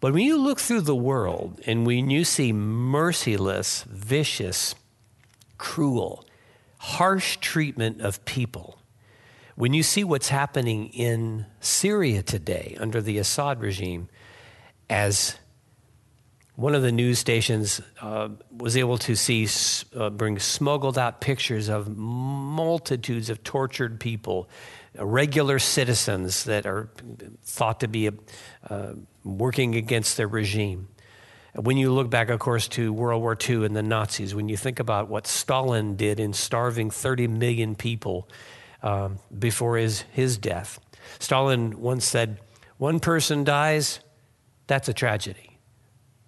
But 0.00 0.12
when 0.12 0.24
you 0.24 0.36
look 0.36 0.58
through 0.58 0.80
the 0.80 0.96
world 0.96 1.60
and 1.64 1.86
when 1.86 2.10
you 2.10 2.24
see 2.24 2.52
merciless, 2.52 3.84
vicious, 3.84 4.74
cruel, 5.58 6.24
harsh 6.78 7.36
treatment 7.36 8.00
of 8.00 8.24
people, 8.24 8.78
when 9.54 9.72
you 9.74 9.84
see 9.84 10.02
what's 10.02 10.28
happening 10.28 10.88
in 10.88 11.46
Syria 11.60 12.22
today 12.22 12.76
under 12.80 13.00
the 13.00 13.18
Assad 13.18 13.60
regime, 13.60 14.08
as 14.90 15.36
one 16.56 16.74
of 16.74 16.82
the 16.82 16.92
news 16.92 17.18
stations 17.18 17.80
uh, 18.00 18.28
was 18.50 18.76
able 18.76 18.98
to 18.98 19.14
see, 19.14 19.48
uh, 19.96 20.10
bring 20.10 20.38
smuggled 20.38 20.98
out 20.98 21.20
pictures 21.20 21.68
of 21.68 21.96
multitudes 21.96 23.30
of 23.30 23.42
tortured 23.44 24.00
people, 24.00 24.48
regular 24.96 25.58
citizens 25.58 26.44
that 26.44 26.66
are 26.66 26.90
thought 27.42 27.80
to 27.80 27.88
be 27.88 28.10
uh, 28.68 28.92
working 29.24 29.74
against 29.74 30.16
their 30.16 30.28
regime. 30.28 30.88
When 31.54 31.76
you 31.76 31.92
look 31.92 32.08
back, 32.08 32.30
of 32.30 32.40
course, 32.40 32.66
to 32.68 32.92
World 32.92 33.20
War 33.20 33.36
II 33.36 33.66
and 33.66 33.76
the 33.76 33.82
Nazis, 33.82 34.34
when 34.34 34.48
you 34.48 34.56
think 34.56 34.80
about 34.80 35.08
what 35.08 35.26
Stalin 35.26 35.96
did 35.96 36.18
in 36.18 36.32
starving 36.32 36.90
30 36.90 37.28
million 37.28 37.74
people 37.74 38.28
um, 38.82 39.18
before 39.36 39.76
his, 39.76 40.02
his 40.12 40.38
death. 40.38 40.80
Stalin 41.18 41.78
once 41.80 42.04
said, 42.04 42.40
One 42.78 43.00
person 43.00 43.44
dies, 43.44 44.00
that's 44.66 44.88
a 44.88 44.94
tragedy. 44.94 45.58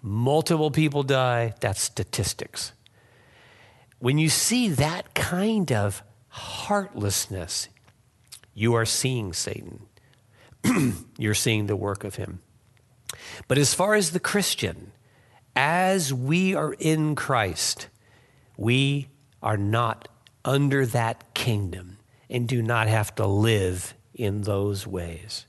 Multiple 0.02 0.70
people 0.70 1.02
die, 1.02 1.54
that's 1.60 1.80
statistics. 1.80 2.72
When 3.98 4.18
you 4.18 4.28
see 4.28 4.68
that 4.68 5.14
kind 5.14 5.72
of 5.72 6.02
heartlessness, 6.28 7.68
you 8.54 8.74
are 8.74 8.86
seeing 8.86 9.32
Satan. 9.32 9.86
You're 11.18 11.34
seeing 11.34 11.66
the 11.66 11.76
work 11.76 12.04
of 12.04 12.14
him. 12.14 12.40
But 13.48 13.58
as 13.58 13.74
far 13.74 13.94
as 13.94 14.10
the 14.12 14.20
Christian, 14.20 14.92
as 15.54 16.12
we 16.14 16.54
are 16.54 16.72
in 16.74 17.14
Christ, 17.14 17.88
we 18.56 19.08
are 19.42 19.56
not 19.56 20.08
under 20.44 20.86
that 20.86 21.34
kingdom 21.34 21.98
and 22.30 22.48
do 22.48 22.62
not 22.62 22.88
have 22.88 23.14
to 23.16 23.26
live 23.26 23.94
in 24.14 24.42
those 24.42 24.86
ways. 24.86 25.46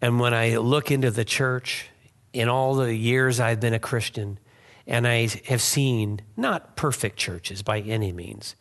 And 0.00 0.18
when 0.18 0.34
I 0.34 0.56
look 0.56 0.90
into 0.90 1.10
the 1.10 1.24
church 1.24 1.88
in 2.32 2.48
all 2.48 2.74
the 2.74 2.94
years 2.94 3.38
I've 3.38 3.60
been 3.60 3.74
a 3.74 3.78
Christian, 3.78 4.38
and 4.86 5.06
I 5.06 5.28
have 5.46 5.62
seen 5.62 6.20
not 6.36 6.76
perfect 6.76 7.16
churches 7.16 7.62
by 7.62 7.80
any 7.80 8.12
means, 8.12 8.56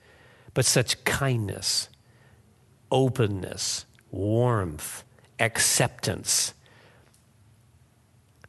but 0.53 0.65
such 0.65 1.03
kindness, 1.03 1.89
openness, 2.91 3.85
warmth, 4.11 5.03
acceptance, 5.39 6.53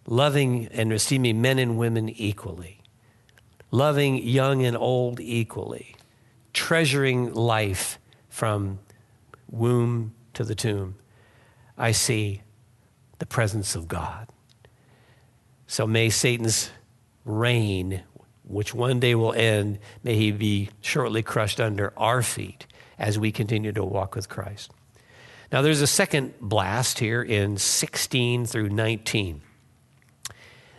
loving 0.07 0.67
and 0.69 0.91
receiving 0.91 1.41
men 1.41 1.59
and 1.59 1.79
women 1.79 2.09
equally, 2.09 2.81
loving 3.71 4.19
young 4.19 4.65
and 4.65 4.77
old 4.77 5.21
equally, 5.21 5.95
treasuring 6.53 7.33
life 7.33 7.99
from 8.29 8.79
womb 9.51 10.15
to 10.35 10.45
the 10.45 10.55
tomb. 10.55 10.97
I 11.79 11.93
see 11.93 12.43
the 13.19 13.27
presence 13.27 13.75
of 13.75 13.89
God. 13.89 14.29
So 15.67 15.87
may 15.87 16.11
Satan's 16.11 16.71
reign, 17.25 18.03
which 18.45 18.74
one 18.74 19.01
day 19.01 19.14
will 19.14 19.32
end, 19.32 19.78
may 20.03 20.14
he 20.16 20.32
be 20.32 20.70
shortly 20.80 21.22
crushed 21.22 21.61
under 21.61 21.93
our 21.97 22.22
feet 22.22 22.66
as 22.99 23.18
we 23.18 23.32
continue 23.32 23.72
to 23.72 23.84
walk 23.84 24.14
with 24.14 24.28
Christ. 24.28 24.72
Now, 25.51 25.61
there's 25.61 25.82
a 25.82 25.86
second 25.86 26.34
blast 26.40 26.99
here 26.99 27.22
in 27.22 27.59
16 27.59 28.47
through 28.47 28.70
19. 28.70 29.43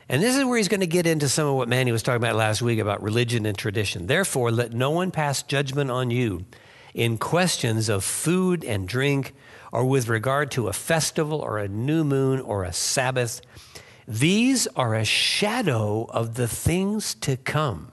And 0.09 0.21
this 0.21 0.35
is 0.35 0.43
where 0.43 0.57
he's 0.57 0.67
going 0.67 0.81
to 0.81 0.87
get 0.87 1.07
into 1.07 1.29
some 1.29 1.47
of 1.47 1.55
what 1.55 1.69
Manny 1.69 1.91
was 1.91 2.03
talking 2.03 2.21
about 2.21 2.35
last 2.35 2.61
week 2.61 2.79
about 2.79 3.01
religion 3.01 3.45
and 3.45 3.57
tradition. 3.57 4.07
Therefore, 4.07 4.51
let 4.51 4.73
no 4.73 4.91
one 4.91 5.11
pass 5.11 5.43
judgment 5.43 5.91
on 5.91 6.11
you 6.11 6.45
in 6.93 7.17
questions 7.17 7.89
of 7.89 8.03
food 8.03 8.63
and 8.63 8.87
drink, 8.87 9.33
or 9.71 9.85
with 9.85 10.07
regard 10.07 10.51
to 10.51 10.67
a 10.67 10.73
festival, 10.73 11.39
or 11.39 11.57
a 11.57 11.67
new 11.67 12.03
moon, 12.03 12.39
or 12.39 12.63
a 12.63 12.73
Sabbath 12.73 13.41
these 14.07 14.67
are 14.67 14.95
a 14.95 15.05
shadow 15.05 16.05
of 16.05 16.35
the 16.35 16.47
things 16.47 17.13
to 17.15 17.37
come. 17.37 17.91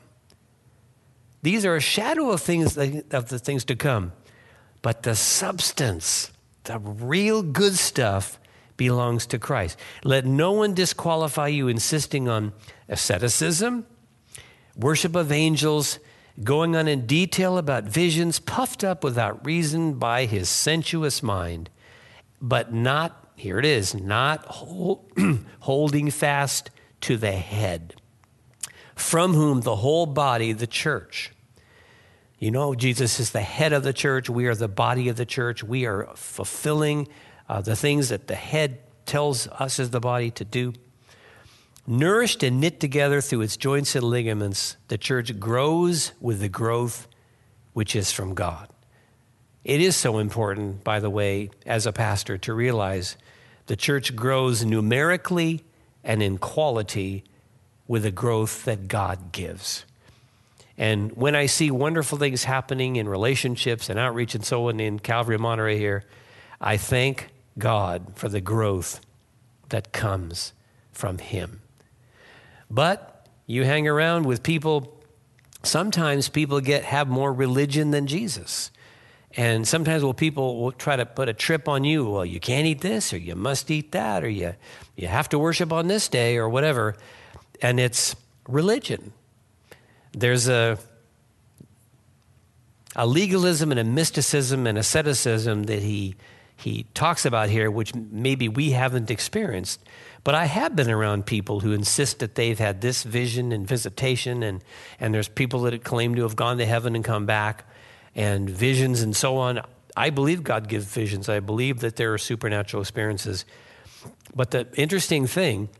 These 1.42 1.64
are 1.64 1.76
a 1.76 1.80
shadow 1.80 2.30
of 2.30 2.42
things 2.42 2.76
of 2.76 3.28
the 3.28 3.38
things 3.38 3.64
to 3.66 3.76
come. 3.76 4.12
But 4.82 5.02
the 5.02 5.14
substance, 5.14 6.30
the 6.64 6.78
real 6.78 7.42
good 7.42 7.74
stuff, 7.74 8.38
belongs 8.76 9.26
to 9.26 9.38
Christ. 9.38 9.78
Let 10.04 10.24
no 10.24 10.52
one 10.52 10.72
disqualify 10.72 11.48
you 11.48 11.68
insisting 11.68 12.28
on 12.28 12.52
asceticism, 12.88 13.86
worship 14.74 15.14
of 15.14 15.30
angels, 15.30 15.98
going 16.42 16.74
on 16.74 16.88
in 16.88 17.06
detail 17.06 17.58
about 17.58 17.84
visions, 17.84 18.38
puffed 18.38 18.82
up 18.82 19.04
without 19.04 19.44
reason 19.44 19.94
by 19.94 20.24
his 20.24 20.48
sensuous 20.48 21.22
mind, 21.22 21.68
but 22.40 22.72
not 22.72 23.30
here 23.41 23.59
it 23.59 23.64
is, 23.64 23.95
not 23.95 24.45
hold, 24.47 25.11
holding 25.61 26.11
fast 26.11 26.70
to 27.03 27.16
the 27.16 27.32
head, 27.32 27.95
from 28.95 29.34
whom 29.34 29.62
the 29.62 29.76
whole 29.76 30.07
body, 30.07 30.53
the 30.53 30.66
church, 30.66 31.32
you 32.41 32.51
know, 32.51 32.74
Jesus 32.74 33.20
is 33.20 33.32
the 33.32 33.43
head 33.43 33.74
of 33.74 33.82
the 33.82 33.93
church. 33.93 34.30
We 34.30 34.47
are 34.47 34.55
the 34.55 34.66
body 34.66 35.11
of 35.11 35.16
the 35.16 35.26
church. 35.26 35.62
We 35.62 35.84
are 35.84 36.09
fulfilling 36.16 37.07
uh, 37.47 37.61
the 37.61 37.76
things 37.76 38.09
that 38.09 38.28
the 38.28 38.34
head 38.34 38.80
tells 39.05 39.47
us 39.47 39.78
as 39.78 39.91
the 39.91 40.01
body 40.01 40.30
to 40.32 40.45
do. 40.47 40.72
Nourished 41.86 42.43
and 42.43 42.59
knit 42.59 42.80
together 42.80 43.20
through 43.20 43.43
its 43.43 43.59
joints 43.59 43.95
and 43.95 44.05
ligaments, 44.05 44.78
the 44.88 44.97
church 44.97 45.38
grows 45.38 46.12
with 46.18 46.41
the 46.41 46.49
growth 46.49 47.07
which 47.74 47.95
is 47.95 48.11
from 48.11 48.32
God. 48.34 48.68
It 49.62 49.82
is 49.82 49.95
so 49.95 50.18
important, 50.18 50.82
by 50.82 50.99
the 50.99 51.11
way, 51.11 51.51
as 51.66 51.84
a 51.84 51.93
pastor, 51.93 52.38
to 52.38 52.55
realize 52.55 53.18
the 53.70 53.76
church 53.76 54.16
grows 54.16 54.64
numerically 54.64 55.62
and 56.02 56.24
in 56.24 56.38
quality 56.38 57.22
with 57.86 58.02
the 58.02 58.10
growth 58.10 58.64
that 58.64 58.88
God 58.88 59.30
gives. 59.30 59.84
And 60.76 61.12
when 61.12 61.36
I 61.36 61.46
see 61.46 61.70
wonderful 61.70 62.18
things 62.18 62.42
happening 62.42 62.96
in 62.96 63.08
relationships 63.08 63.88
and 63.88 63.96
outreach 63.96 64.34
and 64.34 64.44
so 64.44 64.70
on 64.70 64.80
in 64.80 64.98
Calvary 64.98 65.38
Monterey 65.38 65.78
here, 65.78 66.02
I 66.60 66.78
thank 66.78 67.28
God 67.58 68.16
for 68.16 68.28
the 68.28 68.40
growth 68.40 69.00
that 69.68 69.92
comes 69.92 70.52
from 70.90 71.18
Him. 71.18 71.60
But 72.68 73.28
you 73.46 73.62
hang 73.62 73.86
around 73.86 74.26
with 74.26 74.42
people, 74.42 75.00
sometimes 75.62 76.28
people 76.28 76.60
get 76.60 76.82
have 76.82 77.06
more 77.06 77.32
religion 77.32 77.92
than 77.92 78.08
Jesus. 78.08 78.72
And 79.37 79.66
sometimes 79.66 80.03
well, 80.03 80.14
people 80.14 80.61
will 80.61 80.72
try 80.72 80.97
to 80.97 81.07
put 81.07 81.28
a 81.28 81.33
trip 81.33 81.68
on 81.68 81.85
you. 81.85 82.05
Well, 82.05 82.26
you 82.26 82.41
can't 82.41 82.66
eat 82.66 82.81
this, 82.81 83.12
or 83.12 83.18
you 83.18 83.37
must 83.37 83.70
eat 83.70 83.93
that, 83.93 84.24
or 84.24 84.28
you, 84.28 84.55
you 84.97 85.07
have 85.07 85.28
to 85.28 85.39
worship 85.39 85.72
on 85.72 85.87
this 85.87 86.09
day, 86.09 86.37
or 86.37 86.49
whatever. 86.49 86.97
And 87.62 87.78
it's 87.78 88.16
religion. 88.49 89.12
There's 90.12 90.49
a, 90.49 90.78
a 92.97 93.07
legalism 93.07 93.70
and 93.70 93.78
a 93.78 93.85
mysticism 93.85 94.66
and 94.66 94.76
asceticism 94.76 95.64
that 95.64 95.83
he, 95.83 96.16
he 96.57 96.87
talks 96.95 97.24
about 97.24 97.51
here, 97.51 97.70
which 97.70 97.95
maybe 97.95 98.49
we 98.49 98.72
haven't 98.72 99.12
experienced. 99.12 99.81
But 100.24 100.35
I 100.35 100.47
have 100.47 100.74
been 100.74 100.91
around 100.91 101.24
people 101.24 101.61
who 101.61 101.72
insist 101.72 102.18
that 102.18 102.35
they've 102.35 102.59
had 102.59 102.81
this 102.81 103.05
vision 103.05 103.53
and 103.53 103.64
visitation, 103.64 104.43
and, 104.43 104.64
and 104.99 105.14
there's 105.14 105.28
people 105.28 105.61
that 105.62 105.85
claim 105.85 106.16
to 106.16 106.22
have 106.22 106.35
gone 106.35 106.59
to 106.59 106.66
heaven 106.66 106.97
and 106.97 107.05
come 107.05 107.26
back 107.26 107.64
and 108.20 108.50
visions 108.50 109.00
and 109.00 109.16
so 109.16 109.38
on. 109.38 109.62
I 109.96 110.10
believe 110.10 110.44
God 110.44 110.68
gives 110.68 110.84
visions. 110.84 111.30
I 111.30 111.40
believe 111.40 111.80
that 111.80 111.96
there 111.96 112.12
are 112.12 112.18
supernatural 112.18 112.82
experiences. 112.82 113.46
But 114.34 114.50
the 114.50 114.68
interesting 114.74 115.26
thing 115.26 115.70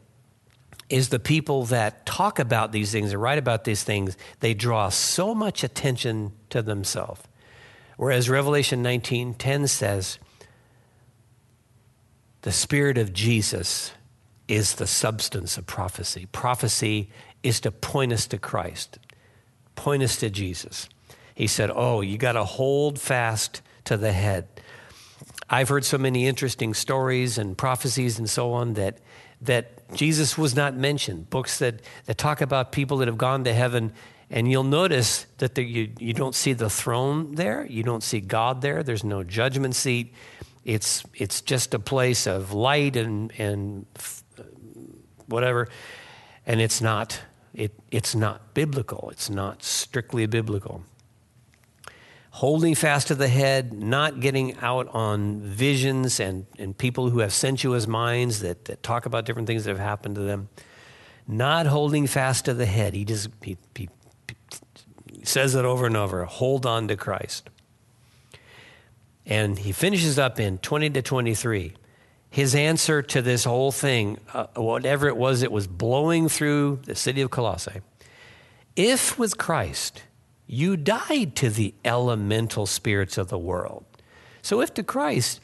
is 0.89 1.11
the 1.11 1.19
people 1.19 1.67
that 1.67 2.07
talk 2.07 2.39
about 2.39 2.73
these 2.73 2.91
things 2.91 3.13
and 3.13 3.21
write 3.21 3.37
about 3.37 3.65
these 3.65 3.85
things, 3.85 4.17
they 4.41 4.55
draw 4.55 4.89
so 4.89 5.35
much 5.35 5.63
attention 5.63 6.33
to 6.49 6.63
themselves. 6.63 7.21
Whereas 7.99 8.31
Revelation 8.31 8.83
19:10 8.83 9.69
says, 9.69 10.19
the 12.41 12.53
spirit 12.53 12.97
of 12.97 13.13
Jesus 13.13 13.93
is 14.49 14.77
the 14.77 14.87
substance 14.87 15.59
of 15.59 15.67
prophecy. 15.67 16.27
Prophecy 16.33 17.11
is 17.43 17.61
to 17.61 17.71
point 17.71 18.15
us 18.15 18.27
to 18.29 18.39
Christ, 18.39 18.99
point 19.75 20.03
us 20.03 20.17
to 20.17 20.31
Jesus 20.31 20.89
he 21.41 21.47
said, 21.47 21.71
Oh, 21.75 22.03
you 22.03 22.19
got 22.19 22.33
to 22.33 22.45
hold 22.45 23.01
fast 23.01 23.63
to 23.85 23.97
the 23.97 24.13
head. 24.13 24.47
I've 25.49 25.71
heard 25.71 25.87
so 25.87 25.97
many 25.97 26.27
interesting 26.27 26.75
stories 26.75 27.39
and 27.39 27.57
prophecies 27.57 28.19
and 28.19 28.29
so 28.29 28.53
on 28.53 28.75
that, 28.75 28.99
that 29.41 29.95
Jesus 29.95 30.37
was 30.37 30.55
not 30.55 30.77
mentioned. 30.77 31.31
Books 31.31 31.59
that, 31.61 31.81
that 32.05 32.19
talk 32.19 32.43
about 32.43 32.73
people 32.73 32.99
that 32.99 33.09
have 33.09 33.17
gone 33.17 33.45
to 33.45 33.55
heaven. 33.55 33.95
And 34.29 34.51
you'll 34.51 34.65
notice 34.65 35.25
that 35.39 35.55
the, 35.55 35.63
you, 35.63 35.91
you 35.99 36.13
don't 36.13 36.35
see 36.35 36.53
the 36.53 36.69
throne 36.69 37.37
there, 37.37 37.65
you 37.65 37.85
don't 37.85 38.03
see 38.03 38.21
God 38.21 38.61
there, 38.61 38.83
there's 38.83 39.03
no 39.03 39.25
judgment 39.25 39.75
seat. 39.75 40.13
It's, 40.67 41.05
it's 41.15 41.41
just 41.41 41.73
a 41.73 41.79
place 41.79 42.27
of 42.27 42.53
light 42.53 42.97
and, 42.97 43.33
and 43.39 43.87
whatever. 45.25 45.69
And 46.45 46.61
it's 46.61 46.83
not, 46.83 47.19
it, 47.55 47.73
it's 47.91 48.15
not 48.15 48.53
biblical, 48.53 49.09
it's 49.09 49.31
not 49.31 49.63
strictly 49.63 50.27
biblical 50.27 50.85
holding 52.41 52.75
fast 52.75 53.09
to 53.09 53.15
the 53.15 53.29
head, 53.29 53.71
not 53.71 54.19
getting 54.19 54.57
out 54.63 54.89
on 54.95 55.39
visions 55.43 56.19
and, 56.19 56.47
and 56.59 56.77
people 56.79 57.11
who 57.11 57.19
have 57.19 57.35
sensuous 57.35 57.87
minds 57.87 58.41
that, 58.41 58.65
that 58.65 58.83
talk 58.83 59.05
about 59.05 59.27
different 59.27 59.47
things 59.47 59.65
that 59.65 59.71
have 59.71 59.79
happened 59.79 60.15
to 60.15 60.23
them. 60.23 60.49
Not 61.29 61.67
holding 61.67 62.07
fast 62.07 62.47
to 62.47 62.55
the 62.55 62.65
head. 62.65 62.95
He 62.95 63.05
just 63.05 63.29
he, 63.43 63.59
he, 63.77 63.91
he 65.13 65.23
says 65.23 65.55
it 65.55 65.67
over 65.67 65.85
and 65.85 65.99
over 65.99 66.25
hold 66.25 66.65
on 66.65 66.89
to 66.89 66.97
Christ. 66.97 67.51
And 69.27 69.59
he 69.59 69.71
finishes 69.73 70.19
up 70.19 70.41
in 70.41 70.57
20 70.57 70.89
to 70.89 71.03
23. 71.03 71.75
His 72.31 72.55
answer 72.55 73.03
to 73.03 73.21
this 73.21 73.45
whole 73.45 73.71
thing, 73.71 74.17
uh, 74.33 74.47
whatever 74.57 75.09
it 75.09 75.17
was, 75.19 75.43
it 75.43 75.53
was 75.53 75.67
blowing 75.67 76.31
through 76.31 76.81
the 76.85 76.95
city 76.95 77.21
of 77.21 77.31
Colossae. 77.31 77.83
If 78.77 79.19
with 79.19 79.37
Christ, 79.37 80.05
you 80.53 80.77
died 80.77 81.37
to 81.37 81.49
the 81.49 81.73
elemental 81.85 82.67
spirits 82.67 83.17
of 83.17 83.29
the 83.29 83.39
world. 83.39 83.85
So, 84.43 84.61
if 84.61 84.75
to 84.75 84.83
Christ, 84.83 85.41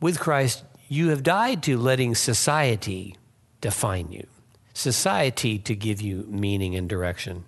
with 0.00 0.20
Christ, 0.20 0.62
you 0.88 1.08
have 1.08 1.24
died 1.24 1.64
to 1.64 1.76
letting 1.76 2.14
society 2.14 3.16
define 3.60 4.12
you, 4.12 4.28
society 4.74 5.58
to 5.58 5.74
give 5.74 6.00
you 6.00 6.24
meaning 6.28 6.76
and 6.76 6.88
direction. 6.88 7.46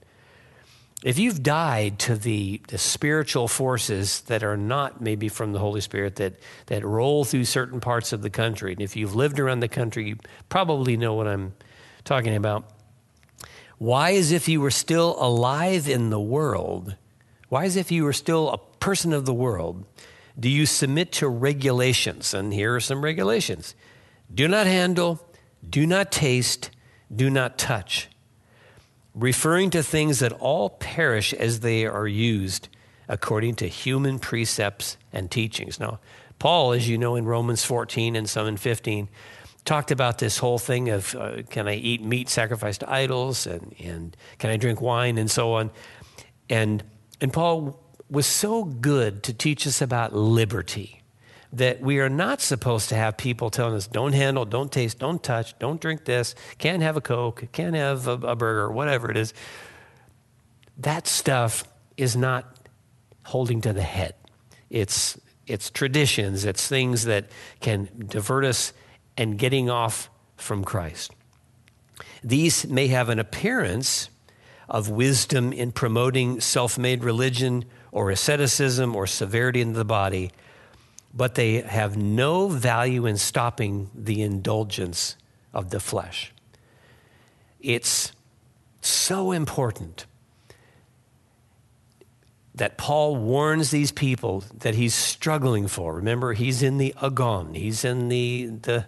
If 1.04 1.16
you've 1.16 1.44
died 1.44 2.00
to 2.00 2.16
the, 2.16 2.60
the 2.66 2.78
spiritual 2.78 3.46
forces 3.46 4.22
that 4.22 4.42
are 4.42 4.56
not 4.56 5.00
maybe 5.00 5.28
from 5.28 5.52
the 5.52 5.60
Holy 5.60 5.80
Spirit 5.80 6.16
that, 6.16 6.40
that 6.66 6.84
roll 6.84 7.24
through 7.24 7.44
certain 7.44 7.78
parts 7.78 8.12
of 8.12 8.22
the 8.22 8.30
country, 8.30 8.72
and 8.72 8.82
if 8.82 8.96
you've 8.96 9.14
lived 9.14 9.38
around 9.38 9.60
the 9.60 9.68
country, 9.68 10.08
you 10.08 10.16
probably 10.48 10.96
know 10.96 11.14
what 11.14 11.28
I'm 11.28 11.54
talking 12.02 12.34
about 12.34 12.68
why, 13.78 14.12
as 14.12 14.32
if 14.32 14.48
you 14.48 14.60
were 14.60 14.70
still 14.70 15.16
alive 15.18 15.88
in 15.88 16.10
the 16.10 16.20
world, 16.20 16.96
why, 17.48 17.64
as 17.64 17.76
if 17.76 17.90
you 17.90 18.04
were 18.04 18.12
still 18.12 18.50
a 18.50 18.58
person 18.80 19.12
of 19.12 19.24
the 19.24 19.34
world, 19.34 19.84
do 20.38 20.48
you 20.48 20.66
submit 20.66 21.12
to 21.12 21.28
regulations? 21.28 22.34
And 22.34 22.52
here 22.52 22.74
are 22.74 22.80
some 22.80 23.02
regulations 23.02 23.74
do 24.32 24.46
not 24.46 24.66
handle, 24.66 25.26
do 25.68 25.86
not 25.86 26.12
taste, 26.12 26.70
do 27.14 27.30
not 27.30 27.56
touch, 27.56 28.08
referring 29.14 29.70
to 29.70 29.82
things 29.82 30.18
that 30.18 30.32
all 30.32 30.68
perish 30.68 31.32
as 31.32 31.60
they 31.60 31.86
are 31.86 32.06
used 32.06 32.68
according 33.08 33.54
to 33.54 33.66
human 33.66 34.18
precepts 34.18 34.98
and 35.12 35.30
teachings. 35.30 35.80
Now, 35.80 35.98
Paul, 36.38 36.72
as 36.72 36.88
you 36.88 36.98
know 36.98 37.16
in 37.16 37.24
Romans 37.24 37.64
14 37.64 38.14
and 38.14 38.28
some 38.28 38.46
in 38.46 38.58
15, 38.58 39.08
talked 39.68 39.90
about 39.90 40.16
this 40.16 40.38
whole 40.38 40.58
thing 40.58 40.88
of 40.88 41.14
uh, 41.14 41.42
can 41.50 41.68
I 41.68 41.74
eat 41.74 42.02
meat 42.02 42.30
sacrificed 42.30 42.80
to 42.80 42.90
idols 42.90 43.46
and, 43.46 43.74
and 43.78 44.16
can 44.38 44.48
I 44.48 44.56
drink 44.56 44.80
wine 44.80 45.18
and 45.18 45.30
so 45.30 45.52
on. 45.52 45.70
And, 46.48 46.82
and 47.20 47.30
Paul 47.30 47.78
was 48.08 48.26
so 48.26 48.64
good 48.64 49.22
to 49.24 49.34
teach 49.34 49.66
us 49.66 49.82
about 49.82 50.14
liberty 50.14 51.02
that 51.52 51.82
we 51.82 51.98
are 51.98 52.08
not 52.08 52.40
supposed 52.40 52.88
to 52.88 52.94
have 52.94 53.18
people 53.18 53.50
telling 53.50 53.74
us 53.74 53.86
don't 53.86 54.14
handle, 54.14 54.46
don't 54.46 54.72
taste, 54.72 54.98
don't 54.98 55.22
touch, 55.22 55.58
don't 55.58 55.82
drink 55.82 56.06
this, 56.06 56.34
can't 56.56 56.82
have 56.82 56.96
a 56.96 57.02
Coke, 57.02 57.44
can't 57.52 57.76
have 57.76 58.08
a, 58.08 58.12
a 58.12 58.36
burger, 58.36 58.70
whatever 58.72 59.10
it 59.10 59.18
is. 59.18 59.34
That 60.78 61.06
stuff 61.06 61.64
is 61.98 62.16
not 62.16 62.68
holding 63.24 63.60
to 63.62 63.74
the 63.74 63.82
head. 63.82 64.14
It's, 64.70 65.20
it's 65.46 65.70
traditions, 65.70 66.46
it's 66.46 66.66
things 66.66 67.04
that 67.04 67.26
can 67.60 67.88
divert 68.08 68.46
us 68.46 68.72
and 69.18 69.36
getting 69.38 69.68
off 69.68 70.08
from 70.36 70.64
Christ. 70.64 71.12
These 72.24 72.66
may 72.66 72.86
have 72.88 73.10
an 73.10 73.18
appearance 73.18 74.08
of 74.68 74.88
wisdom 74.88 75.52
in 75.52 75.72
promoting 75.72 76.40
self 76.40 76.78
made 76.78 77.04
religion 77.04 77.66
or 77.92 78.10
asceticism 78.10 78.96
or 78.96 79.06
severity 79.06 79.60
in 79.60 79.74
the 79.74 79.84
body 79.84 80.30
but 81.14 81.34
they 81.34 81.60
have 81.62 81.96
no 81.96 82.48
value 82.48 83.06
in 83.06 83.16
stopping 83.16 83.90
the 83.94 84.22
indulgence 84.22 85.16
of 85.52 85.70
the 85.70 85.80
flesh. 85.80 86.32
It's 87.60 88.12
so 88.80 89.32
important 89.32 90.06
that 92.54 92.76
Paul 92.76 93.16
warns 93.16 93.70
these 93.70 93.92
people 93.92 94.44
that 94.58 94.74
he's 94.74 94.94
struggling 94.94 95.68
for. 95.68 95.94
Remember, 95.94 96.32
he's 96.32 96.62
in 96.62 96.78
the 96.78 96.94
agon, 97.00 97.54
he's 97.54 97.84
in 97.84 98.08
the, 98.08 98.46
the, 98.46 98.86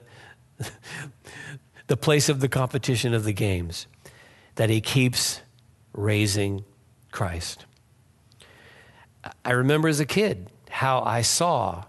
the 1.86 1.96
place 1.96 2.28
of 2.28 2.40
the 2.40 2.48
competition 2.48 3.14
of 3.14 3.24
the 3.24 3.32
games, 3.32 3.86
that 4.56 4.70
he 4.70 4.80
keeps 4.80 5.40
raising 5.92 6.64
Christ. 7.10 7.66
I 9.44 9.52
remember 9.52 9.88
as 9.88 10.00
a 10.00 10.06
kid 10.06 10.50
how 10.70 11.02
I 11.02 11.22
saw 11.22 11.84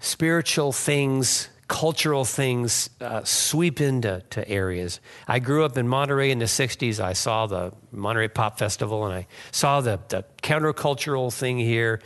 spiritual 0.00 0.72
things, 0.72 1.48
cultural 1.68 2.24
things 2.24 2.90
uh, 3.00 3.22
sweep 3.24 3.80
into 3.80 4.22
to 4.30 4.48
areas. 4.48 5.00
I 5.28 5.38
grew 5.38 5.64
up 5.64 5.78
in 5.78 5.86
Monterey 5.86 6.30
in 6.30 6.38
the 6.38 6.46
60s. 6.46 6.98
I 6.98 7.12
saw 7.12 7.46
the 7.46 7.72
Monterey 7.92 8.28
Pop 8.28 8.58
Festival 8.58 9.04
and 9.04 9.14
I 9.14 9.26
saw 9.52 9.80
the, 9.80 10.00
the 10.08 10.24
countercultural 10.42 11.32
thing 11.32 11.58
here. 11.58 12.00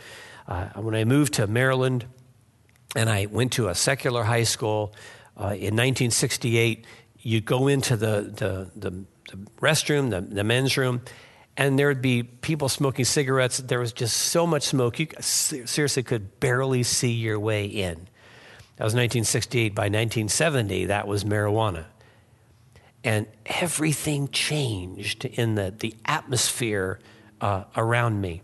Uh, 0.47 0.67
when 0.75 0.95
I 0.95 1.03
moved 1.03 1.33
to 1.33 1.47
Maryland 1.47 2.05
and 2.95 3.09
I 3.09 3.25
went 3.25 3.53
to 3.53 3.67
a 3.67 3.75
secular 3.75 4.23
high 4.23 4.43
school 4.43 4.93
uh, 5.39 5.53
in 5.53 5.75
1968, 5.75 6.85
you'd 7.19 7.45
go 7.45 7.67
into 7.67 7.95
the, 7.95 8.31
the, 8.35 8.71
the, 8.75 8.91
the 9.29 9.37
restroom, 9.61 10.09
the, 10.09 10.21
the 10.21 10.43
men's 10.43 10.77
room, 10.77 11.01
and 11.55 11.77
there 11.77 11.87
would 11.87 12.01
be 12.01 12.23
people 12.23 12.69
smoking 12.69 13.05
cigarettes. 13.05 13.57
There 13.57 13.79
was 13.79 13.93
just 13.93 14.15
so 14.15 14.47
much 14.47 14.63
smoke, 14.63 14.99
you 14.99 15.07
seriously 15.19 16.03
could 16.03 16.39
barely 16.39 16.83
see 16.83 17.11
your 17.11 17.39
way 17.39 17.65
in. 17.65 18.07
That 18.77 18.83
was 18.83 18.93
1968. 18.93 19.73
By 19.73 19.83
1970, 19.83 20.85
that 20.85 21.07
was 21.07 21.23
marijuana. 21.23 21.85
And 23.03 23.25
everything 23.45 24.27
changed 24.29 25.25
in 25.25 25.55
the, 25.55 25.73
the 25.77 25.95
atmosphere 26.05 26.99
uh, 27.41 27.63
around 27.75 28.21
me. 28.21 28.43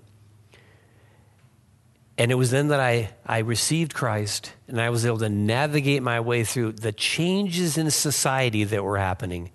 And 2.18 2.32
it 2.32 2.36
was 2.36 2.52
then 2.52 2.68
that 2.68 2.80
I, 2.80 3.10
I 3.26 3.40
received 3.40 3.94
Christ 3.94 4.54
and 4.68 4.80
I 4.80 4.90
was 4.92 5.06
able 5.06 5.18
to 5.20 5.30
navigate 5.30 6.04
my 6.04 6.20
way 6.20 6.44
through 6.44 6.74
the 6.74 6.92
changes 6.92 7.78
in 7.78 7.90
society 7.90 8.64
that 8.64 8.84
were 8.84 9.00
happening. 9.00 9.52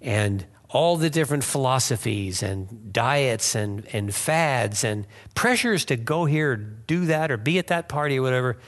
And 0.00 0.44
all 0.68 0.96
the 0.96 1.10
different 1.10 1.44
philosophies 1.44 2.42
and 2.42 2.92
diets 2.92 3.54
and, 3.54 3.86
and 3.92 4.12
fads 4.12 4.82
and 4.82 5.06
pressures 5.34 5.84
to 5.86 5.96
go 5.96 6.24
here, 6.24 6.56
do 6.56 7.06
that, 7.06 7.30
or 7.30 7.36
be 7.36 7.58
at 7.58 7.68
that 7.68 7.88
party 7.88 8.18
or 8.18 8.22
whatever. 8.22 8.58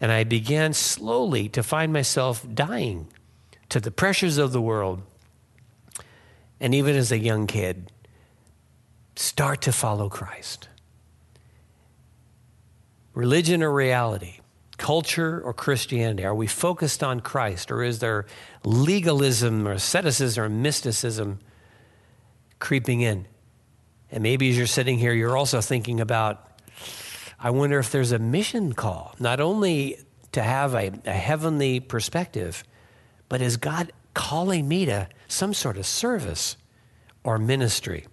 And 0.00 0.10
I 0.10 0.24
began 0.24 0.72
slowly 0.72 1.48
to 1.50 1.62
find 1.62 1.92
myself 1.92 2.44
dying 2.52 3.08
to 3.68 3.78
the 3.78 3.92
pressures 3.92 4.38
of 4.38 4.52
the 4.52 4.60
world. 4.60 5.02
And 6.58 6.74
even 6.74 6.96
as 6.96 7.12
a 7.12 7.18
young 7.18 7.46
kid, 7.46 7.92
start 9.14 9.62
to 9.62 9.72
follow 9.72 10.08
Christ. 10.08 10.68
Religion 13.20 13.62
or 13.62 13.70
reality? 13.70 14.40
culture 14.80 15.42
or 15.44 15.52
Christianity? 15.52 16.24
Are 16.24 16.34
we 16.34 16.46
focused 16.46 17.04
on 17.04 17.20
Christ 17.20 17.70
or 17.70 17.82
is 17.82 17.98
there 17.98 18.24
legalism 18.64 19.68
or 19.68 19.72
asceticism 19.72 20.42
or 20.42 20.48
mysticism 20.48 21.38
creeping 22.60 23.02
in? 23.02 23.26
And 24.10 24.22
maybe 24.22 24.48
as 24.48 24.56
you're 24.56 24.66
sitting 24.66 24.96
here, 24.98 25.12
you're 25.12 25.36
also 25.36 25.60
thinking 25.60 26.00
about, 26.00 26.48
I 27.38 27.50
wonder 27.50 27.78
if 27.78 27.92
there's 27.92 28.10
a 28.12 28.18
mission 28.18 28.72
call, 28.72 29.14
not 29.20 29.38
only 29.38 29.98
to 30.32 30.40
have 30.40 30.74
a, 30.74 30.90
a 31.04 31.12
heavenly 31.12 31.78
perspective, 31.78 32.64
but 33.28 33.42
is 33.42 33.58
God 33.58 33.92
calling 34.14 34.66
me 34.66 34.86
to 34.86 35.08
some 35.28 35.52
sort 35.52 35.76
of 35.76 35.84
service 35.84 36.56
or 37.22 37.38
ministry? 37.38 38.06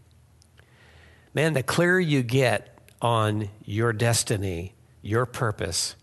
Man, 1.34 1.54
the 1.54 1.64
clearer 1.64 2.02
you 2.02 2.24
get 2.24 2.78
on 3.02 3.48
your 3.64 3.94
destiny, 3.94 4.74
your 5.02 5.26
purpose, 5.26 5.96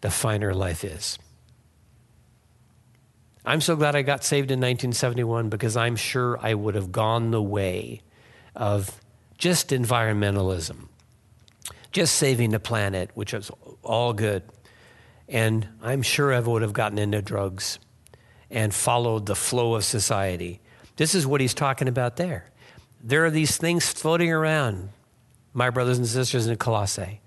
the 0.00 0.10
finer 0.10 0.54
life 0.54 0.84
is. 0.84 1.18
I'm 3.44 3.60
so 3.60 3.76
glad 3.76 3.96
I 3.96 4.02
got 4.02 4.24
saved 4.24 4.50
in 4.50 4.58
1971 4.58 5.48
because 5.48 5.76
I'm 5.76 5.96
sure 5.96 6.38
I 6.42 6.52
would 6.54 6.74
have 6.74 6.92
gone 6.92 7.30
the 7.30 7.42
way 7.42 8.02
of 8.54 9.00
just 9.38 9.70
environmentalism, 9.70 10.88
just 11.90 12.16
saving 12.16 12.50
the 12.50 12.60
planet, 12.60 13.10
which 13.14 13.32
is 13.32 13.50
all 13.82 14.12
good. 14.12 14.42
And 15.28 15.66
I'm 15.82 16.02
sure 16.02 16.34
I 16.34 16.40
would 16.40 16.62
have 16.62 16.72
gotten 16.72 16.98
into 16.98 17.22
drugs 17.22 17.78
and 18.50 18.74
followed 18.74 19.26
the 19.26 19.36
flow 19.36 19.74
of 19.74 19.84
society. 19.84 20.60
This 20.96 21.14
is 21.14 21.26
what 21.26 21.40
he's 21.40 21.54
talking 21.54 21.88
about 21.88 22.16
there. 22.16 22.50
There 23.02 23.24
are 23.24 23.30
these 23.30 23.56
things 23.56 23.88
floating 23.90 24.32
around, 24.32 24.90
my 25.54 25.70
brothers 25.70 25.98
and 25.98 26.06
sisters 26.06 26.46
in 26.46 26.56
Colossae, 26.56 27.20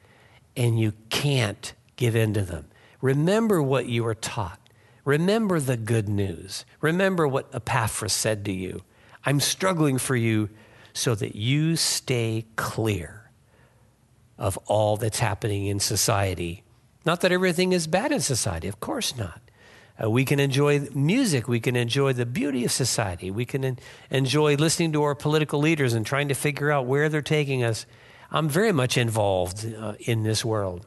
and 0.56 0.80
you 0.80 0.94
can't 1.10 1.74
give 1.96 2.16
in 2.16 2.34
to 2.34 2.42
them. 2.42 2.66
Remember 3.02 3.62
what 3.62 3.88
you 3.88 4.04
were 4.04 4.16
taught. 4.16 4.60
Remember 5.04 5.60
the 5.60 5.78
good 5.78 6.08
news. 6.08 6.66
Remember 6.80 7.28
what 7.28 7.54
Epaphras 7.54 8.14
said 8.14 8.46
to 8.46 8.52
you. 8.52 8.84
I'm 9.26 9.40
struggling 9.40 9.98
for 9.98 10.16
you 10.16 10.50
so 10.94 11.16
that 11.16 11.36
you 11.36 11.76
stay 11.76 12.46
clear 12.56 13.30
of 14.38 14.58
all 14.66 14.98
that's 14.98 15.20
happening 15.20 15.68
in 15.68 15.80
society. 15.80 16.64
Not 17.06 17.22
that 17.22 17.32
everything 17.32 17.74
is 17.74 17.88
bad 17.88 18.12
in 18.12 18.20
society, 18.20 18.68
of 18.68 18.80
course 18.80 19.16
not. 19.16 19.42
Uh, 20.02 20.10
we 20.10 20.26
can 20.26 20.40
enjoy 20.40 20.80
music. 20.94 21.48
We 21.48 21.60
can 21.60 21.76
enjoy 21.76 22.14
the 22.14 22.26
beauty 22.26 22.66
of 22.66 22.72
society. 22.72 23.30
We 23.30 23.46
can 23.46 23.64
en- 23.64 23.80
enjoy 24.10 24.56
listening 24.56 24.94
to 24.94 25.04
our 25.04 25.16
political 25.16 25.60
leaders 25.60 25.94
and 25.94 26.06
trying 26.06 26.28
to 26.30 26.34
figure 26.34 26.72
out 26.72 26.86
where 26.86 27.10
they're 27.10 27.22
taking 27.22 27.64
us. 27.64 27.86
I'm 28.32 28.48
very 28.48 28.72
much 28.72 28.98
involved 28.98 29.66
uh, 29.78 29.94
in 30.00 30.24
this 30.24 30.44
world 30.46 30.86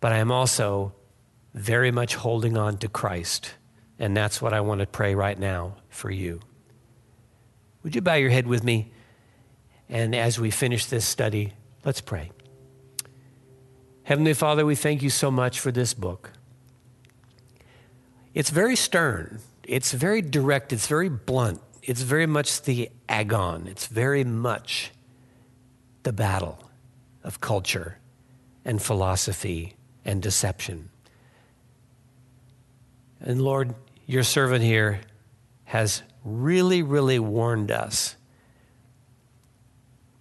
but 0.00 0.12
I 0.12 0.18
am 0.18 0.30
also 0.30 0.92
very 1.54 1.90
much 1.90 2.14
holding 2.14 2.56
on 2.56 2.78
to 2.78 2.88
Christ. 2.88 3.54
And 3.98 4.16
that's 4.16 4.40
what 4.40 4.52
I 4.52 4.60
want 4.60 4.80
to 4.80 4.86
pray 4.86 5.14
right 5.14 5.38
now 5.38 5.76
for 5.88 6.10
you. 6.10 6.40
Would 7.82 7.94
you 7.94 8.00
bow 8.00 8.14
your 8.14 8.30
head 8.30 8.46
with 8.46 8.62
me? 8.62 8.92
And 9.88 10.14
as 10.14 10.38
we 10.38 10.50
finish 10.50 10.86
this 10.86 11.04
study, 11.04 11.54
let's 11.84 12.00
pray. 12.00 12.30
Heavenly 14.04 14.34
Father, 14.34 14.64
we 14.64 14.74
thank 14.74 15.02
you 15.02 15.10
so 15.10 15.30
much 15.30 15.58
for 15.58 15.72
this 15.72 15.94
book. 15.94 16.32
It's 18.34 18.50
very 18.50 18.76
stern, 18.76 19.40
it's 19.64 19.92
very 19.92 20.22
direct, 20.22 20.72
it's 20.72 20.86
very 20.86 21.08
blunt, 21.08 21.60
it's 21.82 22.02
very 22.02 22.26
much 22.26 22.62
the 22.62 22.90
agon, 23.08 23.66
it's 23.66 23.86
very 23.86 24.22
much 24.22 24.92
the 26.08 26.12
battle 26.14 26.58
of 27.22 27.38
culture 27.38 27.98
and 28.64 28.80
philosophy 28.80 29.74
and 30.06 30.22
deception. 30.22 30.88
And 33.20 33.42
Lord, 33.42 33.74
your 34.06 34.22
servant 34.22 34.64
here 34.64 35.02
has 35.64 36.02
really, 36.24 36.80
really 36.80 37.18
warned 37.18 37.70
us 37.70 38.16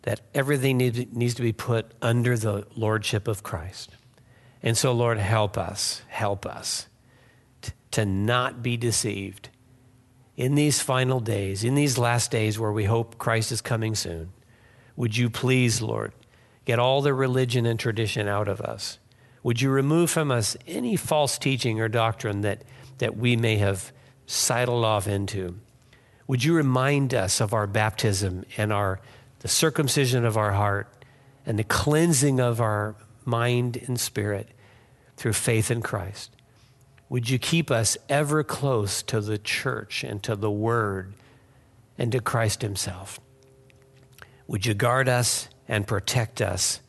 that 0.02 0.20
everything 0.34 0.78
needs 0.78 1.36
to 1.36 1.42
be 1.42 1.54
put 1.54 1.94
under 2.02 2.38
the 2.38 2.68
lordship 2.76 3.30
of 3.30 3.42
Christ. 3.42 3.92
And 4.62 4.78
so, 4.78 4.92
Lord, 4.92 5.20
help 5.20 5.58
us, 5.58 6.02
help 6.10 6.46
us 6.46 6.88
to, 7.62 7.72
to 7.92 8.06
not 8.06 8.62
be 8.62 8.76
deceived 8.76 9.48
in 10.36 10.56
these 10.56 10.82
final 10.82 11.22
days, 11.22 11.64
in 11.64 11.76
these 11.76 11.98
last 11.98 12.30
days 12.30 12.60
where 12.60 12.74
we 12.74 12.84
hope 12.84 13.18
Christ 13.18 13.54
is 13.54 13.62
coming 13.62 13.96
soon. 13.96 14.34
Would 14.98 15.16
you 15.16 15.30
please, 15.30 15.82
Lord, 15.82 16.12
get 16.66 16.80
all 16.80 17.02
the 17.02 17.14
religion 17.14 17.66
and 17.66 17.80
tradition 17.80 18.28
out 18.28 18.50
of 18.50 18.60
us? 18.60 19.00
Would 19.44 19.62
you 19.62 19.70
remove 19.70 20.10
from 20.10 20.32
us 20.32 20.58
any 20.68 20.98
false 20.98 21.38
teaching 21.38 21.80
or 21.80 21.88
doctrine 21.88 22.42
that, 22.42 22.64
that 22.98 23.16
we 23.16 23.38
may 23.38 23.56
have 23.58 23.94
sidled 24.26 24.84
off 24.84 25.08
into? 25.08 25.60
Would 26.28 26.44
you 26.44 26.54
remind 26.54 27.14
us 27.14 27.40
of 27.40 27.54
our 27.54 27.68
baptism 27.68 28.44
and 28.58 28.74
our, 28.74 29.00
the 29.40 29.48
circumcision 29.48 30.26
of 30.26 30.36
our 30.36 30.52
heart 30.52 30.92
and 31.46 31.58
the 31.58 31.64
cleansing 31.64 32.42
of 32.42 32.60
our 32.60 32.96
mind 33.24 33.78
and 33.88 34.00
spirit 34.00 34.50
through 35.16 35.34
faith 35.34 35.70
in 35.70 35.82
Christ? 35.82 36.32
Would 37.08 37.30
you 37.30 37.40
keep 37.40 37.70
us 37.72 37.98
ever 38.10 38.44
close 38.44 39.02
to 39.04 39.22
the 39.22 39.38
church 39.38 40.04
and 40.04 40.22
to 40.24 40.36
the 40.36 40.52
Word 40.52 41.14
and 41.98 42.12
to 42.12 42.20
Christ 42.20 42.64
Himself? 42.64 43.20
Would 44.48 44.66
you 44.66 44.74
guard 44.74 45.10
us 45.10 45.50
and 45.68 45.86
protect 45.86 46.42
us 46.42 46.80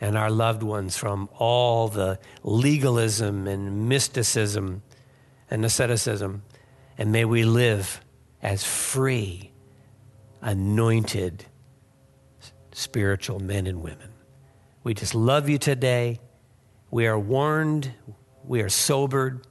and 0.00 0.16
our 0.16 0.30
loved 0.30 0.62
ones 0.62 0.96
from 0.96 1.28
all 1.38 1.88
the 1.88 2.18
legalism 2.42 3.46
and 3.46 3.88
mysticism 3.88 4.82
and 5.50 5.64
asceticism? 5.64 6.42
And 6.96 7.10
may 7.12 7.24
we 7.24 7.44
live 7.44 8.00
as 8.42 8.64
free, 8.64 9.50
anointed, 10.40 11.46
spiritual 12.72 13.40
men 13.40 13.66
and 13.66 13.82
women. 13.82 14.12
We 14.84 14.94
just 14.94 15.14
love 15.14 15.48
you 15.48 15.58
today. 15.58 16.20
We 16.90 17.06
are 17.06 17.18
warned, 17.18 17.92
we 18.44 18.62
are 18.62 18.68
sobered, 18.68 19.46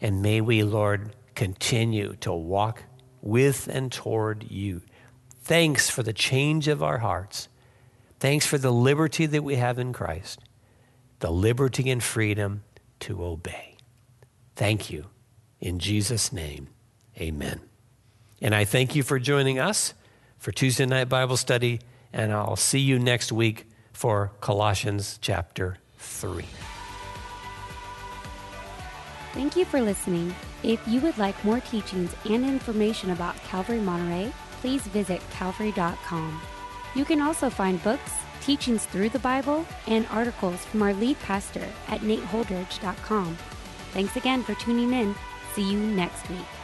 and 0.00 0.22
may 0.22 0.40
we, 0.40 0.62
Lord, 0.62 1.16
continue 1.34 2.16
to 2.20 2.32
walk 2.32 2.84
with 3.22 3.68
and 3.68 3.90
toward 3.90 4.50
you. 4.50 4.82
Thanks 5.50 5.90
for 5.90 6.04
the 6.04 6.12
change 6.12 6.68
of 6.68 6.80
our 6.80 6.98
hearts. 6.98 7.48
Thanks 8.20 8.46
for 8.46 8.56
the 8.56 8.70
liberty 8.70 9.26
that 9.26 9.42
we 9.42 9.56
have 9.56 9.80
in 9.80 9.92
Christ, 9.92 10.38
the 11.18 11.32
liberty 11.32 11.90
and 11.90 12.00
freedom 12.00 12.62
to 13.00 13.24
obey. 13.24 13.74
Thank 14.54 14.90
you. 14.90 15.06
In 15.58 15.80
Jesus' 15.80 16.32
name, 16.32 16.68
amen. 17.18 17.62
And 18.40 18.54
I 18.54 18.64
thank 18.64 18.94
you 18.94 19.02
for 19.02 19.18
joining 19.18 19.58
us 19.58 19.92
for 20.38 20.52
Tuesday 20.52 20.86
Night 20.86 21.08
Bible 21.08 21.36
Study, 21.36 21.80
and 22.12 22.32
I'll 22.32 22.54
see 22.54 22.78
you 22.78 23.00
next 23.00 23.32
week 23.32 23.66
for 23.92 24.30
Colossians 24.40 25.18
chapter 25.20 25.78
3. 25.98 26.44
Thank 29.32 29.56
you 29.56 29.64
for 29.64 29.80
listening. 29.80 30.32
If 30.62 30.80
you 30.86 31.00
would 31.00 31.18
like 31.18 31.44
more 31.44 31.58
teachings 31.58 32.14
and 32.24 32.44
information 32.44 33.10
about 33.10 33.34
Calvary 33.42 33.80
Monterey, 33.80 34.32
please 34.60 34.82
visit 34.82 35.20
calvary.com. 35.30 36.40
You 36.94 37.04
can 37.04 37.20
also 37.20 37.50
find 37.50 37.82
books, 37.82 38.12
teachings 38.40 38.86
through 38.86 39.10
the 39.10 39.18
Bible, 39.18 39.64
and 39.86 40.06
articles 40.10 40.64
from 40.64 40.82
our 40.82 40.94
lead 40.94 41.18
pastor 41.20 41.66
at 41.88 42.00
nateholdridge.com. 42.00 43.36
Thanks 43.92 44.16
again 44.16 44.42
for 44.42 44.54
tuning 44.54 44.92
in. 44.92 45.14
See 45.54 45.70
you 45.70 45.78
next 45.78 46.28
week. 46.28 46.59